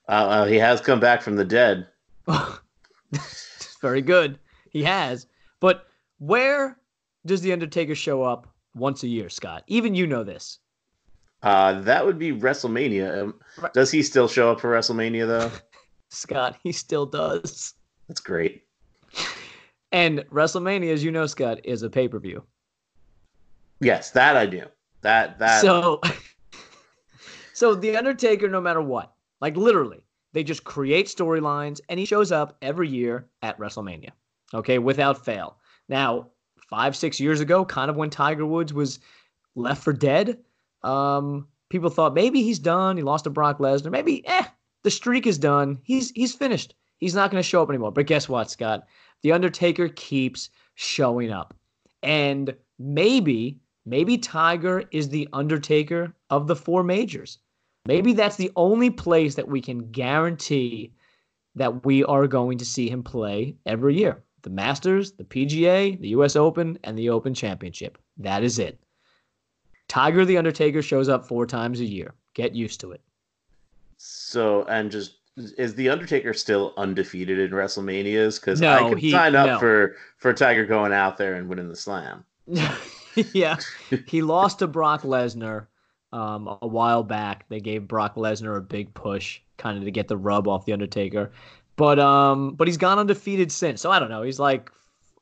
Uh, 0.09 0.11
uh, 0.11 0.45
he 0.45 0.57
has 0.57 0.81
come 0.81 0.99
back 0.99 1.21
from 1.21 1.37
the 1.37 1.45
dead. 1.45 1.87
Very 3.81 4.01
good. 4.01 4.39
He 4.69 4.83
has. 4.83 5.27
But 5.59 5.87
where 6.19 6.77
does 7.25 7.41
the 7.41 7.53
Undertaker 7.53 7.95
show 7.95 8.23
up 8.23 8.47
once 8.75 9.03
a 9.03 9.07
year, 9.07 9.29
Scott? 9.29 9.63
Even 9.67 9.95
you 9.95 10.07
know 10.07 10.23
this. 10.23 10.59
Uh, 11.41 11.79
that 11.81 12.05
would 12.05 12.19
be 12.19 12.31
WrestleMania. 12.33 13.23
Um, 13.23 13.35
does 13.73 13.91
he 13.91 14.03
still 14.03 14.27
show 14.27 14.51
up 14.51 14.59
for 14.59 14.71
WrestleMania 14.71 15.25
though? 15.25 15.51
Scott, 16.09 16.57
he 16.63 16.71
still 16.71 17.05
does. 17.05 17.75
That's 18.07 18.19
great. 18.19 18.63
And 19.91 20.19
WrestleMania, 20.31 20.91
as 20.91 21.03
you 21.03 21.11
know, 21.11 21.25
Scott, 21.27 21.59
is 21.63 21.83
a 21.83 21.89
pay 21.89 22.07
per 22.07 22.19
view. 22.19 22.43
Yes, 23.79 24.11
that 24.11 24.35
I 24.35 24.45
do. 24.45 24.63
That 25.01 25.39
that. 25.39 25.61
So, 25.61 26.01
so 27.53 27.73
the 27.75 27.95
Undertaker, 27.95 28.49
no 28.49 28.59
matter 28.59 28.81
what, 28.81 29.13
like 29.39 29.55
literally, 29.55 30.01
they 30.33 30.43
just 30.43 30.63
create 30.63 31.07
storylines, 31.07 31.79
and 31.89 31.99
he 31.99 32.05
shows 32.05 32.31
up 32.31 32.57
every 32.61 32.87
year 32.87 33.27
at 33.41 33.57
WrestleMania. 33.57 34.11
Okay, 34.53 34.79
without 34.79 35.23
fail. 35.25 35.57
Now, 35.87 36.29
five 36.69 36.95
six 36.95 37.19
years 37.19 37.39
ago, 37.39 37.65
kind 37.65 37.89
of 37.89 37.97
when 37.97 38.09
Tiger 38.09 38.45
Woods 38.45 38.73
was 38.73 38.99
left 39.55 39.83
for 39.83 39.93
dead, 39.93 40.39
um, 40.83 41.47
people 41.69 41.89
thought 41.89 42.13
maybe 42.13 42.43
he's 42.43 42.59
done. 42.59 42.97
He 42.97 43.03
lost 43.03 43.23
to 43.23 43.29
Brock 43.29 43.59
Lesnar. 43.59 43.91
Maybe, 43.91 44.25
eh, 44.27 44.45
the 44.83 44.91
streak 44.91 45.27
is 45.27 45.37
done. 45.37 45.79
He's 45.83 46.11
he's 46.11 46.33
finished. 46.33 46.75
He's 46.97 47.15
not 47.15 47.31
going 47.31 47.41
to 47.41 47.47
show 47.47 47.63
up 47.63 47.69
anymore. 47.69 47.91
But 47.91 48.07
guess 48.07 48.27
what, 48.27 48.51
Scott? 48.51 48.85
The 49.23 49.31
Undertaker 49.31 49.89
keeps 49.89 50.49
showing 50.75 51.31
up. 51.31 51.53
And 52.03 52.55
maybe, 52.77 53.59
maybe 53.85 54.17
Tiger 54.17 54.83
is 54.91 55.09
the 55.09 55.27
Undertaker 55.33 56.13
of 56.29 56.47
the 56.47 56.55
four 56.55 56.83
majors. 56.83 57.39
Maybe 57.85 58.13
that's 58.13 58.35
the 58.35 58.51
only 58.55 58.89
place 58.89 59.35
that 59.35 59.47
we 59.47 59.61
can 59.61 59.91
guarantee 59.91 60.93
that 61.55 61.85
we 61.85 62.03
are 62.03 62.27
going 62.27 62.57
to 62.59 62.65
see 62.65 62.89
him 62.89 63.03
play 63.03 63.55
every 63.65 63.97
year. 63.97 64.21
The 64.43 64.49
Masters, 64.49 65.13
the 65.13 65.23
PGA, 65.23 65.99
the 65.99 66.09
US 66.09 66.35
Open, 66.35 66.77
and 66.83 66.97
the 66.97 67.09
Open 67.09 67.33
Championship. 67.33 67.97
That 68.17 68.43
is 68.43 68.59
it. 68.59 68.79
Tiger 69.87 70.23
the 70.23 70.37
Undertaker 70.37 70.81
shows 70.81 71.09
up 71.09 71.27
four 71.27 71.45
times 71.45 71.79
a 71.79 71.85
year. 71.85 72.13
Get 72.35 72.53
used 72.55 72.79
to 72.81 72.91
it. 72.91 73.01
So, 73.97 74.63
and 74.65 74.91
just 74.91 75.15
is 75.57 75.73
the 75.75 75.89
Undertaker 75.89 76.33
still 76.33 76.73
undefeated 76.77 77.39
in 77.39 77.51
WrestleManias? 77.51 78.39
Because 78.39 78.61
No, 78.61 78.85
I 78.85 78.89
could 78.89 78.99
he- 78.99 79.11
sign 79.11 79.35
up 79.35 79.47
no. 79.47 79.59
for 79.59 79.95
for 80.17 80.33
Tiger 80.33 80.65
going 80.65 80.93
out 80.93 81.17
there 81.17 81.35
and 81.35 81.49
winning 81.49 81.69
the 81.69 81.75
Slam. 81.75 82.23
yeah, 83.33 83.57
he 84.07 84.21
lost 84.21 84.59
to 84.59 84.67
Brock 84.67 85.01
Lesnar 85.03 85.67
um, 86.11 86.57
a 86.61 86.67
while 86.67 87.03
back. 87.03 87.45
They 87.49 87.59
gave 87.59 87.87
Brock 87.87 88.15
Lesnar 88.15 88.57
a 88.57 88.61
big 88.61 88.93
push, 88.93 89.41
kind 89.57 89.77
of 89.77 89.83
to 89.83 89.91
get 89.91 90.07
the 90.07 90.17
rub 90.17 90.47
off 90.47 90.65
the 90.65 90.73
Undertaker. 90.73 91.31
But 91.75 91.99
um, 91.99 92.55
but 92.55 92.67
he's 92.67 92.77
gone 92.77 92.99
undefeated 92.99 93.51
since. 93.51 93.81
So 93.81 93.91
I 93.91 93.99
don't 93.99 94.09
know. 94.09 94.23
He's 94.23 94.39
like 94.39 94.71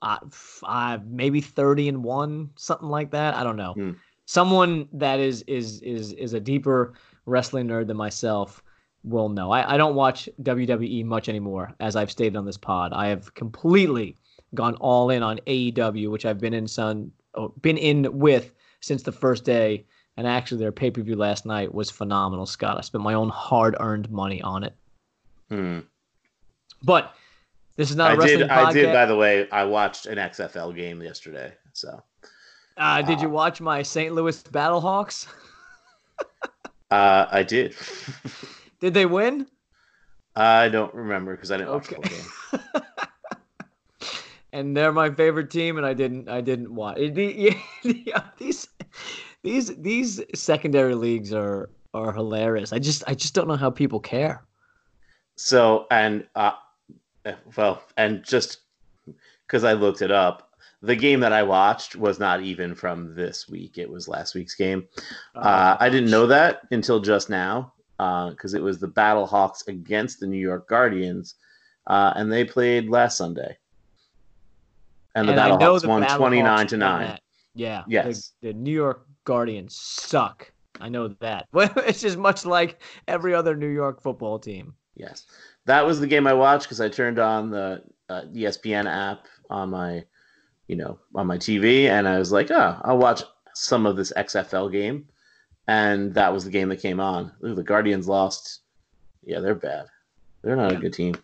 uh, 0.01 0.17
five, 0.31 1.05
maybe 1.07 1.41
thirty 1.41 1.87
and 1.87 2.03
one, 2.03 2.49
something 2.55 2.89
like 2.89 3.11
that. 3.11 3.35
I 3.35 3.43
don't 3.43 3.57
know. 3.57 3.73
Hmm. 3.73 3.91
Someone 4.25 4.87
that 4.93 5.19
is 5.19 5.43
is 5.43 5.81
is 5.81 6.13
is 6.13 6.33
a 6.33 6.39
deeper 6.39 6.93
wrestling 7.25 7.67
nerd 7.67 7.87
than 7.87 7.97
myself 7.97 8.63
will 9.03 9.29
know. 9.29 9.51
I, 9.51 9.75
I 9.75 9.77
don't 9.77 9.95
watch 9.95 10.27
WWE 10.41 11.05
much 11.05 11.29
anymore, 11.29 11.73
as 11.79 11.95
I've 11.95 12.11
stated 12.11 12.35
on 12.35 12.45
this 12.45 12.57
pod. 12.57 12.91
I 12.93 13.07
have 13.07 13.33
completely 13.35 14.15
gone 14.55 14.75
all 14.75 15.09
in 15.09 15.23
on 15.23 15.39
AEW, 15.47 16.09
which 16.09 16.25
I've 16.25 16.39
been 16.39 16.53
in 16.53 16.67
son 16.67 17.11
oh, 17.35 17.53
been 17.61 17.77
in 17.77 18.17
with 18.17 18.53
since 18.79 19.03
the 19.03 19.11
first 19.11 19.43
day. 19.43 19.85
And 20.17 20.27
actually, 20.27 20.57
their 20.57 20.71
pay 20.71 20.89
per 20.91 21.01
view 21.01 21.15
last 21.15 21.45
night 21.45 21.73
was 21.73 21.91
phenomenal, 21.91 22.45
Scott. 22.45 22.77
I 22.77 22.81
spent 22.81 23.03
my 23.03 23.13
own 23.13 23.29
hard 23.29 23.75
earned 23.79 24.09
money 24.09 24.41
on 24.41 24.63
it. 24.63 24.75
Hmm. 25.49 25.79
But 26.83 27.15
this 27.75 27.91
is 27.91 27.95
not 27.95 28.11
a 28.11 28.13
I 28.13 28.17
wrestling 28.17 28.39
did. 28.39 28.49
podcast. 28.49 28.65
I 28.65 28.73
did. 28.73 28.93
By 28.93 29.05
the 29.05 29.15
way, 29.15 29.49
I 29.51 29.63
watched 29.63 30.07
an 30.07 30.17
XFL 30.17 30.75
game 30.75 31.01
yesterday. 31.01 31.53
So 31.73 32.01
uh, 32.77 33.01
did 33.03 33.21
you 33.21 33.29
watch 33.29 33.61
my 33.61 33.81
St. 33.83 34.13
Louis 34.13 34.41
Battlehawks? 34.43 35.27
uh, 36.91 37.25
I 37.31 37.43
did. 37.43 37.75
Did 38.79 38.93
they 38.93 39.07
win? 39.07 39.47
I 40.35 40.69
don't 40.69 40.93
remember 40.93 41.35
because 41.35 41.49
I 41.49 41.57
didn't 41.57 41.73
watch 41.73 41.91
Okay. 41.91 41.99
the 41.99 42.59
whole 42.59 42.71
game. 42.75 42.83
and 44.53 44.77
they're 44.77 44.91
my 44.91 45.09
favorite 45.09 45.49
team, 45.49 45.77
and 45.77 45.85
I 45.85 45.95
didn't. 45.95 46.29
I 46.29 46.41
didn't 46.41 46.73
watch. 46.73 46.99
It, 46.99 47.17
yeah, 47.83 48.21
these, 48.37 48.67
these, 49.47 49.75
these 49.77 50.21
secondary 50.35 50.95
leagues 50.95 51.33
are 51.33 51.69
are 51.93 52.11
hilarious. 52.11 52.73
I 52.73 52.79
just, 52.79 53.03
I 53.07 53.13
just 53.15 53.33
don't 53.33 53.47
know 53.47 53.55
how 53.55 53.69
people 53.71 53.99
care. 53.99 54.43
So 55.35 55.87
and 55.89 56.25
uh, 56.35 56.51
well, 57.55 57.81
and 57.95 58.23
just 58.23 58.59
because 59.45 59.63
I 59.63 59.73
looked 59.73 60.01
it 60.01 60.11
up, 60.11 60.51
the 60.81 60.95
game 60.95 61.19
that 61.21 61.31
I 61.31 61.43
watched 61.43 61.95
was 61.95 62.19
not 62.19 62.41
even 62.41 62.75
from 62.75 63.15
this 63.15 63.47
week. 63.47 63.77
It 63.77 63.89
was 63.89 64.07
last 64.07 64.35
week's 64.35 64.55
game. 64.55 64.87
Uh, 65.35 65.77
I 65.79 65.89
didn't 65.89 66.11
know 66.11 66.27
that 66.27 66.61
until 66.71 66.99
just 66.99 67.29
now 67.29 67.73
because 67.97 68.53
it 68.53 68.61
was 68.61 68.79
the 68.79 68.87
Battle 68.87 69.25
Hawks 69.25 69.63
against 69.67 70.19
the 70.19 70.27
New 70.27 70.37
York 70.37 70.67
Guardians, 70.67 71.35
uh, 71.87 72.13
and 72.15 72.31
they 72.31 72.43
played 72.43 72.89
last 72.89 73.17
Sunday. 73.17 73.57
And 75.15 75.27
the 75.27 75.31
And 75.33 75.37
Battle 75.37 75.57
Hawks 75.57 75.81
the 75.81 75.87
won 75.87 76.07
twenty 76.17 76.43
nine 76.43 76.67
to 76.67 76.77
nine. 76.77 77.17
Yeah. 77.55 77.83
the- 77.87 77.91
Yes. 77.91 78.33
The, 78.41 78.53
New 78.53 78.71
York 78.73 79.06
Guardians 79.27 79.75
suck. 79.75 80.49
I 80.79 80.87
know 80.87 81.09
that. 81.19 81.47
It's 81.53 81.99
just 81.99 82.17
much 82.17 82.45
like 82.45 82.81
every 83.09 83.35
other 83.35 83.57
New 83.57 83.67
York 83.67 84.01
football 84.01 84.39
team. 84.39 84.73
Yes, 84.95 85.25
that 85.65 85.85
was 85.85 85.99
the 85.99 86.07
game 86.07 86.25
I 86.25 86.33
watched 86.33 86.63
because 86.63 86.79
I 86.79 86.87
turned 86.87 87.19
on 87.19 87.49
the 87.51 87.83
uh, 88.09 88.21
ESPN 88.33 88.85
app 88.85 89.25
on 89.49 89.69
my, 89.69 90.05
you 90.69 90.77
know, 90.77 90.97
on 91.13 91.27
my 91.27 91.37
TV, 91.37 91.89
and 91.89 92.07
I 92.07 92.17
was 92.19 92.31
like, 92.31 92.49
oh, 92.51 92.79
I'll 92.85 92.97
watch 92.97 93.21
some 93.53 93.85
of 93.85 93.97
this 93.97 94.13
XFL 94.15 94.71
game, 94.71 95.05
and 95.67 96.13
that 96.13 96.31
was 96.33 96.45
the 96.45 96.51
game 96.51 96.69
that 96.69 96.79
came 96.81 97.01
on. 97.01 97.33
Ooh, 97.45 97.53
the 97.53 97.63
Guardians 97.63 98.07
lost. 98.07 98.61
Yeah, 99.25 99.41
they're 99.41 99.55
bad. 99.55 99.87
They're 100.41 100.55
not 100.55 100.71
Yeah. 100.71 100.77
a 100.77 100.81
good 100.81 100.93
team. 100.93 101.15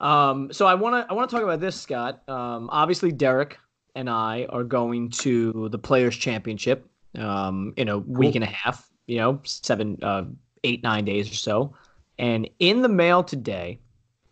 Um, 0.00 0.52
so 0.52 0.64
I 0.66 0.74
want 0.74 0.94
to 0.94 1.10
I 1.10 1.14
want 1.14 1.28
to 1.28 1.34
talk 1.34 1.42
about 1.42 1.58
this, 1.60 1.80
Scott. 1.80 2.22
Um, 2.28 2.68
obviously, 2.70 3.10
Derek 3.10 3.58
and 3.94 4.08
I 4.08 4.46
are 4.50 4.64
going 4.64 5.10
to 5.10 5.68
the 5.70 5.78
Players 5.78 6.16
Championship 6.16 6.88
um, 7.16 7.72
in 7.76 7.88
a 7.88 7.98
week 7.98 8.34
and 8.34 8.44
a 8.44 8.48
half. 8.48 8.88
You 9.06 9.18
know, 9.18 9.40
seven, 9.44 9.98
uh, 10.02 10.24
eight, 10.64 10.82
nine 10.82 11.04
days 11.04 11.30
or 11.30 11.34
so. 11.34 11.74
And 12.18 12.48
in 12.58 12.82
the 12.82 12.88
mail 12.88 13.24
today, 13.24 13.80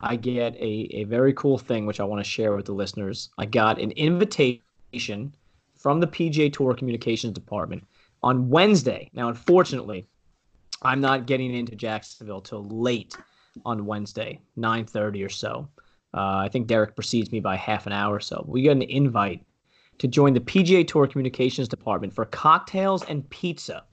I 0.01 0.17
get 0.17 0.55
a 0.57 0.89
a 0.93 1.05
very 1.05 1.33
cool 1.33 1.59
thing 1.59 1.87
which 1.87 2.01
I 2.01 2.05
want 2.05 2.23
to 2.23 2.31
share 2.31 2.55
with 2.55 2.67
the 2.67 2.73
listeners. 2.73 3.31
I 3.39 3.47
got 3.47 3.81
an 3.81 3.93
invitation 3.93 5.35
from 5.75 6.01
the 6.01 6.07
PGA 6.07 6.53
Tour 6.53 6.75
Communications 6.75 7.33
Department 7.33 7.85
on 8.23 8.51
Wednesday. 8.51 9.11
Now, 9.15 9.29
unfortunately, 9.29 10.07
I'm 10.83 11.01
not 11.01 11.27
getting 11.27 11.55
into 11.55 11.75
Jacksonville 11.75 12.41
till 12.41 12.65
late 12.65 13.17
on 13.65 13.87
Wednesday, 13.87 14.41
9:30 14.59 15.25
or 15.25 15.29
so. 15.29 15.69
Uh, 16.15 16.39
I 16.45 16.49
think 16.49 16.67
Derek 16.67 16.95
precedes 16.95 17.33
me 17.33 17.41
by 17.41 17.57
half 17.57 17.87
an 17.87 17.93
hour 17.93 18.15
or 18.17 18.21
so. 18.21 18.45
We 18.49 18.63
got 18.63 18.73
an 18.73 18.83
invite 18.83 19.45
to 19.99 20.09
join 20.09 20.35
the 20.35 20.41
PGA 20.41 20.87
Tour 20.87 21.07
Communications 21.07 21.69
Department 21.69 22.15
for 22.15 22.25
cocktails 22.25 23.05
and 23.05 23.29
pizza 23.31 23.85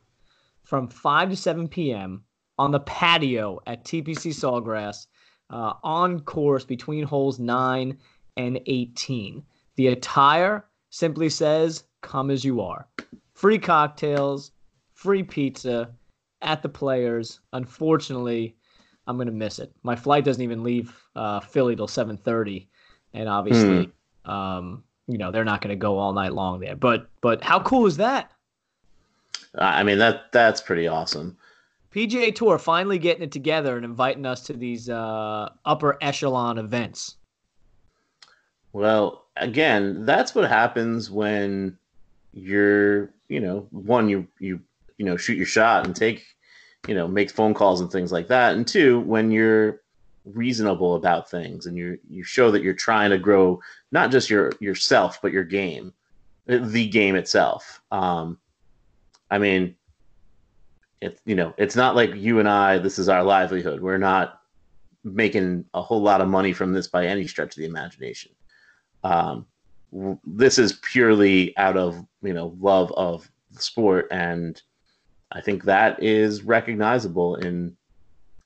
from 0.64 0.88
5 0.88 1.30
to 1.32 1.36
7 1.36 1.68
p.m. 1.68 2.24
on 2.57 2.72
the 2.72 2.80
patio 2.82 3.59
at 3.68 3.84
TPC 3.84 4.34
Sawgrass 4.34 5.07
uh, 5.49 5.74
on 5.84 6.20
course 6.22 6.66
between 6.66 7.03
holes 7.03 7.39
9 7.39 7.97
and 8.38 8.59
18. 8.66 9.43
The 9.76 9.88
attire 9.88 10.66
simply 10.89 11.30
says, 11.30 11.84
Come 12.01 12.32
as 12.32 12.43
you 12.43 12.61
are. 12.61 12.88
Free 13.34 13.57
cocktails, 13.57 14.51
free 14.93 15.24
pizza 15.24 15.91
at 16.41 16.61
the 16.61 16.70
players. 16.70 17.39
Unfortunately, 17.53 18.55
I'm 19.08 19.18
gonna 19.18 19.32
miss 19.32 19.60
it. 19.60 19.72
My 19.84 19.95
flight 19.95 20.24
doesn't 20.24 20.41
even 20.41 20.64
leave 20.64 20.93
uh, 21.16 21.39
Philly 21.39 21.76
till 21.76 21.88
7:30, 21.88 22.68
and 23.14 23.28
obviously, 23.28 23.91
um, 24.26 24.84
you 25.08 25.18
know, 25.18 25.32
they're 25.32 25.43
not 25.43 25.62
gonna 25.62 25.76
go 25.76 25.97
all 25.97 26.14
night 26.14 26.34
long 26.34 26.60
there. 26.60 26.76
But 26.76 27.10
but 27.22 27.43
how 27.43 27.60
cool 27.60 27.86
is 27.86 27.97
that? 27.97 28.32
I 29.56 29.84
mean 29.84 29.99
that 29.99 30.32
that's 30.32 30.62
pretty 30.62 30.88
awesome. 30.88 31.38
PGA 31.93 32.34
Tour 32.34 32.58
finally 32.58 32.97
getting 32.97 33.24
it 33.24 33.32
together 33.32 33.76
and 33.76 33.86
inviting 33.86 34.26
us 34.26 34.41
to 34.43 34.54
these 34.54 34.89
uh, 34.89 35.49
upper 35.64 35.97
echelon 36.01 36.58
events. 36.58 37.18
Well, 38.72 39.26
again, 39.38 40.04
that's 40.04 40.34
what 40.34 40.49
happens 40.49 41.12
when 41.12 41.78
you're, 42.34 43.14
you 43.30 43.39
know, 43.39 43.68
one 43.70 44.10
you 44.10 44.28
you 44.39 44.60
you 44.97 45.06
know 45.06 45.18
shoot 45.18 45.38
your 45.38 45.45
shot 45.45 45.86
and 45.86 45.95
take, 45.95 46.26
you 46.88 46.96
know, 46.96 47.08
make 47.08 47.32
phone 47.32 47.54
calls 47.54 47.82
and 47.82 47.92
things 47.92 48.12
like 48.12 48.28
that, 48.28 48.56
and 48.56 48.68
two, 48.68 49.00
when 49.02 49.32
you're 49.32 49.82
reasonable 50.26 50.96
about 50.96 51.30
things 51.30 51.66
and 51.66 51.78
you 51.78 52.00
you 52.10 52.24
show 52.24 52.50
that 52.50 52.64
you're 52.64 52.74
trying 52.74 53.10
to 53.10 53.18
grow 53.18 53.60
not 53.92 54.10
just 54.10 54.30
your 54.30 54.54
yourself 54.60 55.22
but 55.22 55.34
your 55.34 55.44
game, 55.44 55.94
the 56.46 56.88
game 56.88 57.16
itself. 57.16 57.82
Um, 57.92 58.38
I 59.30 59.38
mean, 59.38 59.76
it's 61.02 61.22
you 61.26 61.36
know, 61.36 61.54
it's 61.58 61.76
not 61.76 61.96
like 61.96 62.16
you 62.16 62.40
and 62.40 62.48
I. 62.48 62.78
This 62.78 63.00
is 63.00 63.10
our 63.10 63.24
livelihood. 63.24 63.82
We're 63.82 63.98
not 63.98 64.42
making 65.04 65.66
a 65.74 65.82
whole 65.82 66.02
lot 66.02 66.22
of 66.22 66.30
money 66.30 66.54
from 66.54 66.72
this 66.72 66.88
by 66.88 67.08
any 67.08 67.28
stretch 67.28 67.52
of 67.52 67.58
the 67.58 67.66
imagination. 67.66 68.32
Um, 69.04 69.46
this 70.26 70.58
is 70.58 70.80
purely 70.82 71.56
out 71.58 71.78
of 71.78 72.06
you 72.22 72.34
know 72.34 72.56
love 72.60 72.92
of 72.94 73.30
the 73.52 73.62
sport, 73.62 74.08
and 74.12 74.62
I 75.34 75.42
think 75.42 75.64
that 75.64 76.02
is 76.02 76.44
recognizable 76.44 77.36
in 77.36 77.76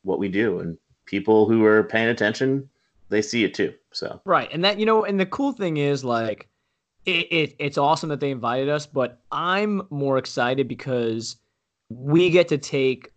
what 0.04 0.20
we 0.20 0.30
do, 0.30 0.60
and 0.60 0.78
people 1.06 1.48
who 1.48 1.66
are 1.66 1.84
paying 1.84 2.08
attention, 2.08 2.70
they 3.10 3.22
see 3.22 3.44
it 3.44 3.54
too. 3.54 3.74
So 3.92 4.22
Right, 4.26 4.50
and 4.52 4.64
that 4.64 4.80
you 4.80 4.86
know, 4.86 5.04
and 5.04 5.20
the 5.20 5.26
cool 5.26 5.52
thing 5.52 5.78
is 5.78 6.04
like, 6.04 6.48
it, 7.06 7.28
it 7.32 7.56
it's 7.60 7.78
awesome 7.78 8.10
that 8.10 8.20
they 8.20 8.32
invited 8.32 8.70
us, 8.70 8.86
but 8.86 9.22
I'm 9.32 9.82
more 9.90 10.18
excited 10.18 10.68
because 10.68 11.38
we 11.90 12.30
get 12.30 12.48
to 12.50 12.58
take 12.58 13.12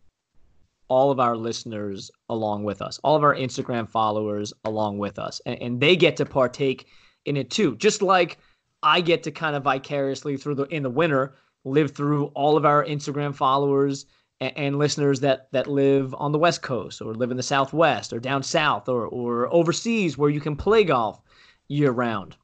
all 0.88 1.12
of 1.12 1.20
our 1.20 1.36
listeners 1.36 2.10
along 2.28 2.64
with 2.64 2.82
us, 2.82 2.98
all 3.04 3.14
of 3.14 3.22
our 3.22 3.34
Instagram 3.34 3.88
followers 3.88 4.52
along 4.64 4.98
with 4.98 5.18
us, 5.18 5.40
and, 5.46 5.60
and 5.62 5.80
they 5.80 5.94
get 5.94 6.16
to 6.16 6.26
partake 6.26 6.86
in 7.24 7.36
it 7.36 7.50
too. 7.50 7.76
Just 7.76 8.02
like 8.02 8.38
I 8.82 9.00
get 9.00 9.22
to 9.24 9.30
kind 9.30 9.54
of 9.54 9.62
vicariously 9.62 10.36
through 10.36 10.56
the 10.56 10.64
in 10.64 10.82
the 10.82 10.90
winter 10.90 11.34
live 11.64 11.92
through 11.92 12.26
all 12.26 12.56
of 12.56 12.64
our 12.64 12.84
Instagram 12.84 13.34
followers 13.34 14.06
and, 14.40 14.52
and 14.56 14.78
listeners 14.78 15.20
that 15.20 15.48
that 15.52 15.66
live 15.66 16.14
on 16.14 16.32
the 16.32 16.38
West 16.38 16.62
Coast 16.62 17.00
or 17.00 17.14
live 17.14 17.30
in 17.30 17.36
the 17.36 17.42
Southwest 17.42 18.12
or 18.12 18.20
down 18.20 18.42
south 18.42 18.88
or 18.88 19.06
or 19.06 19.52
overseas 19.52 20.16
where 20.18 20.30
you 20.30 20.40
can 20.40 20.56
play 20.56 20.84
golf 20.84 21.20
year 21.68 21.90
round. 21.90 22.36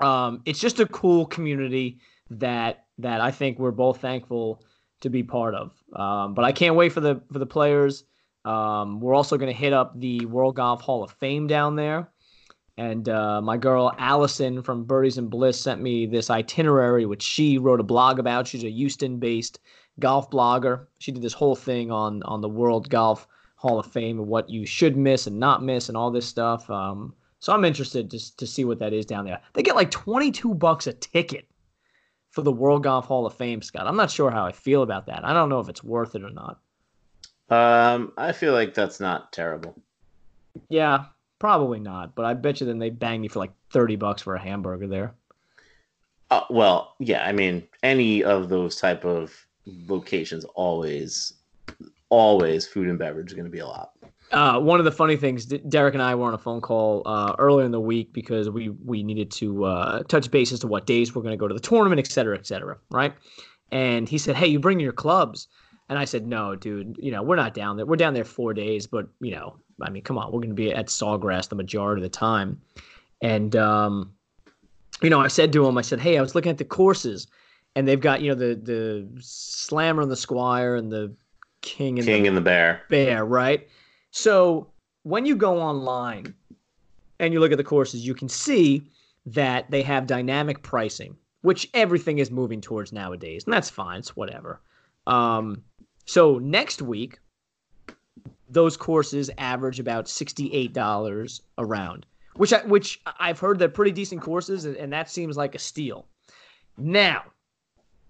Um, 0.00 0.42
it's 0.44 0.58
just 0.60 0.80
a 0.80 0.86
cool 0.86 1.26
community 1.26 1.98
that 2.30 2.84
that 2.98 3.20
I 3.20 3.30
think 3.30 3.58
we're 3.58 3.70
both 3.70 4.00
thankful 4.00 4.62
to 5.00 5.10
be 5.10 5.22
part 5.22 5.54
of. 5.54 5.72
Um, 5.94 6.34
but 6.34 6.44
I 6.44 6.52
can't 6.52 6.76
wait 6.76 6.92
for 6.92 7.00
the 7.00 7.20
for 7.32 7.38
the 7.38 7.46
players. 7.46 8.04
Um, 8.44 9.00
we're 9.00 9.14
also 9.14 9.36
going 9.36 9.52
to 9.52 9.58
hit 9.58 9.72
up 9.72 9.98
the 9.98 10.26
World 10.26 10.56
Golf 10.56 10.80
Hall 10.80 11.02
of 11.02 11.12
Fame 11.12 11.46
down 11.46 11.76
there. 11.76 12.10
And 12.78 13.08
uh, 13.08 13.42
my 13.42 13.56
girl 13.56 13.94
Allison 13.98 14.62
from 14.62 14.84
Birdies 14.84 15.18
and 15.18 15.28
Bliss 15.28 15.60
sent 15.60 15.80
me 15.82 16.06
this 16.06 16.30
itinerary, 16.30 17.04
which 17.04 17.22
she 17.22 17.58
wrote 17.58 17.80
a 17.80 17.84
blog 17.84 18.18
about. 18.18 18.46
She's 18.46 18.64
a 18.64 18.70
Houston-based 18.70 19.60
golf 19.98 20.30
blogger. 20.30 20.86
She 20.98 21.12
did 21.12 21.22
this 21.22 21.34
whole 21.34 21.56
thing 21.56 21.90
on 21.90 22.22
on 22.22 22.40
the 22.40 22.48
World 22.48 22.88
Golf 22.88 23.26
Hall 23.56 23.78
of 23.78 23.86
Fame 23.86 24.18
and 24.18 24.28
what 24.28 24.48
you 24.48 24.64
should 24.64 24.96
miss 24.96 25.26
and 25.26 25.38
not 25.38 25.62
miss 25.62 25.88
and 25.88 25.96
all 25.96 26.10
this 26.10 26.26
stuff. 26.26 26.68
Um, 26.70 27.14
so 27.40 27.52
I'm 27.52 27.64
interested 27.64 28.10
to 28.10 28.36
to 28.36 28.46
see 28.46 28.64
what 28.64 28.78
that 28.78 28.92
is 28.94 29.04
down 29.04 29.26
there. 29.26 29.40
They 29.52 29.62
get 29.62 29.76
like 29.76 29.90
22 29.90 30.54
bucks 30.54 30.86
a 30.86 30.94
ticket 30.94 31.46
for 32.30 32.40
the 32.42 32.52
World 32.52 32.82
Golf 32.82 33.06
Hall 33.06 33.26
of 33.26 33.34
Fame, 33.34 33.60
Scott. 33.60 33.86
I'm 33.86 33.96
not 33.96 34.10
sure 34.10 34.30
how 34.30 34.46
I 34.46 34.52
feel 34.52 34.82
about 34.82 35.06
that. 35.06 35.24
I 35.24 35.34
don't 35.34 35.50
know 35.50 35.60
if 35.60 35.68
it's 35.68 35.84
worth 35.84 36.14
it 36.14 36.24
or 36.24 36.30
not. 36.30 36.58
Um, 37.50 38.12
I 38.16 38.32
feel 38.32 38.54
like 38.54 38.72
that's 38.72 38.98
not 38.98 39.30
terrible. 39.32 39.78
Yeah, 40.70 41.04
probably 41.42 41.80
not. 41.80 42.14
But 42.14 42.24
I 42.24 42.34
bet 42.34 42.60
you 42.60 42.68
then 42.68 42.78
they 42.78 42.90
bang 42.90 43.24
you 43.24 43.28
for 43.28 43.40
like 43.40 43.50
30 43.72 43.96
bucks 43.96 44.22
for 44.22 44.36
a 44.36 44.40
hamburger 44.40 44.86
there. 44.86 45.12
Uh, 46.30 46.42
well, 46.50 46.94
yeah. 47.00 47.26
I 47.26 47.32
mean, 47.32 47.64
any 47.82 48.22
of 48.22 48.48
those 48.48 48.76
type 48.76 49.04
of 49.04 49.34
locations 49.66 50.44
always, 50.54 51.32
always 52.10 52.64
food 52.64 52.86
and 52.86 52.96
beverage 52.96 53.26
is 53.26 53.34
going 53.34 53.46
to 53.46 53.50
be 53.50 53.58
a 53.58 53.66
lot. 53.66 53.90
Uh, 54.30 54.60
one 54.60 54.78
of 54.78 54.84
the 54.84 54.92
funny 54.92 55.16
things, 55.16 55.44
Derek 55.46 55.94
and 55.94 56.02
I 56.02 56.14
were 56.14 56.26
on 56.26 56.34
a 56.34 56.38
phone 56.38 56.60
call 56.60 57.02
uh, 57.06 57.34
earlier 57.40 57.66
in 57.66 57.72
the 57.72 57.80
week 57.80 58.12
because 58.12 58.48
we 58.48 58.68
we 58.68 59.02
needed 59.02 59.32
to 59.32 59.64
uh, 59.64 60.02
touch 60.04 60.30
base 60.30 60.52
as 60.52 60.60
to 60.60 60.68
what 60.68 60.86
days 60.86 61.12
we're 61.12 61.22
going 61.22 61.32
to 61.32 61.36
go 61.36 61.48
to 61.48 61.54
the 61.54 61.60
tournament, 61.60 61.98
et 61.98 62.06
cetera, 62.06 62.38
et 62.38 62.46
cetera, 62.46 62.78
right? 62.90 63.14
And 63.72 64.08
he 64.08 64.16
said, 64.16 64.36
"Hey, 64.36 64.46
you 64.46 64.60
bring 64.60 64.78
your 64.78 64.92
clubs." 64.92 65.48
And 65.92 65.98
I 65.98 66.06
said, 66.06 66.26
"No, 66.26 66.56
dude. 66.56 66.96
You 66.98 67.10
know, 67.10 67.22
we're 67.22 67.36
not 67.36 67.52
down 67.52 67.76
there. 67.76 67.84
We're 67.84 67.96
down 67.96 68.14
there 68.14 68.24
four 68.24 68.54
days, 68.54 68.86
but 68.86 69.08
you 69.20 69.32
know, 69.32 69.58
I 69.82 69.90
mean, 69.90 70.02
come 70.02 70.16
on, 70.16 70.32
we're 70.32 70.38
going 70.38 70.48
to 70.48 70.54
be 70.54 70.72
at 70.72 70.86
Sawgrass 70.86 71.50
the 71.50 71.54
majority 71.54 72.00
of 72.00 72.02
the 72.02 72.08
time." 72.18 72.58
And 73.20 73.54
um, 73.56 74.10
you 75.02 75.10
know, 75.10 75.20
I 75.20 75.28
said 75.28 75.52
to 75.52 75.66
him, 75.66 75.76
I 75.76 75.82
said, 75.82 76.00
"Hey, 76.00 76.16
I 76.16 76.22
was 76.22 76.34
looking 76.34 76.48
at 76.48 76.56
the 76.56 76.64
courses, 76.64 77.26
and 77.76 77.86
they've 77.86 78.00
got 78.00 78.22
you 78.22 78.30
know 78.30 78.34
the 78.34 78.54
the 78.54 79.06
Slammer 79.20 80.00
and 80.00 80.10
the 80.10 80.16
Squire 80.16 80.76
and 80.76 80.90
the 80.90 81.14
King 81.60 81.98
and 81.98 82.08
King 82.08 82.22
the 82.22 82.28
and 82.28 82.36
the 82.38 82.40
Bear. 82.40 82.80
Bear, 82.88 83.26
right?" 83.26 83.68
So 84.12 84.68
when 85.02 85.26
you 85.26 85.36
go 85.36 85.60
online 85.60 86.32
and 87.18 87.34
you 87.34 87.40
look 87.40 87.52
at 87.52 87.58
the 87.58 87.64
courses, 87.64 88.06
you 88.06 88.14
can 88.14 88.30
see 88.30 88.82
that 89.26 89.70
they 89.70 89.82
have 89.82 90.06
dynamic 90.06 90.62
pricing, 90.62 91.18
which 91.42 91.68
everything 91.74 92.16
is 92.16 92.30
moving 92.30 92.62
towards 92.62 92.94
nowadays, 92.94 93.44
and 93.44 93.52
that's 93.52 93.68
fine. 93.68 93.98
It's 93.98 94.16
whatever. 94.16 94.58
Um, 95.06 95.62
so 96.04 96.38
next 96.38 96.82
week, 96.82 97.18
those 98.48 98.76
courses 98.76 99.30
average 99.38 99.80
about 99.80 100.08
sixty-eight 100.08 100.72
dollars 100.72 101.42
a 101.58 101.64
round, 101.64 102.06
which 102.36 102.52
I, 102.52 102.64
which 102.64 103.00
I've 103.18 103.38
heard 103.38 103.58
they're 103.58 103.68
pretty 103.68 103.92
decent 103.92 104.20
courses, 104.20 104.64
and, 104.64 104.76
and 104.76 104.92
that 104.92 105.10
seems 105.10 105.36
like 105.36 105.54
a 105.54 105.58
steal. 105.58 106.06
Now, 106.76 107.24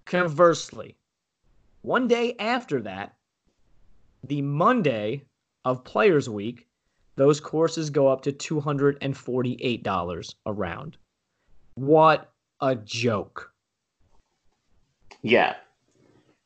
conversely, 0.05 0.97
one 1.83 2.09
day 2.09 2.35
after 2.39 2.81
that, 2.83 3.15
the 4.25 4.43
Monday 4.43 5.25
of 5.65 5.85
Players 5.85 6.29
Week, 6.29 6.67
those 7.17 7.41
courses 7.41 7.91
go 7.91 8.09
up 8.09 8.23
to 8.23 8.33
$248 8.33 10.35
a 10.47 10.53
round. 10.53 10.97
What 11.75 12.33
a 12.61 12.77
joke. 12.77 13.53
Yeah, 15.23 15.57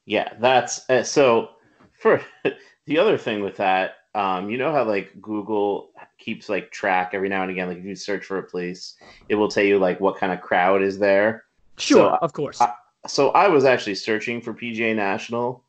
yeah. 0.07 0.33
That's 0.41 0.89
uh, 0.89 1.03
so. 1.03 1.51
For 1.99 2.21
the 2.87 2.99
other 2.99 3.17
thing 3.17 3.43
with 3.43 3.57
that, 3.57 3.95
um, 4.15 4.51
you 4.51 4.59
know 4.59 4.71
how 4.71 4.85
like 4.85 5.13
Google 5.21 5.91
keeps 6.19 6.49
like 6.49 6.71
track 6.71 7.11
every 7.15 7.29
now 7.31 7.41
and 7.43 7.51
again. 7.51 7.69
Like 7.69 7.79
if 7.79 7.85
you 7.85 7.95
search 7.95 8.25
for 8.25 8.39
a 8.39 8.43
place, 8.43 8.97
it 9.29 9.35
will 9.35 9.49
tell 9.49 9.65
you 9.65 9.79
like 9.79 9.99
what 9.99 10.19
kind 10.19 10.31
of 10.33 10.43
crowd 10.43 10.83
is 10.83 10.99
there. 10.99 11.45
Sure, 11.79 12.11
So, 12.13 12.19
of 12.21 12.33
course. 12.33 12.61
I- 12.61 12.75
So 13.07 13.31
I 13.31 13.49
was 13.49 13.65
actually 13.65 13.95
searching 13.95 14.41
for 14.41 14.53
PGA 14.53 14.95
National, 14.95 15.63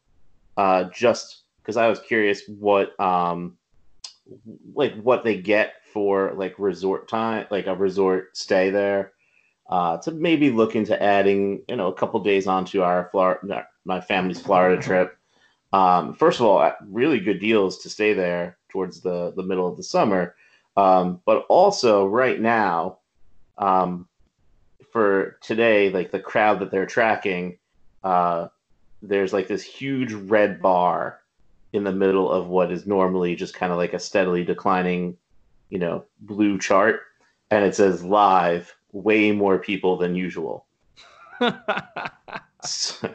uh, 0.58 0.86
just 0.86 1.44
because 1.62 1.78
I 1.78 1.88
was 1.88 2.00
curious 2.00 2.42
what 2.48 3.00
um, 3.00 3.58
like 4.74 4.96
what 5.02 5.24
they 5.24 5.38
get 5.40 5.76
for 5.94 6.34
like 6.36 6.56
resort 6.58 7.08
time, 7.08 7.46
like 7.52 7.68
a 7.68 7.76
resort 7.76 8.36
stay 8.36 8.70
there. 8.70 9.14
Uh, 9.70 9.98
to 9.98 10.12
maybe 10.12 10.50
look 10.50 10.76
into 10.76 11.02
adding, 11.02 11.62
you 11.68 11.76
know, 11.76 11.88
a 11.88 11.94
couple 11.94 12.20
days 12.22 12.48
onto 12.48 12.82
our 12.82 13.10
Florida, 13.12 13.68
my 13.84 14.00
family's 14.00 14.40
Florida 14.40 14.82
trip. 14.82 15.18
Um, 15.74 16.14
first 16.14 16.40
of 16.40 16.46
all, 16.46 16.72
really 16.88 17.20
good 17.20 17.40
deals 17.40 17.80
to 17.80 17.90
stay 17.90 18.14
there 18.14 18.58
towards 18.70 19.02
the 19.02 19.34
the 19.36 19.44
middle 19.44 19.68
of 19.68 19.76
the 19.76 19.84
summer, 19.84 20.36
um, 20.78 21.22
but 21.26 21.46
also 21.50 22.06
right 22.06 22.40
now, 22.40 23.00
um, 23.58 24.08
for 24.94 25.38
today, 25.42 25.90
like 25.90 26.12
the 26.12 26.20
crowd 26.20 26.60
that 26.60 26.72
they're 26.72 26.86
tracking, 26.86 27.58
uh, 28.06 28.48
there's 29.02 29.34
like 29.34 29.50
this 29.50 29.64
huge 29.64 30.14
red 30.14 30.62
bar 30.62 31.20
in 31.74 31.84
the 31.84 31.92
middle 31.92 32.32
of 32.32 32.48
what 32.48 32.72
is 32.72 32.88
normally 32.88 33.36
just 33.36 33.54
kind 33.54 33.74
of 33.74 33.78
like 33.78 33.94
a 33.94 34.00
steadily 34.00 34.46
declining, 34.46 35.18
you 35.70 35.80
know, 35.80 36.06
blue 36.22 36.58
chart, 36.58 37.02
and 37.52 37.66
it 37.66 37.76
says 37.76 38.02
live, 38.02 38.74
way 38.92 39.32
more 39.32 39.58
people 39.60 39.98
than 39.98 40.16
usual. 40.16 40.66
So, 42.64 43.10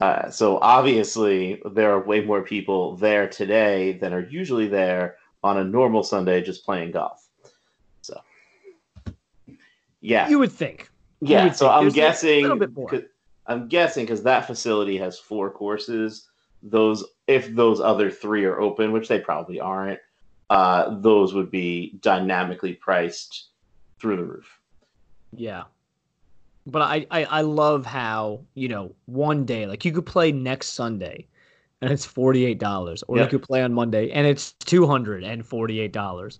uh, 0.00 0.30
so 0.30 0.58
obviously, 0.60 1.60
there 1.72 1.90
are 1.92 2.04
way 2.04 2.20
more 2.20 2.42
people 2.42 2.94
there 2.96 3.26
today 3.26 3.92
than 3.94 4.12
are 4.12 4.20
usually 4.28 4.68
there 4.68 5.16
on 5.42 5.56
a 5.58 5.64
normal 5.64 6.02
Sunday 6.02 6.42
just 6.42 6.64
playing 6.64 6.90
golf. 6.92 7.26
So, 8.02 8.20
yeah, 10.00 10.28
you 10.28 10.38
would 10.38 10.52
think. 10.52 10.90
yeah. 11.20 11.44
would 11.44 11.56
So 11.56 11.66
think. 11.66 11.76
I'm 11.82 11.88
guessing. 11.88 12.48
more. 12.74 12.88
'cause- 12.88 13.02
I'm 13.46 13.66
guessing 13.66 14.04
because 14.04 14.22
that 14.22 14.46
facility 14.46 14.98
has 14.98 15.18
four 15.18 15.50
courses. 15.50 16.28
Those, 16.62 17.04
if 17.26 17.52
those 17.56 17.80
other 17.80 18.08
three 18.10 18.44
are 18.44 18.60
open, 18.60 18.92
which 18.92 19.08
they 19.08 19.18
probably 19.18 19.58
aren't, 19.58 19.98
uh, 20.50 21.00
those 21.00 21.34
would 21.34 21.50
be 21.50 21.98
dynamically 22.02 22.74
priced 22.74 23.48
through 23.98 24.16
the 24.18 24.24
roof. 24.24 24.58
Yeah. 25.36 25.64
But 26.66 26.82
I, 26.82 27.06
I, 27.10 27.24
I 27.24 27.40
love 27.40 27.84
how, 27.84 28.40
you 28.54 28.68
know, 28.68 28.94
one 29.06 29.44
day, 29.44 29.66
like 29.66 29.84
you 29.84 29.92
could 29.92 30.06
play 30.06 30.30
next 30.30 30.70
Sunday 30.70 31.26
and 31.80 31.90
it's 31.90 32.06
$48, 32.06 33.02
or 33.08 33.18
Yep. 33.18 33.24
you 33.24 33.38
could 33.38 33.46
play 33.46 33.62
on 33.62 33.72
Monday 33.72 34.10
and 34.12 34.26
it's 34.26 34.54
$248. 34.64 36.38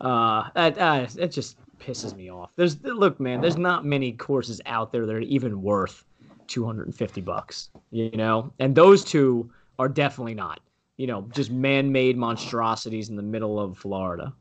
Uh, 0.00 0.48
that, 0.54 0.78
uh, 0.78 1.06
it 1.18 1.28
just 1.28 1.58
pisses 1.78 2.16
me 2.16 2.30
off. 2.30 2.50
There's, 2.56 2.82
look, 2.82 3.20
man, 3.20 3.40
there's 3.40 3.58
not 3.58 3.84
many 3.84 4.12
courses 4.12 4.60
out 4.64 4.90
there 4.90 5.04
that 5.04 5.14
are 5.14 5.20
even 5.20 5.60
worth 5.60 6.04
250 6.46 7.20
bucks, 7.20 7.68
you 7.90 8.10
know? 8.12 8.52
And 8.58 8.74
those 8.74 9.04
two 9.04 9.50
are 9.78 9.88
definitely 9.88 10.34
not, 10.34 10.60
you 10.96 11.06
know, 11.06 11.28
just 11.30 11.50
man 11.50 11.92
made 11.92 12.16
monstrosities 12.16 13.10
in 13.10 13.16
the 13.16 13.22
middle 13.22 13.60
of 13.60 13.76
Florida. 13.76 14.32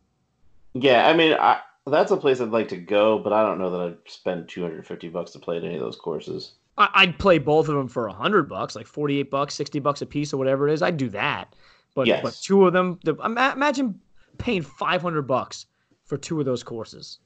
Yeah, 0.74 1.08
I 1.08 1.14
mean, 1.14 1.34
I, 1.34 1.60
that's 1.92 2.12
a 2.12 2.18
place 2.18 2.42
I'd 2.42 2.50
like 2.50 2.68
to 2.70 2.78
go, 2.78 3.20
but 3.20 3.34
I 3.34 3.44
don't 3.44 3.60
know 3.60 3.72
that 3.72 3.80
I'd 3.82 4.12
spend 4.12 4.48
250 4.50 5.10
bucks 5.10 5.32
to 5.32 5.40
play 5.40 5.58
at 5.58 5.64
any 5.64 5.76
of 5.76 5.82
those 5.82 5.96
courses. 5.96 6.54
I'd 6.78 7.18
play 7.18 7.40
both 7.40 7.70
of 7.70 7.76
them 7.76 7.88
for 7.88 8.06
a 8.08 8.14
hundred 8.14 8.48
bucks, 8.48 8.76
like 8.76 8.86
forty-eight 8.86 9.32
bucks, 9.32 9.56
sixty 9.56 9.80
bucks 9.80 10.04
a 10.04 10.06
piece, 10.06 10.32
or 10.32 10.38
whatever 10.38 10.68
it 10.70 10.74
is. 10.74 10.84
I'd 10.84 10.98
do 10.98 11.10
that. 11.10 11.56
But 11.96 12.06
Yes. 12.06 12.22
but 12.22 12.38
two 12.40 12.68
of 12.68 12.74
them, 12.74 13.00
the, 13.04 13.16
ima- 13.16 13.54
imagine 13.56 14.00
paying 14.38 14.62
five 14.62 15.02
hundred 15.02 15.24
bucks 15.24 15.66
for 16.06 16.18
two 16.18 16.40
of 16.40 16.46
those 16.46 16.62
courses. 16.62 17.18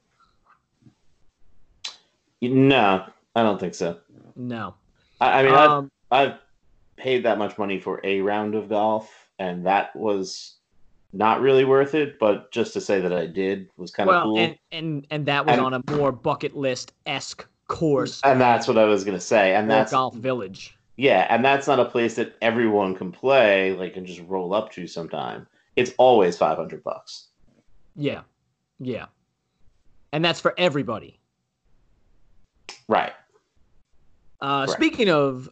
No, 2.41 3.05
I 3.35 3.43
don't 3.43 3.59
think 3.59 3.75
so. 3.75 3.97
No. 4.35 4.75
I, 5.19 5.41
I 5.41 5.43
mean, 5.43 5.53
um, 5.53 5.91
I've, 6.11 6.29
I've 6.29 6.37
paid 6.95 7.23
that 7.23 7.37
much 7.37 7.57
money 7.57 7.79
for 7.79 7.99
a 8.03 8.21
round 8.21 8.55
of 8.55 8.69
golf, 8.69 9.11
and 9.37 9.65
that 9.65 9.93
was 9.95 10.55
not 11.13 11.41
really 11.41 11.65
worth 11.65 11.93
it. 11.95 12.19
But 12.19 12.51
just 12.51 12.73
to 12.73 12.81
say 12.81 13.01
that 13.01 13.13
I 13.13 13.25
did 13.25 13.69
was 13.77 13.91
kind 13.91 14.09
of 14.09 14.13
well, 14.15 14.23
cool. 14.25 14.37
and 14.39 14.55
and 14.71 15.07
and 15.11 15.25
that 15.25 15.45
was 15.45 15.57
And- 15.57 15.65
on 15.65 15.73
a 15.73 15.83
more 15.95 16.11
bucket 16.11 16.55
list 16.55 16.93
esque 17.05 17.45
course. 17.67 18.21
And 18.23 18.39
that's 18.39 18.67
what 18.67 18.77
I 18.77 18.85
was 18.85 19.03
gonna 19.03 19.19
say. 19.19 19.55
And 19.55 19.69
that's 19.69 19.91
Golf 19.91 20.15
Village. 20.15 20.77
yeah, 20.97 21.25
and 21.29 21.43
that's 21.43 21.67
not 21.67 21.79
a 21.79 21.85
place 21.85 22.15
that 22.15 22.35
everyone 22.41 22.95
can 22.95 23.11
play, 23.11 23.73
like 23.75 23.95
and 23.97 24.05
just 24.05 24.21
roll 24.27 24.53
up 24.53 24.71
to 24.73 24.87
sometime. 24.87 25.47
It's 25.75 25.93
always 25.97 26.37
five 26.37 26.57
hundred 26.57 26.83
bucks. 26.83 27.27
Yeah, 27.95 28.21
yeah, 28.79 29.05
and 30.11 30.23
that's 30.23 30.39
for 30.41 30.53
everybody. 30.57 31.17
Right. 32.87 33.13
Uh, 34.41 34.65
Correct. 34.65 34.71
speaking 34.79 35.09
of 35.09 35.49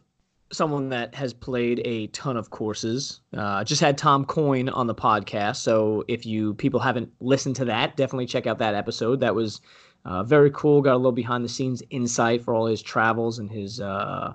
someone 0.52 0.88
that 0.88 1.14
has 1.14 1.32
played 1.32 1.80
a 1.84 2.08
ton 2.08 2.36
of 2.36 2.50
courses, 2.50 3.20
uh, 3.36 3.62
just 3.64 3.80
had 3.80 3.96
Tom 3.96 4.24
Coyne 4.24 4.68
on 4.68 4.86
the 4.86 4.94
podcast. 4.94 5.56
So 5.56 6.04
if 6.08 6.26
you 6.26 6.54
people 6.54 6.80
haven't 6.80 7.12
listened 7.20 7.56
to 7.56 7.64
that, 7.66 7.96
definitely 7.96 8.26
check 8.26 8.46
out 8.46 8.58
that 8.58 8.74
episode. 8.74 9.20
That 9.20 9.34
was 9.34 9.60
uh, 10.04 10.24
very 10.24 10.50
cool. 10.50 10.82
Got 10.82 10.94
a 10.94 10.96
little 10.96 11.12
behind 11.12 11.44
the 11.44 11.48
scenes 11.48 11.82
insight 11.90 12.42
for 12.42 12.54
all 12.54 12.66
his 12.66 12.82
travels 12.82 13.38
and 13.38 13.50
his 13.50 13.80
uh, 13.80 14.32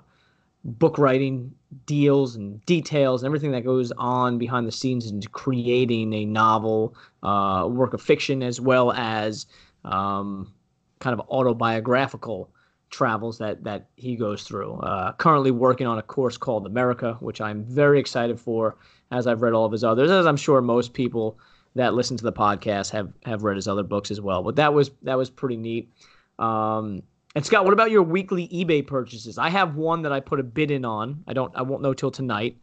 book 0.64 0.98
writing 0.98 1.54
deals 1.84 2.36
and 2.36 2.64
details 2.64 3.22
and 3.22 3.26
everything 3.26 3.52
that 3.52 3.64
goes 3.64 3.92
on 3.92 4.38
behind 4.38 4.66
the 4.66 4.72
scenes 4.72 5.10
into 5.10 5.28
creating 5.28 6.12
a 6.12 6.24
novel, 6.24 6.96
uh, 7.22 7.68
work 7.70 7.92
of 7.92 8.00
fiction, 8.00 8.42
as 8.42 8.60
well 8.60 8.92
as 8.92 9.46
um, 9.84 10.52
kind 11.00 11.18
of 11.18 11.26
autobiographical 11.28 12.50
travels 12.90 13.38
that 13.38 13.64
that 13.64 13.88
he 13.96 14.16
goes 14.16 14.44
through. 14.44 14.74
Uh, 14.74 15.12
currently 15.12 15.50
working 15.50 15.86
on 15.86 15.98
a 15.98 16.02
course 16.02 16.36
called 16.36 16.66
America, 16.66 17.16
which 17.20 17.40
I'm 17.40 17.64
very 17.64 17.98
excited 17.98 18.38
for, 18.38 18.76
as 19.10 19.26
I've 19.26 19.42
read 19.42 19.52
all 19.52 19.64
of 19.64 19.72
his 19.72 19.84
others, 19.84 20.10
as 20.10 20.26
I'm 20.26 20.36
sure 20.36 20.60
most 20.60 20.94
people 20.94 21.38
that 21.74 21.94
listen 21.94 22.16
to 22.16 22.24
the 22.24 22.32
podcast 22.32 22.90
have 22.90 23.12
have 23.24 23.44
read 23.44 23.56
his 23.56 23.68
other 23.68 23.82
books 23.82 24.10
as 24.10 24.20
well. 24.20 24.42
But 24.42 24.56
that 24.56 24.72
was 24.72 24.90
that 25.02 25.16
was 25.16 25.30
pretty 25.30 25.56
neat. 25.56 25.90
Um, 26.38 27.02
and 27.34 27.44
Scott, 27.44 27.64
what 27.64 27.74
about 27.74 27.90
your 27.90 28.02
weekly 28.02 28.48
eBay 28.48 28.86
purchases? 28.86 29.36
I 29.36 29.50
have 29.50 29.76
one 29.76 30.02
that 30.02 30.12
I 30.12 30.20
put 30.20 30.40
a 30.40 30.42
bid 30.42 30.70
in 30.70 30.84
on. 30.84 31.22
I 31.26 31.34
don't. 31.34 31.54
I 31.54 31.62
won't 31.62 31.82
know 31.82 31.92
till 31.92 32.10
tonight. 32.10 32.56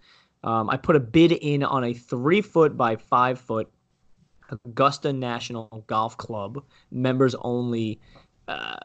Um, 0.43 0.69
I 0.69 0.77
put 0.77 0.95
a 0.95 0.99
bid 0.99 1.31
in 1.31 1.63
on 1.63 1.83
a 1.83 1.93
three 1.93 2.41
foot 2.41 2.75
by 2.75 2.95
five 2.95 3.39
foot 3.39 3.69
Augusta 4.49 5.13
National 5.13 5.83
Golf 5.87 6.17
Club 6.17 6.63
members 6.91 7.35
only. 7.35 7.99
Uh, 8.47 8.75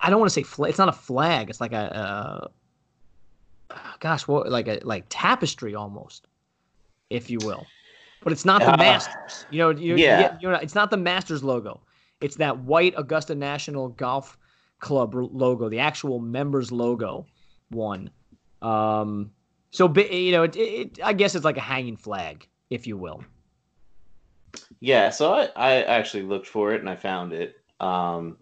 I 0.00 0.10
don't 0.10 0.20
want 0.20 0.30
to 0.30 0.34
say 0.34 0.42
flag. 0.42 0.70
It's 0.70 0.78
not 0.78 0.88
a 0.88 0.92
flag. 0.92 1.50
It's 1.50 1.60
like 1.60 1.72
a, 1.72 2.48
uh, 3.70 3.76
gosh, 4.00 4.26
what 4.26 4.50
like 4.50 4.68
a 4.68 4.80
like 4.82 5.06
tapestry 5.08 5.74
almost, 5.74 6.26
if 7.10 7.30
you 7.30 7.38
will. 7.42 7.66
But 8.22 8.32
it's 8.32 8.44
not 8.44 8.60
the 8.60 8.72
uh, 8.72 8.76
Masters. 8.76 9.46
You 9.50 9.58
know, 9.58 9.70
you, 9.70 9.96
yeah. 9.96 10.36
You 10.40 10.50
know, 10.50 10.54
it's 10.54 10.74
not 10.74 10.90
the 10.90 10.96
Masters 10.96 11.42
logo. 11.42 11.80
It's 12.20 12.36
that 12.36 12.58
white 12.60 12.94
Augusta 12.96 13.34
National 13.34 13.88
Golf 13.88 14.38
Club 14.78 15.14
logo, 15.14 15.68
the 15.68 15.80
actual 15.80 16.20
members 16.20 16.70
logo 16.70 17.26
one. 17.70 18.10
Um, 18.62 19.32
so 19.70 19.92
you 19.94 20.32
know, 20.32 20.44
it, 20.44 20.56
it, 20.56 21.00
I 21.02 21.12
guess 21.12 21.34
it's 21.34 21.44
like 21.44 21.56
a 21.56 21.60
hanging 21.60 21.96
flag, 21.96 22.46
if 22.70 22.86
you 22.86 22.96
will. 22.96 23.24
Yeah, 24.80 25.10
so 25.10 25.32
I, 25.32 25.48
I 25.56 25.82
actually 25.82 26.24
looked 26.24 26.46
for 26.46 26.74
it 26.74 26.80
and 26.80 26.90
I 26.90 26.96
found 26.96 27.32
it. 27.32 27.56
Um, 27.80 28.36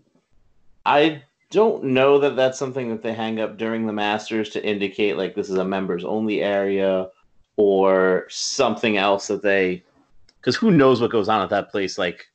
I 0.85 1.23
don't 1.51 1.83
know 1.83 2.19
that 2.19 2.37
that's 2.37 2.59
something 2.59 2.89
that 2.91 3.03
they 3.03 3.13
hang 3.13 3.41
up 3.41 3.59
during 3.59 3.87
the 3.87 3.93
Masters 3.93 4.51
to 4.51 4.65
indicate 4.65 5.17
like 5.17 5.35
this 5.35 5.51
is 5.51 5.57
a 5.57 5.65
members 5.65 6.05
only 6.05 6.43
area 6.43 7.09
or 7.57 8.27
something 8.29 8.97
else 8.97 9.27
that 9.27 9.43
they 9.43 9.85
because 10.37 10.57
who 10.57 10.71
knows 10.71 11.01
what 11.01 11.11
goes 11.11 11.29
on 11.29 11.43
at 11.43 11.51
that 11.51 11.71
place 11.71 11.99
like 11.99 12.27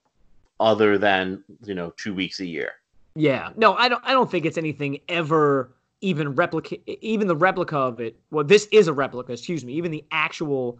other 0.59 0.97
than 0.97 1.43
you 1.63 1.73
know 1.73 1.93
two 1.97 2.13
weeks 2.13 2.39
a 2.39 2.45
year. 2.45 2.71
Yeah. 3.15 3.51
No 3.55 3.73
i 3.75 3.87
don't 3.87 4.03
i 4.05 4.11
don't 4.11 4.29
think 4.29 4.45
it's 4.45 4.57
anything 4.57 4.99
ever 5.07 5.71
even 6.01 6.35
replicate 6.35 6.83
even 7.01 7.27
the 7.27 7.35
replica 7.35 7.77
of 7.77 7.99
it 8.01 8.19
well 8.29 8.43
this 8.43 8.67
is 8.71 8.87
a 8.87 8.93
replica 8.93 9.31
excuse 9.31 9.63
me 9.63 9.73
even 9.73 9.91
the 9.91 10.03
actual 10.11 10.77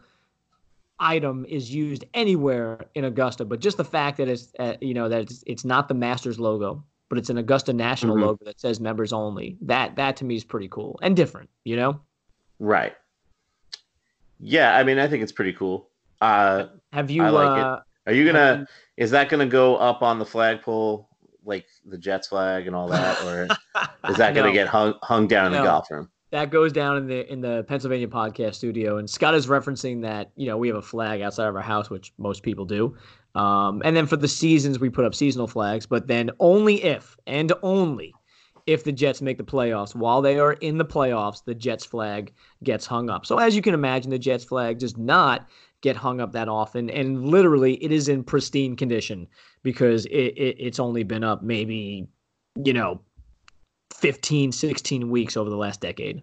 item 1.00 1.46
is 1.48 1.74
used 1.74 2.04
anywhere 2.14 2.80
in 2.96 3.06
augusta 3.06 3.46
but 3.46 3.60
just 3.60 3.78
the 3.78 3.84
fact 3.84 4.18
that 4.18 4.28
it's 4.28 4.54
uh, 4.60 4.76
you 4.82 4.94
know 4.94 5.10
that 5.10 5.22
it's, 5.22 5.44
it's 5.48 5.66
not 5.66 5.88
the 5.88 5.94
masters 5.94 6.40
logo 6.40 6.84
but 7.16 7.20
it's 7.20 7.30
an 7.30 7.38
augusta 7.38 7.74
national 7.74 8.16
mm-hmm. 8.16 8.26
logo 8.26 8.46
that 8.46 8.60
says 8.60 8.80
members 8.80 9.14
only 9.14 9.58
that 9.62 9.96
that 9.96 10.18
to 10.18 10.26
me 10.26 10.36
is 10.36 10.44
pretty 10.44 10.68
cool 10.68 11.00
and 11.02 11.16
different 11.16 11.50
you 11.64 11.76
know 11.76 12.00
right 12.60 12.94
yeah, 14.40 14.76
I 14.76 14.84
mean, 14.84 15.00
I 15.00 15.08
think 15.08 15.24
it's 15.24 15.32
pretty 15.32 15.54
cool. 15.54 15.90
Uh, 16.22 16.68
have 16.92 17.10
you? 17.10 17.24
I 17.24 17.30
like 17.30 17.64
uh, 17.64 17.80
it. 18.06 18.12
Are 18.12 18.14
you 18.14 18.26
gonna? 18.26 18.68
Is 18.98 19.12
that 19.12 19.30
gonna 19.30 19.46
go 19.46 19.78
up 19.78 20.02
on 20.02 20.20
the 20.20 20.26
flagpole 20.26 21.10
like 21.44 21.66
the 21.86 21.98
Jets 21.98 22.28
flag 22.28 22.68
and 22.68 22.76
all 22.76 22.88
that, 22.88 23.24
or 23.24 23.44
is 24.10 24.18
that 24.18 24.34
gonna 24.34 24.48
no. 24.48 24.54
get 24.54 24.68
hung 24.68 24.96
hung 25.04 25.28
down 25.28 25.48
in 25.48 25.52
no. 25.54 25.60
the 25.60 25.64
golf 25.64 25.90
room? 25.90 26.10
That 26.32 26.52
goes 26.52 26.74
down 26.74 26.98
in 26.98 27.08
the 27.08 27.32
in 27.32 27.42
the 27.42 27.66
Pennsylvania 27.68 28.08
podcast 28.08 28.56
studio, 28.56 28.98
and 28.98 29.10
Scott 29.10 29.36
is 29.36 29.48
referencing 29.48 30.02
that 30.02 30.32
you 30.36 30.48
know 30.48 30.58
we 30.58 30.68
have 30.68 30.78
a 30.78 30.82
flag 30.82 31.22
outside 31.22 31.48
of 31.48 31.56
our 31.56 31.62
house, 31.62 31.90
which 31.90 32.14
most 32.18 32.44
people 32.44 32.66
do. 32.66 32.96
Um, 33.36 33.82
and 33.84 33.96
then 33.96 34.08
for 34.08 34.16
the 34.16 34.28
seasons, 34.28 34.80
we 34.80 34.90
put 34.90 35.06
up 35.06 35.14
seasonal 35.14 35.48
flags, 35.48 35.86
but 35.86 36.08
then 36.08 36.32
only 36.40 36.84
if 36.84 37.18
and 37.28 37.52
only 37.62 38.14
if 38.66 38.84
the 38.84 38.92
Jets 38.92 39.22
make 39.22 39.38
the 39.38 39.44
playoffs. 39.44 39.94
While 39.94 40.22
they 40.22 40.40
are 40.40 40.54
in 40.54 40.78
the 40.78 40.86
playoffs, 40.86 41.44
the 41.44 41.54
Jets 41.54 41.86
flag 41.86 42.34
gets 42.64 42.86
hung 42.86 43.10
up. 43.10 43.26
So 43.26 43.38
as 43.38 43.56
you 43.56 43.62
can 43.62 43.74
imagine, 43.74 44.10
the 44.10 44.20
Jets 44.20 44.46
flag 44.46 44.80
does 44.80 44.98
not 44.98 45.48
get 45.82 45.96
hung 45.96 46.20
up 46.20 46.32
that 46.32 46.48
often, 46.48 46.90
and 46.90 47.28
literally 47.28 47.76
it 47.84 47.92
is 47.92 48.08
in 48.08 48.24
pristine 48.24 48.76
condition 48.76 49.28
because 49.62 50.06
it, 50.08 50.34
it 50.38 50.56
it's 50.58 50.80
only 50.80 51.04
been 51.04 51.24
up 51.24 51.44
maybe 51.44 52.08
you 52.64 52.74
know 52.74 53.00
15, 53.94 54.52
16 54.52 55.10
weeks 55.10 55.38
over 55.38 55.50
the 55.50 55.58
last 55.58 55.82
decade. 55.82 56.22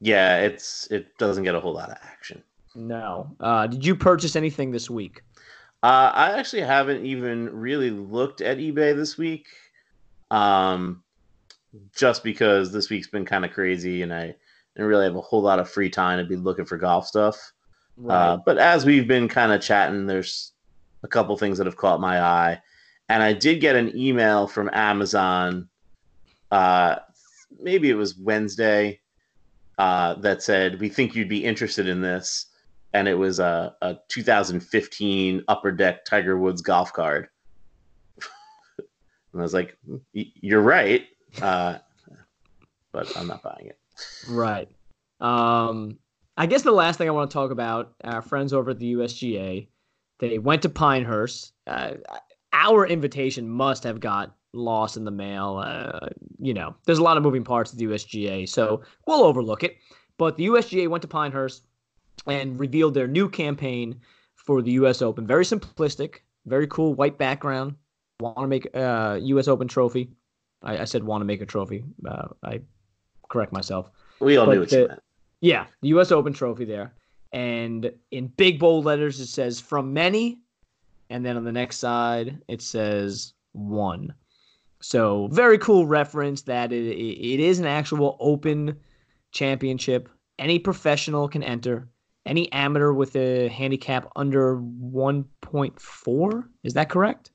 Yeah, 0.00 0.38
it's 0.38 0.86
it 0.90 1.18
doesn't 1.18 1.44
get 1.44 1.54
a 1.54 1.60
whole 1.60 1.74
lot 1.74 1.90
of 1.90 1.96
action. 2.02 2.42
No. 2.74 3.34
Uh, 3.40 3.66
did 3.66 3.84
you 3.84 3.94
purchase 3.94 4.36
anything 4.36 4.70
this 4.70 4.88
week? 4.88 5.22
Uh, 5.82 6.12
I 6.14 6.38
actually 6.38 6.62
haven't 6.62 7.06
even 7.06 7.48
really 7.58 7.90
looked 7.90 8.40
at 8.40 8.58
eBay 8.58 8.94
this 8.94 9.16
week. 9.16 9.46
Um, 10.30 11.02
just 11.94 12.24
because 12.24 12.72
this 12.72 12.90
week's 12.90 13.08
been 13.08 13.24
kind 13.24 13.44
of 13.44 13.52
crazy 13.52 14.02
and 14.02 14.12
I 14.12 14.34
didn't 14.74 14.88
really 14.88 15.04
have 15.04 15.16
a 15.16 15.20
whole 15.20 15.42
lot 15.42 15.58
of 15.58 15.70
free 15.70 15.90
time 15.90 16.18
to 16.18 16.24
be 16.24 16.36
looking 16.36 16.64
for 16.64 16.76
golf 16.76 17.06
stuff. 17.06 17.52
Right. 17.96 18.14
Uh, 18.14 18.36
but 18.44 18.58
as 18.58 18.84
we've 18.84 19.06
been 19.06 19.28
kind 19.28 19.52
of 19.52 19.60
chatting, 19.60 20.06
there's 20.06 20.52
a 21.02 21.08
couple 21.08 21.36
things 21.36 21.58
that 21.58 21.66
have 21.66 21.76
caught 21.76 22.00
my 22.00 22.20
eye. 22.20 22.60
And 23.08 23.22
I 23.22 23.32
did 23.32 23.60
get 23.60 23.76
an 23.76 23.96
email 23.96 24.46
from 24.46 24.70
Amazon. 24.72 25.68
Uh, 26.50 26.96
maybe 27.58 27.90
it 27.90 27.94
was 27.94 28.16
Wednesday 28.16 29.00
uh, 29.78 30.14
that 30.14 30.42
said, 30.42 30.80
We 30.80 30.88
think 30.88 31.14
you'd 31.14 31.28
be 31.28 31.44
interested 31.44 31.88
in 31.88 32.00
this. 32.00 32.46
And 32.92 33.06
it 33.06 33.14
was 33.14 33.38
a, 33.38 33.74
a 33.82 33.98
2015 34.08 35.44
Upper 35.46 35.72
Deck 35.72 36.04
Tiger 36.04 36.36
Woods 36.36 36.60
golf 36.60 36.92
card. 36.92 37.28
and 38.78 39.40
I 39.40 39.42
was 39.42 39.54
like, 39.54 39.76
You're 40.12 40.62
right 40.62 41.06
uh, 41.40 41.78
but 42.92 43.16
I'm 43.16 43.26
not 43.26 43.42
buying 43.42 43.66
it. 43.66 43.78
Right. 44.28 44.68
Um, 45.20 45.98
I 46.36 46.46
guess 46.46 46.62
the 46.62 46.72
last 46.72 46.96
thing 46.96 47.08
I 47.08 47.12
want 47.12 47.30
to 47.30 47.34
talk 47.34 47.50
about, 47.50 47.92
our 48.04 48.22
friends 48.22 48.52
over 48.52 48.70
at 48.70 48.78
the 48.78 48.94
USGA, 48.94 49.68
they 50.18 50.38
went 50.38 50.62
to 50.62 50.68
Pinehurst. 50.68 51.52
Uh, 51.66 51.94
our 52.52 52.86
invitation 52.86 53.48
must 53.48 53.84
have 53.84 54.00
got 54.00 54.34
lost 54.52 54.96
in 54.96 55.04
the 55.04 55.10
mail. 55.10 55.62
Uh, 55.64 56.08
you 56.38 56.54
know, 56.54 56.74
there's 56.84 56.98
a 56.98 57.02
lot 57.02 57.16
of 57.16 57.22
moving 57.22 57.44
parts 57.44 57.72
at 57.72 57.78
the 57.78 57.84
USGA, 57.84 58.48
so 58.48 58.82
we'll 59.06 59.22
overlook 59.22 59.62
it. 59.62 59.76
But 60.18 60.36
the 60.36 60.46
USGA 60.46 60.88
went 60.88 61.02
to 61.02 61.08
Pinehurst 61.08 61.64
and 62.26 62.58
revealed 62.58 62.94
their 62.94 63.08
new 63.08 63.28
campaign 63.28 64.00
for 64.34 64.62
the 64.62 64.72
U.S. 64.72 65.02
Open. 65.02 65.26
Very 65.26 65.44
simplistic, 65.44 66.16
very 66.46 66.66
cool 66.66 66.94
white 66.94 67.18
background. 67.18 67.74
Want 68.20 68.38
to 68.38 68.46
make 68.46 68.66
a 68.74 68.82
uh, 68.82 69.14
U.S. 69.14 69.48
Open 69.48 69.68
trophy. 69.68 70.10
I, 70.62 70.78
I 70.78 70.84
said 70.84 71.04
want 71.04 71.22
to 71.22 71.26
make 71.26 71.40
a 71.40 71.46
trophy. 71.46 71.84
Uh, 72.06 72.28
I 72.42 72.60
correct 73.28 73.52
myself. 73.52 73.90
We 74.18 74.36
all 74.36 74.46
but 74.46 74.52
knew 74.52 74.60
what 74.60 74.70
the. 74.70 74.98
Yeah, 75.40 75.66
the 75.80 75.88
U.S. 75.88 76.12
Open 76.12 76.34
trophy 76.34 76.66
there, 76.66 76.92
and 77.32 77.90
in 78.10 78.26
big 78.26 78.58
bold 78.58 78.84
letters 78.84 79.20
it 79.20 79.26
says 79.26 79.58
"from 79.58 79.92
many," 79.92 80.40
and 81.08 81.24
then 81.24 81.36
on 81.36 81.44
the 81.44 81.52
next 81.52 81.78
side 81.78 82.42
it 82.48 82.60
says 82.60 83.32
"one." 83.52 84.12
So 84.82 85.28
very 85.30 85.58
cool 85.58 85.86
reference 85.86 86.42
that 86.42 86.72
it, 86.72 86.86
it 86.86 87.40
is 87.40 87.58
an 87.58 87.66
actual 87.66 88.16
open 88.20 88.78
championship. 89.32 90.08
Any 90.38 90.58
professional 90.58 91.28
can 91.28 91.42
enter. 91.42 91.88
Any 92.26 92.52
amateur 92.52 92.92
with 92.92 93.16
a 93.16 93.48
handicap 93.48 94.10
under 94.14 94.56
1.4 94.58 96.44
is 96.62 96.74
that 96.74 96.88
correct? 96.90 97.30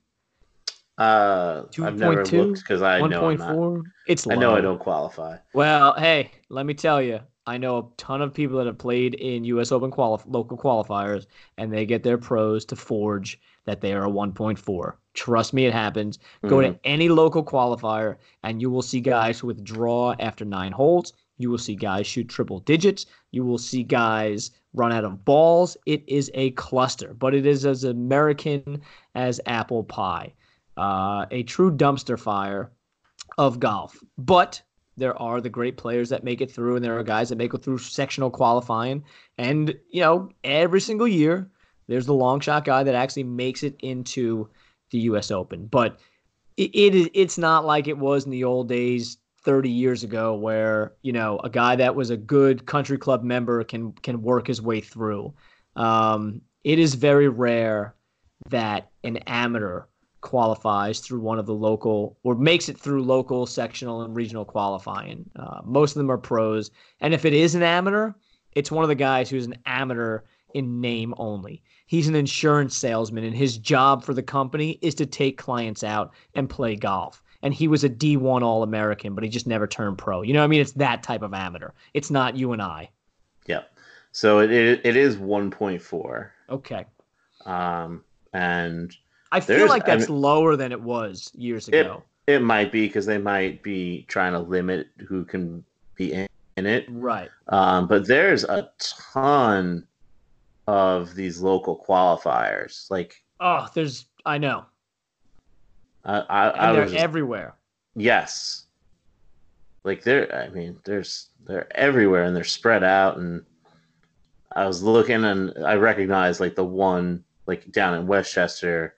Uh, 0.98 1.64
i 1.78 1.86
I've 1.86 1.98
never 1.98 2.22
2, 2.22 2.42
looked 2.42 2.60
because 2.60 2.80
I 2.80 3.00
1. 3.00 3.10
know 3.10 3.30
I'm 3.30 3.36
not, 3.36 3.84
It's 4.06 4.24
low. 4.24 4.34
I 4.34 4.38
know 4.38 4.56
I 4.56 4.60
don't 4.62 4.78
qualify. 4.78 5.36
Well, 5.52 5.94
hey, 5.98 6.30
let 6.48 6.64
me 6.64 6.72
tell 6.72 7.02
you, 7.02 7.20
I 7.46 7.58
know 7.58 7.78
a 7.78 7.84
ton 7.96 8.22
of 8.22 8.32
people 8.32 8.56
that 8.58 8.66
have 8.66 8.78
played 8.78 9.14
in 9.14 9.44
U.S. 9.44 9.72
Open 9.72 9.90
quali- 9.90 10.22
local 10.26 10.56
qualifiers, 10.56 11.26
and 11.58 11.72
they 11.72 11.84
get 11.84 12.02
their 12.02 12.16
pros 12.16 12.64
to 12.66 12.76
forge 12.76 13.38
that 13.66 13.80
they 13.80 13.92
are 13.92 14.06
a 14.06 14.10
1.4. 14.10 14.92
Trust 15.12 15.52
me, 15.52 15.66
it 15.66 15.72
happens. 15.72 16.18
Mm-hmm. 16.18 16.48
Go 16.48 16.60
to 16.62 16.68
mm-hmm. 16.68 16.78
any 16.84 17.08
local 17.08 17.44
qualifier, 17.44 18.16
and 18.42 18.62
you 18.62 18.70
will 18.70 18.82
see 18.82 19.00
guys 19.00 19.44
withdraw 19.44 20.14
after 20.18 20.44
nine 20.44 20.72
holes. 20.72 21.12
You 21.38 21.50
will 21.50 21.58
see 21.58 21.74
guys 21.74 22.06
shoot 22.06 22.28
triple 22.28 22.60
digits. 22.60 23.06
You 23.30 23.44
will 23.44 23.58
see 23.58 23.82
guys 23.82 24.52
run 24.76 24.92
out 24.92 25.04
of 25.04 25.24
balls. 25.24 25.76
It 25.86 26.04
is 26.06 26.30
a 26.34 26.52
cluster, 26.52 27.14
but 27.14 27.34
it 27.34 27.46
is 27.46 27.66
as 27.66 27.82
American 27.82 28.82
as 29.16 29.40
apple 29.46 29.82
pie 29.82 30.32
uh, 30.76 31.26
a 31.30 31.42
true 31.44 31.70
dumpster 31.70 32.18
fire 32.18 32.70
of 33.38 33.60
golf. 33.60 33.98
But 34.18 34.62
there 34.96 35.20
are 35.20 35.40
the 35.40 35.50
great 35.50 35.76
players 35.76 36.08
that 36.10 36.24
make 36.24 36.40
it 36.40 36.50
through, 36.50 36.76
and 36.76 36.84
there 36.84 36.98
are 36.98 37.02
guys 37.02 37.28
that 37.28 37.36
make 37.36 37.54
it 37.54 37.62
through 37.62 37.78
sectional 37.78 38.30
qualifying. 38.30 39.04
And, 39.38 39.74
you 39.90 40.00
know, 40.00 40.30
every 40.44 40.80
single 40.80 41.08
year, 41.08 41.50
there's 41.86 42.06
the 42.06 42.14
long 42.14 42.40
shot 42.40 42.64
guy 42.64 42.82
that 42.82 42.94
actually 42.94 43.24
makes 43.24 43.62
it 43.62 43.76
into 43.80 44.48
the 44.90 44.98
U.S. 45.00 45.30
Open. 45.30 45.66
But 45.66 45.98
it, 46.56 46.70
it 46.74 46.94
is 46.94 47.10
it's 47.14 47.38
not 47.38 47.64
like 47.64 47.88
it 47.88 47.98
was 47.98 48.24
in 48.24 48.30
the 48.30 48.44
old 48.44 48.68
days 48.68 49.18
30 49.46 49.70
years 49.70 50.02
ago 50.02 50.34
where, 50.34 50.92
you 51.02 51.12
know, 51.12 51.38
a 51.44 51.48
guy 51.48 51.76
that 51.76 51.94
was 51.94 52.10
a 52.10 52.16
good 52.16 52.66
country 52.66 52.98
club 52.98 53.22
member 53.22 53.64
can 53.64 53.92
can 53.92 54.20
work 54.20 54.48
his 54.48 54.60
way 54.60 54.80
through. 54.82 55.32
Um, 55.76 56.42
it 56.64 56.78
is 56.78 56.94
very 56.94 57.28
rare 57.28 57.94
that 58.50 58.90
an 59.04 59.18
amateur 59.28 59.84
qualifies 60.20 60.98
through 60.98 61.20
one 61.20 61.38
of 61.38 61.46
the 61.46 61.54
local 61.54 62.18
or 62.24 62.34
makes 62.34 62.68
it 62.68 62.76
through 62.76 63.04
local, 63.04 63.46
sectional, 63.46 64.02
and 64.02 64.16
regional 64.16 64.44
qualifying. 64.44 65.30
Uh, 65.36 65.60
most 65.64 65.92
of 65.92 65.98
them 65.98 66.10
are 66.10 66.18
pros. 66.18 66.72
And 67.00 67.14
if 67.14 67.24
it 67.24 67.32
is 67.32 67.54
an 67.54 67.62
amateur, 67.62 68.12
it's 68.52 68.72
one 68.72 68.82
of 68.82 68.88
the 68.88 68.96
guys 68.96 69.30
who's 69.30 69.46
an 69.46 69.56
amateur 69.66 70.22
in 70.54 70.80
name 70.80 71.14
only. 71.18 71.62
He's 71.86 72.08
an 72.08 72.16
insurance 72.16 72.76
salesman, 72.76 73.22
and 73.22 73.36
his 73.36 73.58
job 73.58 74.02
for 74.02 74.12
the 74.12 74.22
company 74.22 74.78
is 74.82 74.96
to 74.96 75.06
take 75.06 75.38
clients 75.38 75.84
out 75.84 76.12
and 76.34 76.50
play 76.50 76.74
golf. 76.74 77.22
And 77.42 77.52
he 77.54 77.68
was 77.68 77.84
a 77.84 77.88
D1 77.90 78.42
All 78.42 78.62
American, 78.62 79.14
but 79.14 79.24
he 79.24 79.30
just 79.30 79.46
never 79.46 79.66
turned 79.66 79.98
pro. 79.98 80.22
You 80.22 80.32
know 80.32 80.40
what 80.40 80.44
I 80.44 80.48
mean? 80.48 80.60
It's 80.60 80.72
that 80.72 81.02
type 81.02 81.22
of 81.22 81.34
amateur. 81.34 81.70
It's 81.94 82.10
not 82.10 82.36
you 82.36 82.52
and 82.52 82.62
I. 82.62 82.90
Yep. 83.46 83.70
So 84.12 84.38
it 84.40 84.50
it, 84.50 84.80
it 84.84 84.96
is 84.96 85.16
1.4. 85.16 86.30
Okay. 86.50 86.84
Um, 87.44 88.02
and 88.32 88.96
I 89.32 89.40
feel 89.40 89.68
like 89.68 89.88
I 89.88 89.96
that's 89.96 90.08
lower 90.08 90.56
than 90.56 90.72
it 90.72 90.80
was 90.80 91.30
years 91.34 91.68
It- 91.68 91.74
ago. 91.86 92.02
it 92.26 92.40
might 92.42 92.72
be 92.72 92.86
because 92.86 93.06
they 93.06 93.18
might 93.18 93.62
be 93.62 94.04
trying 94.08 94.32
to 94.32 94.40
limit 94.40 94.88
who 95.06 95.24
can 95.24 95.64
be 95.94 96.12
in, 96.12 96.26
in 96.56 96.66
it. 96.66 96.86
right. 96.90 97.30
Um, 97.48 97.86
but 97.86 98.06
there's 98.06 98.44
a 98.44 98.70
ton 98.78 99.86
of 100.66 101.14
these 101.14 101.40
local 101.40 101.78
qualifiers. 101.86 102.90
Like 102.90 103.22
Oh, 103.40 103.68
there's 103.74 104.06
I 104.24 104.38
know. 104.38 104.64
I, 106.06 106.20
I, 106.20 106.68
I 106.70 106.72
they're 106.72 106.84
just- 106.86 106.96
everywhere. 106.96 107.54
yes, 107.94 108.64
like 109.84 110.02
they're. 110.02 110.32
I 110.34 110.48
mean, 110.48 110.78
there's 110.84 111.28
they're 111.46 111.66
everywhere 111.76 112.24
and 112.24 112.34
they're 112.34 112.44
spread 112.44 112.82
out. 112.84 113.18
And 113.18 113.44
I 114.54 114.66
was 114.66 114.82
looking 114.82 115.24
and 115.24 115.52
I 115.64 115.74
recognized 115.74 116.40
like 116.40 116.54
the 116.54 116.64
one 116.64 117.24
like 117.46 117.70
down 117.72 117.94
in 117.94 118.06
Westchester, 118.06 118.96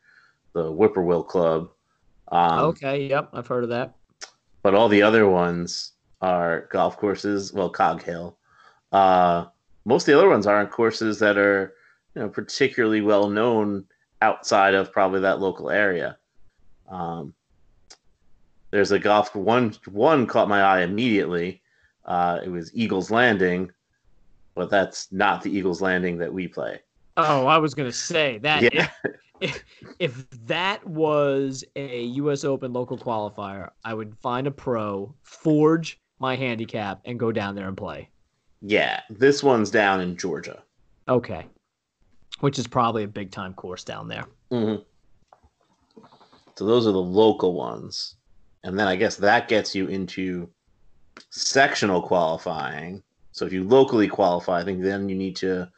the 0.53 0.71
Whippoorwill 0.71 1.25
Club. 1.25 1.71
Um, 2.31 2.59
okay, 2.61 3.07
yep, 3.07 3.31
I've 3.33 3.47
heard 3.47 3.65
of 3.65 3.71
that. 3.71 3.95
but 4.63 4.75
all 4.75 4.89
the 4.89 5.03
other 5.03 5.27
ones 5.29 5.93
are 6.21 6.69
golf 6.71 6.97
courses. 6.99 7.53
Well, 7.53 7.71
Cog 7.71 8.03
Hill. 8.03 8.37
Uh, 8.93 9.47
most 9.85 10.03
of 10.03 10.13
the 10.13 10.19
other 10.19 10.29
ones 10.29 10.47
aren't 10.47 10.71
courses 10.71 11.19
that 11.21 11.39
are, 11.39 11.75
you 12.15 12.23
know, 12.23 12.29
particularly 12.29 13.01
well 13.01 13.31
known 13.31 13.85
outside 14.21 14.75
of 14.75 14.93
probably 14.93 15.21
that 15.21 15.41
local 15.41 15.71
area. 15.71 16.19
Um, 16.89 17.34
there's 18.70 18.93
a 18.93 18.99
golf 18.99 19.34
one. 19.34 19.74
One 19.91 20.26
caught 20.26 20.49
my 20.49 20.62
eye 20.62 20.82
immediately. 20.82 21.62
Uh, 22.05 22.41
it 22.45 22.49
was 22.49 22.70
Eagles 22.74 23.11
Landing, 23.11 23.70
but 24.55 24.70
that's 24.70 25.11
not 25.12 25.43
the 25.43 25.51
Eagles 25.51 25.80
Landing 25.80 26.18
that 26.18 26.32
we 26.32 26.49
play. 26.49 26.80
Oh, 27.16 27.47
I 27.47 27.59
was 27.59 27.74
gonna 27.74 27.93
say 27.93 28.39
that 28.39 28.72
Yeah. 28.72 28.89
if, 29.41 29.64
if 29.99 30.30
that 30.47 30.86
was 30.86 31.64
a 31.76 32.05
U.S. 32.05 32.45
Open 32.45 32.72
local 32.72 32.97
qualifier, 32.99 33.70
I 33.84 33.95
would 33.95 34.16
find 34.18 34.47
a 34.47 34.51
pro, 34.51 35.12
forge 35.22 35.99
my 36.18 36.36
handicap, 36.36 37.01
and 37.05 37.18
go 37.18 37.32
down 37.32 37.55
there 37.55 37.68
and 37.68 37.76
play. 37.76 38.09
Yeah, 38.61 39.01
this 39.11 39.43
one's 39.43 39.70
down 39.70 40.01
in 40.01 40.16
Georgia. 40.16 40.62
Okay, 41.09 41.47
which 42.41 42.59
is 42.59 42.66
probably 42.66 43.05
a 43.05 43.09
big 43.09 43.30
time 43.30 43.55
course 43.55 43.84
down 43.84 44.09
there. 44.09 44.26
Mm-hmm. 44.51 44.82
So 46.59 46.65
those 46.65 46.89
are 46.89 46.93
the 46.93 46.99
local 46.99 47.55
ones. 47.55 48.17
And 48.65 48.77
then 48.77 48.89
I 48.89 48.97
guess 48.97 49.15
that 49.15 49.47
gets 49.47 49.77
you 49.77 49.87
into 49.87 50.51
sectional 51.31 52.03
qualifying. 52.03 53.01
So 53.31 53.47
if 53.47 53.53
you 53.53 53.63
locally 53.63 54.09
qualify, 54.09 54.59
I 54.59 54.65
think 54.65 54.83
then 54.83 55.09
you 55.09 55.15
need 55.15 55.37
to 55.37 55.71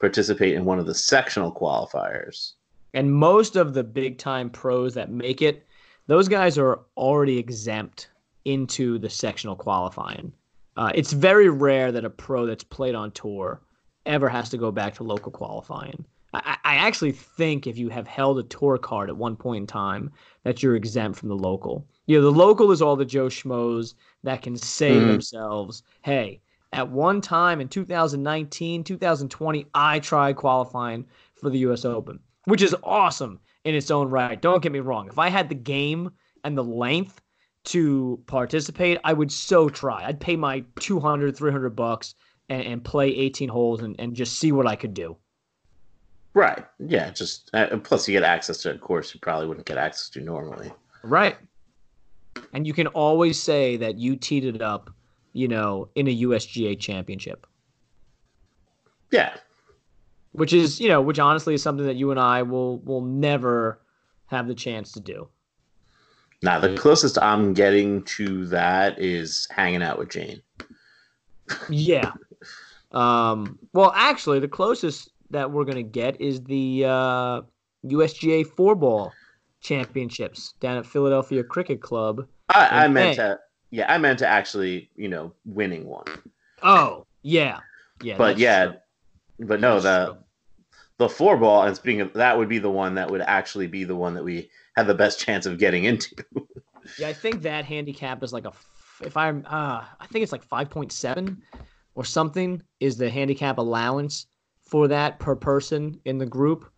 participate 0.00 0.54
in 0.54 0.64
one 0.64 0.80
of 0.80 0.86
the 0.86 0.94
sectional 0.94 1.52
qualifiers. 1.52 2.54
And 2.94 3.14
most 3.14 3.54
of 3.54 3.74
the 3.74 3.84
big 3.84 4.18
time 4.18 4.50
pros 4.50 4.92
that 4.94 5.08
make 5.08 5.40
it, 5.40 5.68
those 6.08 6.26
guys 6.26 6.58
are 6.58 6.80
already 6.96 7.38
exempt 7.38 8.08
into 8.44 8.98
the 8.98 9.10
sectional 9.10 9.54
qualifying. 9.54 10.32
Uh, 10.76 10.90
it's 10.96 11.12
very 11.12 11.48
rare 11.48 11.92
that 11.92 12.04
a 12.04 12.10
pro 12.10 12.44
that's 12.44 12.64
played 12.64 12.96
on 12.96 13.12
tour 13.12 13.60
ever 14.04 14.28
has 14.28 14.48
to 14.48 14.58
go 14.58 14.72
back 14.72 14.94
to 14.94 15.04
local 15.04 15.30
qualifying. 15.30 16.04
I, 16.34 16.56
I 16.64 16.74
actually 16.76 17.12
think 17.12 17.66
if 17.66 17.78
you 17.78 17.88
have 17.90 18.06
held 18.06 18.38
a 18.38 18.42
tour 18.42 18.78
card 18.78 19.08
at 19.08 19.16
one 19.16 19.36
point 19.36 19.62
in 19.62 19.66
time, 19.66 20.10
that 20.42 20.62
you're 20.62 20.76
exempt 20.76 21.18
from 21.18 21.28
the 21.28 21.36
local. 21.36 21.86
You 22.06 22.18
know, 22.18 22.24
the 22.24 22.36
local 22.38 22.70
is 22.72 22.82
all 22.82 22.96
the 22.96 23.04
Joe 23.04 23.26
Schmoes 23.28 23.94
that 24.22 24.42
can 24.42 24.56
say 24.56 25.00
Mhm. 25.00 25.06
themselves, 25.06 25.82
hey, 26.02 26.40
at 26.72 26.90
one 26.90 27.20
time 27.20 27.60
in 27.60 27.68
2019, 27.68 28.82
2020, 28.84 29.66
I 29.74 30.00
tried 30.00 30.36
qualifying 30.36 31.06
for 31.34 31.50
the 31.50 31.58
US 31.58 31.84
Open, 31.84 32.18
which 32.46 32.62
is 32.62 32.74
awesome 32.82 33.40
in 33.64 33.74
its 33.74 33.90
own 33.90 34.08
right. 34.08 34.40
Don't 34.40 34.62
get 34.62 34.72
me 34.72 34.80
wrong. 34.80 35.08
If 35.08 35.18
I 35.18 35.28
had 35.28 35.48
the 35.48 35.54
game 35.54 36.10
and 36.42 36.56
the 36.58 36.64
length 36.64 37.20
to 37.64 38.22
participate, 38.26 38.98
I 39.04 39.12
would 39.12 39.32
so 39.32 39.68
try. 39.68 40.04
I'd 40.04 40.20
pay 40.20 40.36
my 40.36 40.64
200, 40.80 41.36
300 41.36 41.70
bucks 41.76 42.14
and, 42.48 42.62
and 42.62 42.84
play 42.84 43.08
18 43.14 43.48
holes 43.48 43.80
and, 43.82 43.94
and 43.98 44.14
just 44.14 44.38
see 44.38 44.52
what 44.52 44.66
I 44.66 44.76
could 44.76 44.94
do. 44.94 45.16
Right. 46.34 46.64
Yeah. 46.80 47.10
Just 47.10 47.50
uh, 47.54 47.76
plus 47.78 48.08
you 48.08 48.12
get 48.12 48.24
access 48.24 48.58
to 48.62 48.72
a 48.72 48.78
course 48.78 49.14
you 49.14 49.20
probably 49.20 49.46
wouldn't 49.46 49.66
get 49.66 49.78
access 49.78 50.08
to 50.10 50.20
normally. 50.20 50.72
Right. 51.02 51.36
And 52.52 52.66
you 52.66 52.72
can 52.72 52.88
always 52.88 53.40
say 53.40 53.76
that 53.76 53.96
you 53.98 54.16
teed 54.16 54.44
it 54.44 54.60
up, 54.60 54.90
you 55.32 55.46
know, 55.46 55.88
in 55.94 56.08
a 56.08 56.16
USGA 56.22 56.78
championship, 56.78 57.46
Yeah. 59.12 59.34
which 60.32 60.52
is, 60.52 60.80
you 60.80 60.88
know, 60.88 61.00
which 61.00 61.20
honestly 61.20 61.54
is 61.54 61.62
something 61.62 61.86
that 61.86 61.94
you 61.96 62.10
and 62.10 62.18
I 62.18 62.42
will 62.42 62.78
will 62.80 63.02
never 63.02 63.80
have 64.26 64.48
the 64.48 64.54
chance 64.54 64.90
to 64.92 65.00
do. 65.00 65.28
Now 66.42 66.58
the 66.58 66.74
closest 66.76 67.16
I'm 67.22 67.54
getting 67.54 68.02
to 68.16 68.46
that 68.46 68.98
is 68.98 69.46
hanging 69.50 69.82
out 69.82 69.98
with 69.98 70.10
Jane. 70.10 70.42
Yeah. 71.68 72.10
Um, 72.92 73.58
well, 73.72 73.92
actually, 73.96 74.38
the 74.38 74.46
closest 74.46 75.10
that 75.34 75.50
we're 75.50 75.64
gonna 75.64 75.82
get 75.82 76.20
is 76.20 76.40
the 76.42 76.84
uh, 76.86 77.42
USGA 77.84 78.46
four 78.46 78.74
ball 78.74 79.12
championships 79.60 80.54
down 80.60 80.76
at 80.76 80.86
Philadelphia 80.86 81.42
Cricket 81.42 81.82
Club. 81.82 82.26
I, 82.48 82.84
I 82.84 82.88
meant 82.88 83.16
to. 83.16 83.38
Yeah, 83.70 83.92
I 83.92 83.98
meant 83.98 84.20
to 84.20 84.26
actually, 84.26 84.90
you 84.94 85.08
know, 85.08 85.32
winning 85.44 85.84
one. 85.86 86.04
Oh, 86.62 87.06
yeah, 87.22 87.58
yeah. 88.00 88.16
but 88.16 88.38
yeah, 88.38 88.66
true. 88.66 88.76
but 89.40 89.60
no, 89.60 89.80
That's 89.80 89.84
the 89.84 90.12
true. 90.12 90.22
the 90.98 91.08
four 91.08 91.36
ball. 91.36 91.64
And 91.64 91.74
speaking 91.74 92.00
of 92.00 92.12
that, 92.12 92.38
would 92.38 92.48
be 92.48 92.58
the 92.58 92.70
one 92.70 92.94
that 92.94 93.10
would 93.10 93.22
actually 93.22 93.66
be 93.66 93.82
the 93.82 93.96
one 93.96 94.14
that 94.14 94.22
we 94.22 94.48
had 94.76 94.86
the 94.86 94.94
best 94.94 95.18
chance 95.18 95.46
of 95.46 95.58
getting 95.58 95.84
into. 95.84 96.14
Yeah, 96.98 97.08
I 97.08 97.14
think 97.14 97.40
that 97.40 97.64
handicap 97.64 98.22
is 98.22 98.34
like 98.34 98.44
a, 98.44 98.52
If 99.00 99.16
I'm, 99.16 99.46
uh, 99.46 99.84
I 99.98 100.06
think 100.12 100.22
it's 100.22 100.32
like 100.32 100.42
five 100.44 100.68
point 100.68 100.92
seven, 100.92 101.40
or 101.94 102.04
something 102.04 102.62
is 102.78 102.98
the 102.98 103.08
handicap 103.08 103.56
allowance 103.56 104.26
for 104.74 104.88
that 104.88 105.20
per 105.20 105.36
person 105.36 106.00
in 106.04 106.18
the 106.18 106.26
group. 106.26 106.68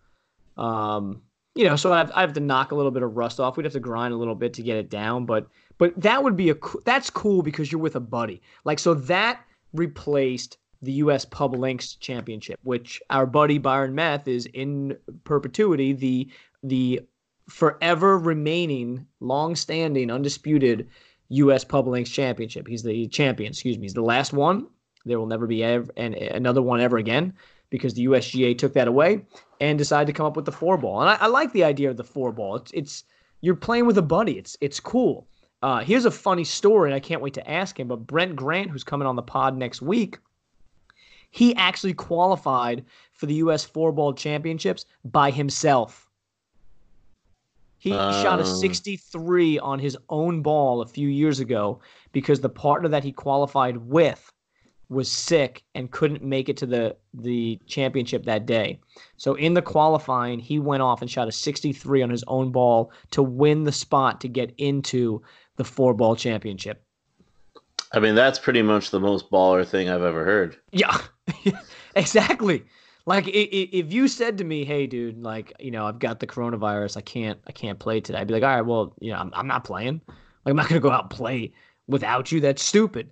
Um, 0.59 1.23
you 1.55 1.65
know, 1.65 1.77
so 1.77 1.95
I 1.95 1.97
have, 1.97 2.13
I 2.15 2.21
have 2.21 2.35
to 2.35 2.41
knock 2.41 2.71
a 2.71 2.75
little 2.75 2.91
bit 2.91 3.03
of 3.03 3.17
rust 3.17 3.41
off. 3.41 3.57
We'd 3.57 3.65
have 3.65 3.73
to 3.73 3.81
grind 3.81 4.13
a 4.13 4.19
little 4.19 4.35
bit 4.35 4.53
to 4.53 4.63
get 4.63 4.77
it 4.77 4.91
down, 4.91 5.25
but 5.25 5.47
but 5.79 5.99
that 6.03 6.23
would 6.23 6.37
be 6.37 6.51
a 6.51 6.57
that's 6.85 7.09
cool 7.09 7.41
because 7.41 7.73
you're 7.73 7.81
with 7.81 7.97
a 7.97 8.01
buddy. 8.01 8.43
Like 8.67 8.81
so 8.81 8.93
that 8.93 9.41
replaced 9.73 10.59
the 10.83 10.93
U.S. 10.93 11.25
Pub 11.25 11.55
Links 11.55 11.95
Championship, 11.95 12.61
which 12.65 13.01
our 13.09 13.25
buddy 13.25 13.57
Byron 13.57 13.95
Meth 13.95 14.29
is 14.29 14.45
in 14.45 14.99
perpetuity 15.25 15.95
the 15.95 16.29
the 16.63 17.01
forever 17.49 18.19
remaining, 18.19 19.07
long-standing, 19.21 20.11
undisputed 20.11 20.91
U.S. 21.31 21.65
Pub 21.65 21.89
Links 21.89 22.11
Championship. 22.11 22.69
He's 22.69 22.83
the 22.83 23.09
champion. 23.09 23.53
Excuse 23.53 23.79
me. 23.79 23.85
He's 23.85 23.95
the 23.95 24.03
last 24.03 24.35
one. 24.35 24.67
There 25.07 25.19
will 25.19 25.27
never 25.27 25.47
be 25.47 25.65
ever, 25.65 25.91
and 25.97 26.15
another 26.15 26.61
one 26.61 26.83
ever 26.83 26.99
again 26.99 27.33
because 27.71 27.95
the 27.95 28.07
USGA 28.07 28.57
took 28.57 28.73
that 28.75 28.89
away 28.89 29.23
and 29.61 29.79
decided 29.79 30.07
to 30.07 30.13
come 30.13 30.27
up 30.27 30.37
with 30.37 30.45
the 30.45 30.53
four 30.53 30.77
ball. 30.77 31.01
And 31.01 31.11
I, 31.11 31.17
I 31.21 31.27
like 31.27 31.53
the 31.53 31.65
idea 31.65 31.91
of 31.91 31.97
the 31.97 32.05
four 32.05 32.33
ball. 32.33 32.57
It's 32.57 32.71
it's 32.73 33.05
you're 33.41 33.57
playing 33.57 33.87
with 33.87 33.99
a 33.99 34.03
buddy. 34.03 34.39
It's 34.39 34.57
it's 34.61 34.81
cool. 34.81 35.27
Uh, 35.63 35.81
here's 35.81 36.05
a 36.05 36.11
funny 36.11 36.45
story, 36.45 36.91
and 36.91 36.95
I 36.95 37.01
can't 37.01 37.23
wait 37.23 37.35
to 37.35 37.51
ask 37.51 37.79
him. 37.79 37.89
But 37.89 38.07
Brent 38.07 38.37
Grant, 38.37 38.71
who's 38.71 38.85
coming 38.85 39.09
on 39.09 39.17
the 39.17 39.23
pod 39.23 39.57
next 39.57 39.83
week, 39.83 40.19
he 41.31 41.55
actually 41.57 41.95
qualified 41.95 42.85
for 43.13 43.27
the 43.27 43.35
U.S. 43.35 43.65
four 43.65 43.93
ball 43.93 44.13
championships 44.13 44.85
by 45.05 45.31
himself. 45.31 46.09
He 47.79 47.91
shot 47.91 48.41
a 48.41 48.43
Um. 48.43 48.57
63 48.57 49.59
on 49.59 49.79
his 49.79 49.97
own 50.09 50.43
ball 50.43 50.83
a 50.83 50.87
few 50.87 51.09
years 51.09 51.41
ago 51.41 51.81
because 52.13 52.41
the 52.41 52.49
partner 52.49 52.89
that 52.89 53.05
he 53.05 53.13
qualified 53.13 53.77
with 53.77 54.33
was 54.89 55.11
sick 55.11 55.65
and 55.75 55.91
couldn't 55.91 56.23
make 56.23 56.49
it 56.49 56.57
to 56.59 56.67
the 56.67 56.97
the 57.15 57.59
championship 57.67 58.25
that 58.25 58.47
day. 58.47 58.79
So 59.17 59.35
in 59.35 59.55
the 59.55 59.63
qualifying, 59.63 60.39
he 60.39 60.59
went 60.59 60.83
off 60.83 61.03
and 61.03 61.11
shot 61.11 61.29
a 61.29 61.33
63 61.33 62.03
on 62.03 62.11
his 62.11 62.25
own 62.29 62.53
ball 62.53 62.93
to 63.11 63.23
win 63.23 63.65
the 63.65 63.73
spot 63.73 64.21
to 64.21 64.29
get 64.29 64.55
into 64.59 65.23
the 65.57 65.65
four 65.65 65.95
ball 65.95 66.15
championship. 66.15 66.83
I 67.93 68.01
mean, 68.01 68.15
that's 68.15 68.39
pretty 68.39 68.63
much 68.63 68.91
the 68.91 69.01
most 69.01 69.31
baller 69.31 69.67
thing 69.67 69.89
I've 69.89 70.03
ever 70.03 70.25
heard. 70.25 70.57
Yeah, 70.73 70.99
exactly. 71.97 72.65
Like 73.07 73.27
if 73.29 73.93
you 73.93 74.09
said 74.09 74.39
to 74.39 74.45
me, 74.45 74.65
"Hey, 74.65 74.87
dude, 74.87 75.23
like 75.23 75.53
you 75.61 75.71
know, 75.71 75.87
I've 75.87 76.01
got 76.01 76.21
the 76.21 76.27
coronavirus, 76.27 76.97
I 76.97 77.03
can't, 77.03 77.39
I 77.47 77.53
can't 77.53 77.79
play 77.79 78.01
today," 78.01 78.19
I'd 78.19 78.27
be 78.27 78.35
like, 78.35 78.43
"All 78.43 78.55
right, 78.55 78.67
well, 78.67 78.95
you 79.01 79.13
know, 79.13 79.19
I'm, 79.19 79.31
I'm 79.35 79.47
not 79.47 79.65
playing. 79.65 80.01
Like, 80.07 80.51
I'm 80.51 80.57
not 80.57 80.69
gonna 80.69 80.81
go 80.81 80.91
out 80.91 81.05
and 81.05 81.11
play 81.11 81.53
without 81.87 82.33
you. 82.33 82.41
That's 82.41 82.63
stupid." 82.63 83.11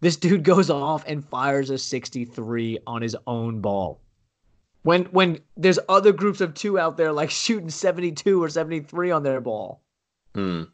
This 0.00 0.16
dude 0.16 0.44
goes 0.44 0.70
off 0.70 1.04
and 1.06 1.24
fires 1.24 1.70
a 1.70 1.78
63 1.78 2.78
on 2.86 3.02
his 3.02 3.16
own 3.26 3.60
ball. 3.60 4.00
When 4.82 5.04
when 5.06 5.40
there's 5.56 5.78
other 5.88 6.12
groups 6.12 6.40
of 6.40 6.54
two 6.54 6.78
out 6.78 6.96
there 6.96 7.12
like 7.12 7.30
shooting 7.30 7.70
72 7.70 8.42
or 8.42 8.48
73 8.48 9.10
on 9.10 9.22
their 9.22 9.40
ball. 9.40 9.82
Hmm. 10.34 10.64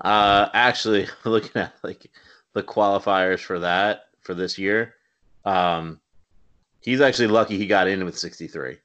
Uh, 0.00 0.48
actually, 0.52 1.08
looking 1.24 1.60
at 1.60 1.74
like 1.82 2.10
the 2.52 2.62
qualifiers 2.62 3.40
for 3.40 3.58
that 3.60 4.04
for 4.20 4.34
this 4.34 4.58
year, 4.58 4.94
um, 5.44 6.00
he's 6.80 7.00
actually 7.00 7.28
lucky 7.28 7.56
he 7.56 7.66
got 7.66 7.88
in 7.88 8.04
with 8.04 8.18
63. 8.18 8.76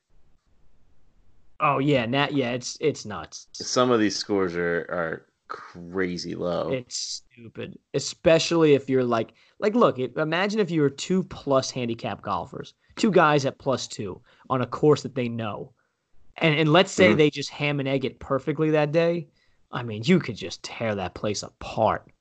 Oh 1.60 1.80
yeah, 1.80 2.06
Nat. 2.06 2.34
Yeah, 2.34 2.52
it's 2.52 2.78
it's 2.82 3.06
nuts. 3.06 3.48
Some 3.52 3.92
of 3.92 4.00
these 4.00 4.16
scores 4.16 4.56
are 4.56 4.86
are 4.90 5.26
crazy 5.56 6.36
low. 6.36 6.70
It's 6.70 7.24
stupid, 7.34 7.80
especially 7.94 8.74
if 8.74 8.90
you're 8.90 9.06
like 9.06 9.34
like 9.60 9.74
look. 9.74 9.98
Imagine 10.00 10.60
if 10.60 10.70
you 10.70 10.82
were 10.82 10.90
two 10.90 11.24
plus 11.24 11.72
handicap 11.72 12.22
golfers, 12.22 12.74
two 12.98 13.10
guys 13.10 13.46
at 13.46 13.58
plus 13.58 13.88
two 13.88 14.22
on 14.50 14.62
a 14.62 14.66
course 14.66 15.02
that 15.04 15.16
they 15.16 15.30
know, 15.30 15.72
and 16.38 16.54
and 16.60 16.74
let's 16.74 16.92
say 16.92 17.10
mm-hmm. 17.10 17.18
they 17.18 17.30
just 17.30 17.50
ham 17.50 17.80
and 17.80 17.88
egg 17.88 18.04
it 18.04 18.20
perfectly 18.20 18.72
that 18.72 18.92
day. 18.92 19.28
I 19.72 19.84
mean, 19.84 20.04
you 20.06 20.20
could 20.20 20.36
just 20.36 20.62
tear 20.62 20.94
that 20.96 21.14
place 21.14 21.42
apart. 21.42 22.12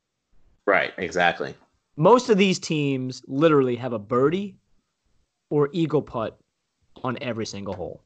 Right, 0.67 0.93
exactly. 0.97 1.55
Most 1.97 2.31
of 2.31 2.39
these 2.39 2.59
teams 2.59 3.23
literally 3.27 3.77
have 3.77 3.93
a 3.93 3.99
birdie 3.99 4.57
or 5.51 5.69
eagle 5.73 6.03
putt 6.03 6.39
on 7.03 7.19
every 7.21 7.47
single 7.47 7.75
hole. 7.75 8.03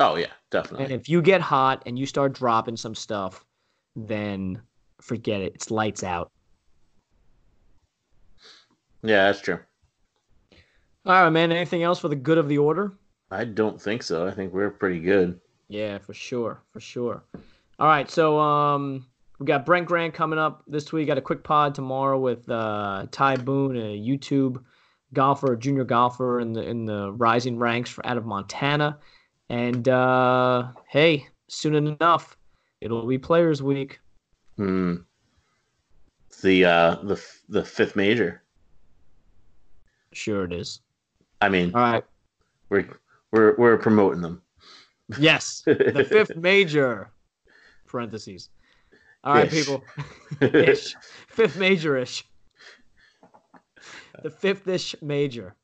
Oh 0.00 0.16
yeah, 0.16 0.32
definitely. 0.50 0.84
And 0.84 0.94
if 0.94 1.08
you 1.08 1.20
get 1.20 1.40
hot 1.40 1.82
and 1.86 1.98
you 1.98 2.06
start 2.06 2.32
dropping 2.32 2.76
some 2.76 2.94
stuff, 2.94 3.44
then 4.06 4.60
forget 5.00 5.40
it. 5.40 5.52
It's 5.54 5.70
lights 5.70 6.04
out. 6.04 6.30
Yeah, 9.02 9.26
that's 9.26 9.40
true. 9.40 9.58
All 11.06 11.22
right, 11.22 11.30
man. 11.30 11.52
Anything 11.52 11.82
else 11.82 11.98
for 12.00 12.08
the 12.08 12.16
good 12.16 12.38
of 12.38 12.48
the 12.48 12.58
order? 12.58 12.92
I 13.30 13.44
don't 13.44 13.80
think 13.80 14.02
so. 14.02 14.26
I 14.26 14.30
think 14.30 14.52
we're 14.52 14.70
pretty 14.70 15.00
good. 15.00 15.40
Yeah, 15.68 15.98
for 15.98 16.14
sure, 16.14 16.62
for 16.72 16.80
sure. 16.80 17.22
All 17.78 17.86
right, 17.86 18.10
so 18.10 18.38
um, 18.38 19.06
we 19.38 19.46
got 19.46 19.66
Brent 19.66 19.86
Grant 19.86 20.14
coming 20.14 20.38
up 20.38 20.64
this 20.66 20.92
week. 20.92 21.06
Got 21.06 21.18
a 21.18 21.22
quick 21.22 21.44
pod 21.44 21.74
tomorrow 21.74 22.18
with 22.18 22.48
uh, 22.50 23.06
Ty 23.10 23.36
Boone, 23.36 23.76
a 23.76 23.98
YouTube 23.98 24.62
golfer, 25.12 25.52
a 25.52 25.58
junior 25.58 25.84
golfer 25.84 26.40
in 26.40 26.52
the 26.54 26.62
in 26.62 26.86
the 26.86 27.12
rising 27.12 27.58
ranks 27.58 27.90
for 27.90 28.04
out 28.06 28.16
of 28.16 28.24
Montana. 28.24 28.98
And 29.50 29.88
uh, 29.88 30.68
hey, 30.88 31.26
soon 31.48 31.74
enough, 31.74 32.37
it'll 32.80 33.06
be 33.06 33.18
Players 33.18 33.62
Week. 33.62 34.00
Hmm. 34.56 34.96
The 36.42 36.64
uh, 36.64 36.94
the 37.02 37.22
the 37.48 37.64
fifth 37.64 37.96
major. 37.96 38.42
Sure, 40.12 40.44
it 40.44 40.52
is. 40.52 40.80
I 41.40 41.48
mean, 41.48 41.74
all 41.74 41.80
right, 41.80 42.04
we're 42.68 42.86
we're 43.32 43.54
we're 43.56 43.78
promoting 43.78 44.22
them. 44.22 44.42
Yes, 45.18 45.62
the 45.64 46.04
fifth 46.08 46.36
major. 46.36 47.10
Parentheses. 47.86 48.50
All 49.24 49.34
right, 49.34 49.52
ish. 49.52 49.66
people. 49.66 49.82
ish. 50.40 50.94
Fifth 51.28 51.56
major 51.56 51.96
ish. 51.96 52.24
The 54.22 54.30
fifth 54.30 54.68
ish 54.68 54.94
major. 55.00 55.54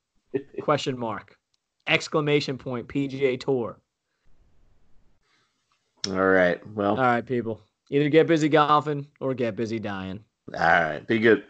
Question 0.62 0.98
mark. 0.98 1.36
Exclamation 1.86 2.56
point. 2.56 2.88
PGA 2.88 3.38
Tour. 3.38 3.78
All 6.08 6.26
right. 6.26 6.60
Well, 6.74 6.96
all 6.96 7.02
right, 7.02 7.24
people. 7.24 7.60
Either 7.90 8.08
get 8.08 8.26
busy 8.26 8.48
golfing 8.48 9.06
or 9.20 9.34
get 9.34 9.56
busy 9.56 9.78
dying. 9.78 10.24
All 10.52 10.60
right. 10.60 11.06
Be 11.06 11.18
good. 11.18 11.44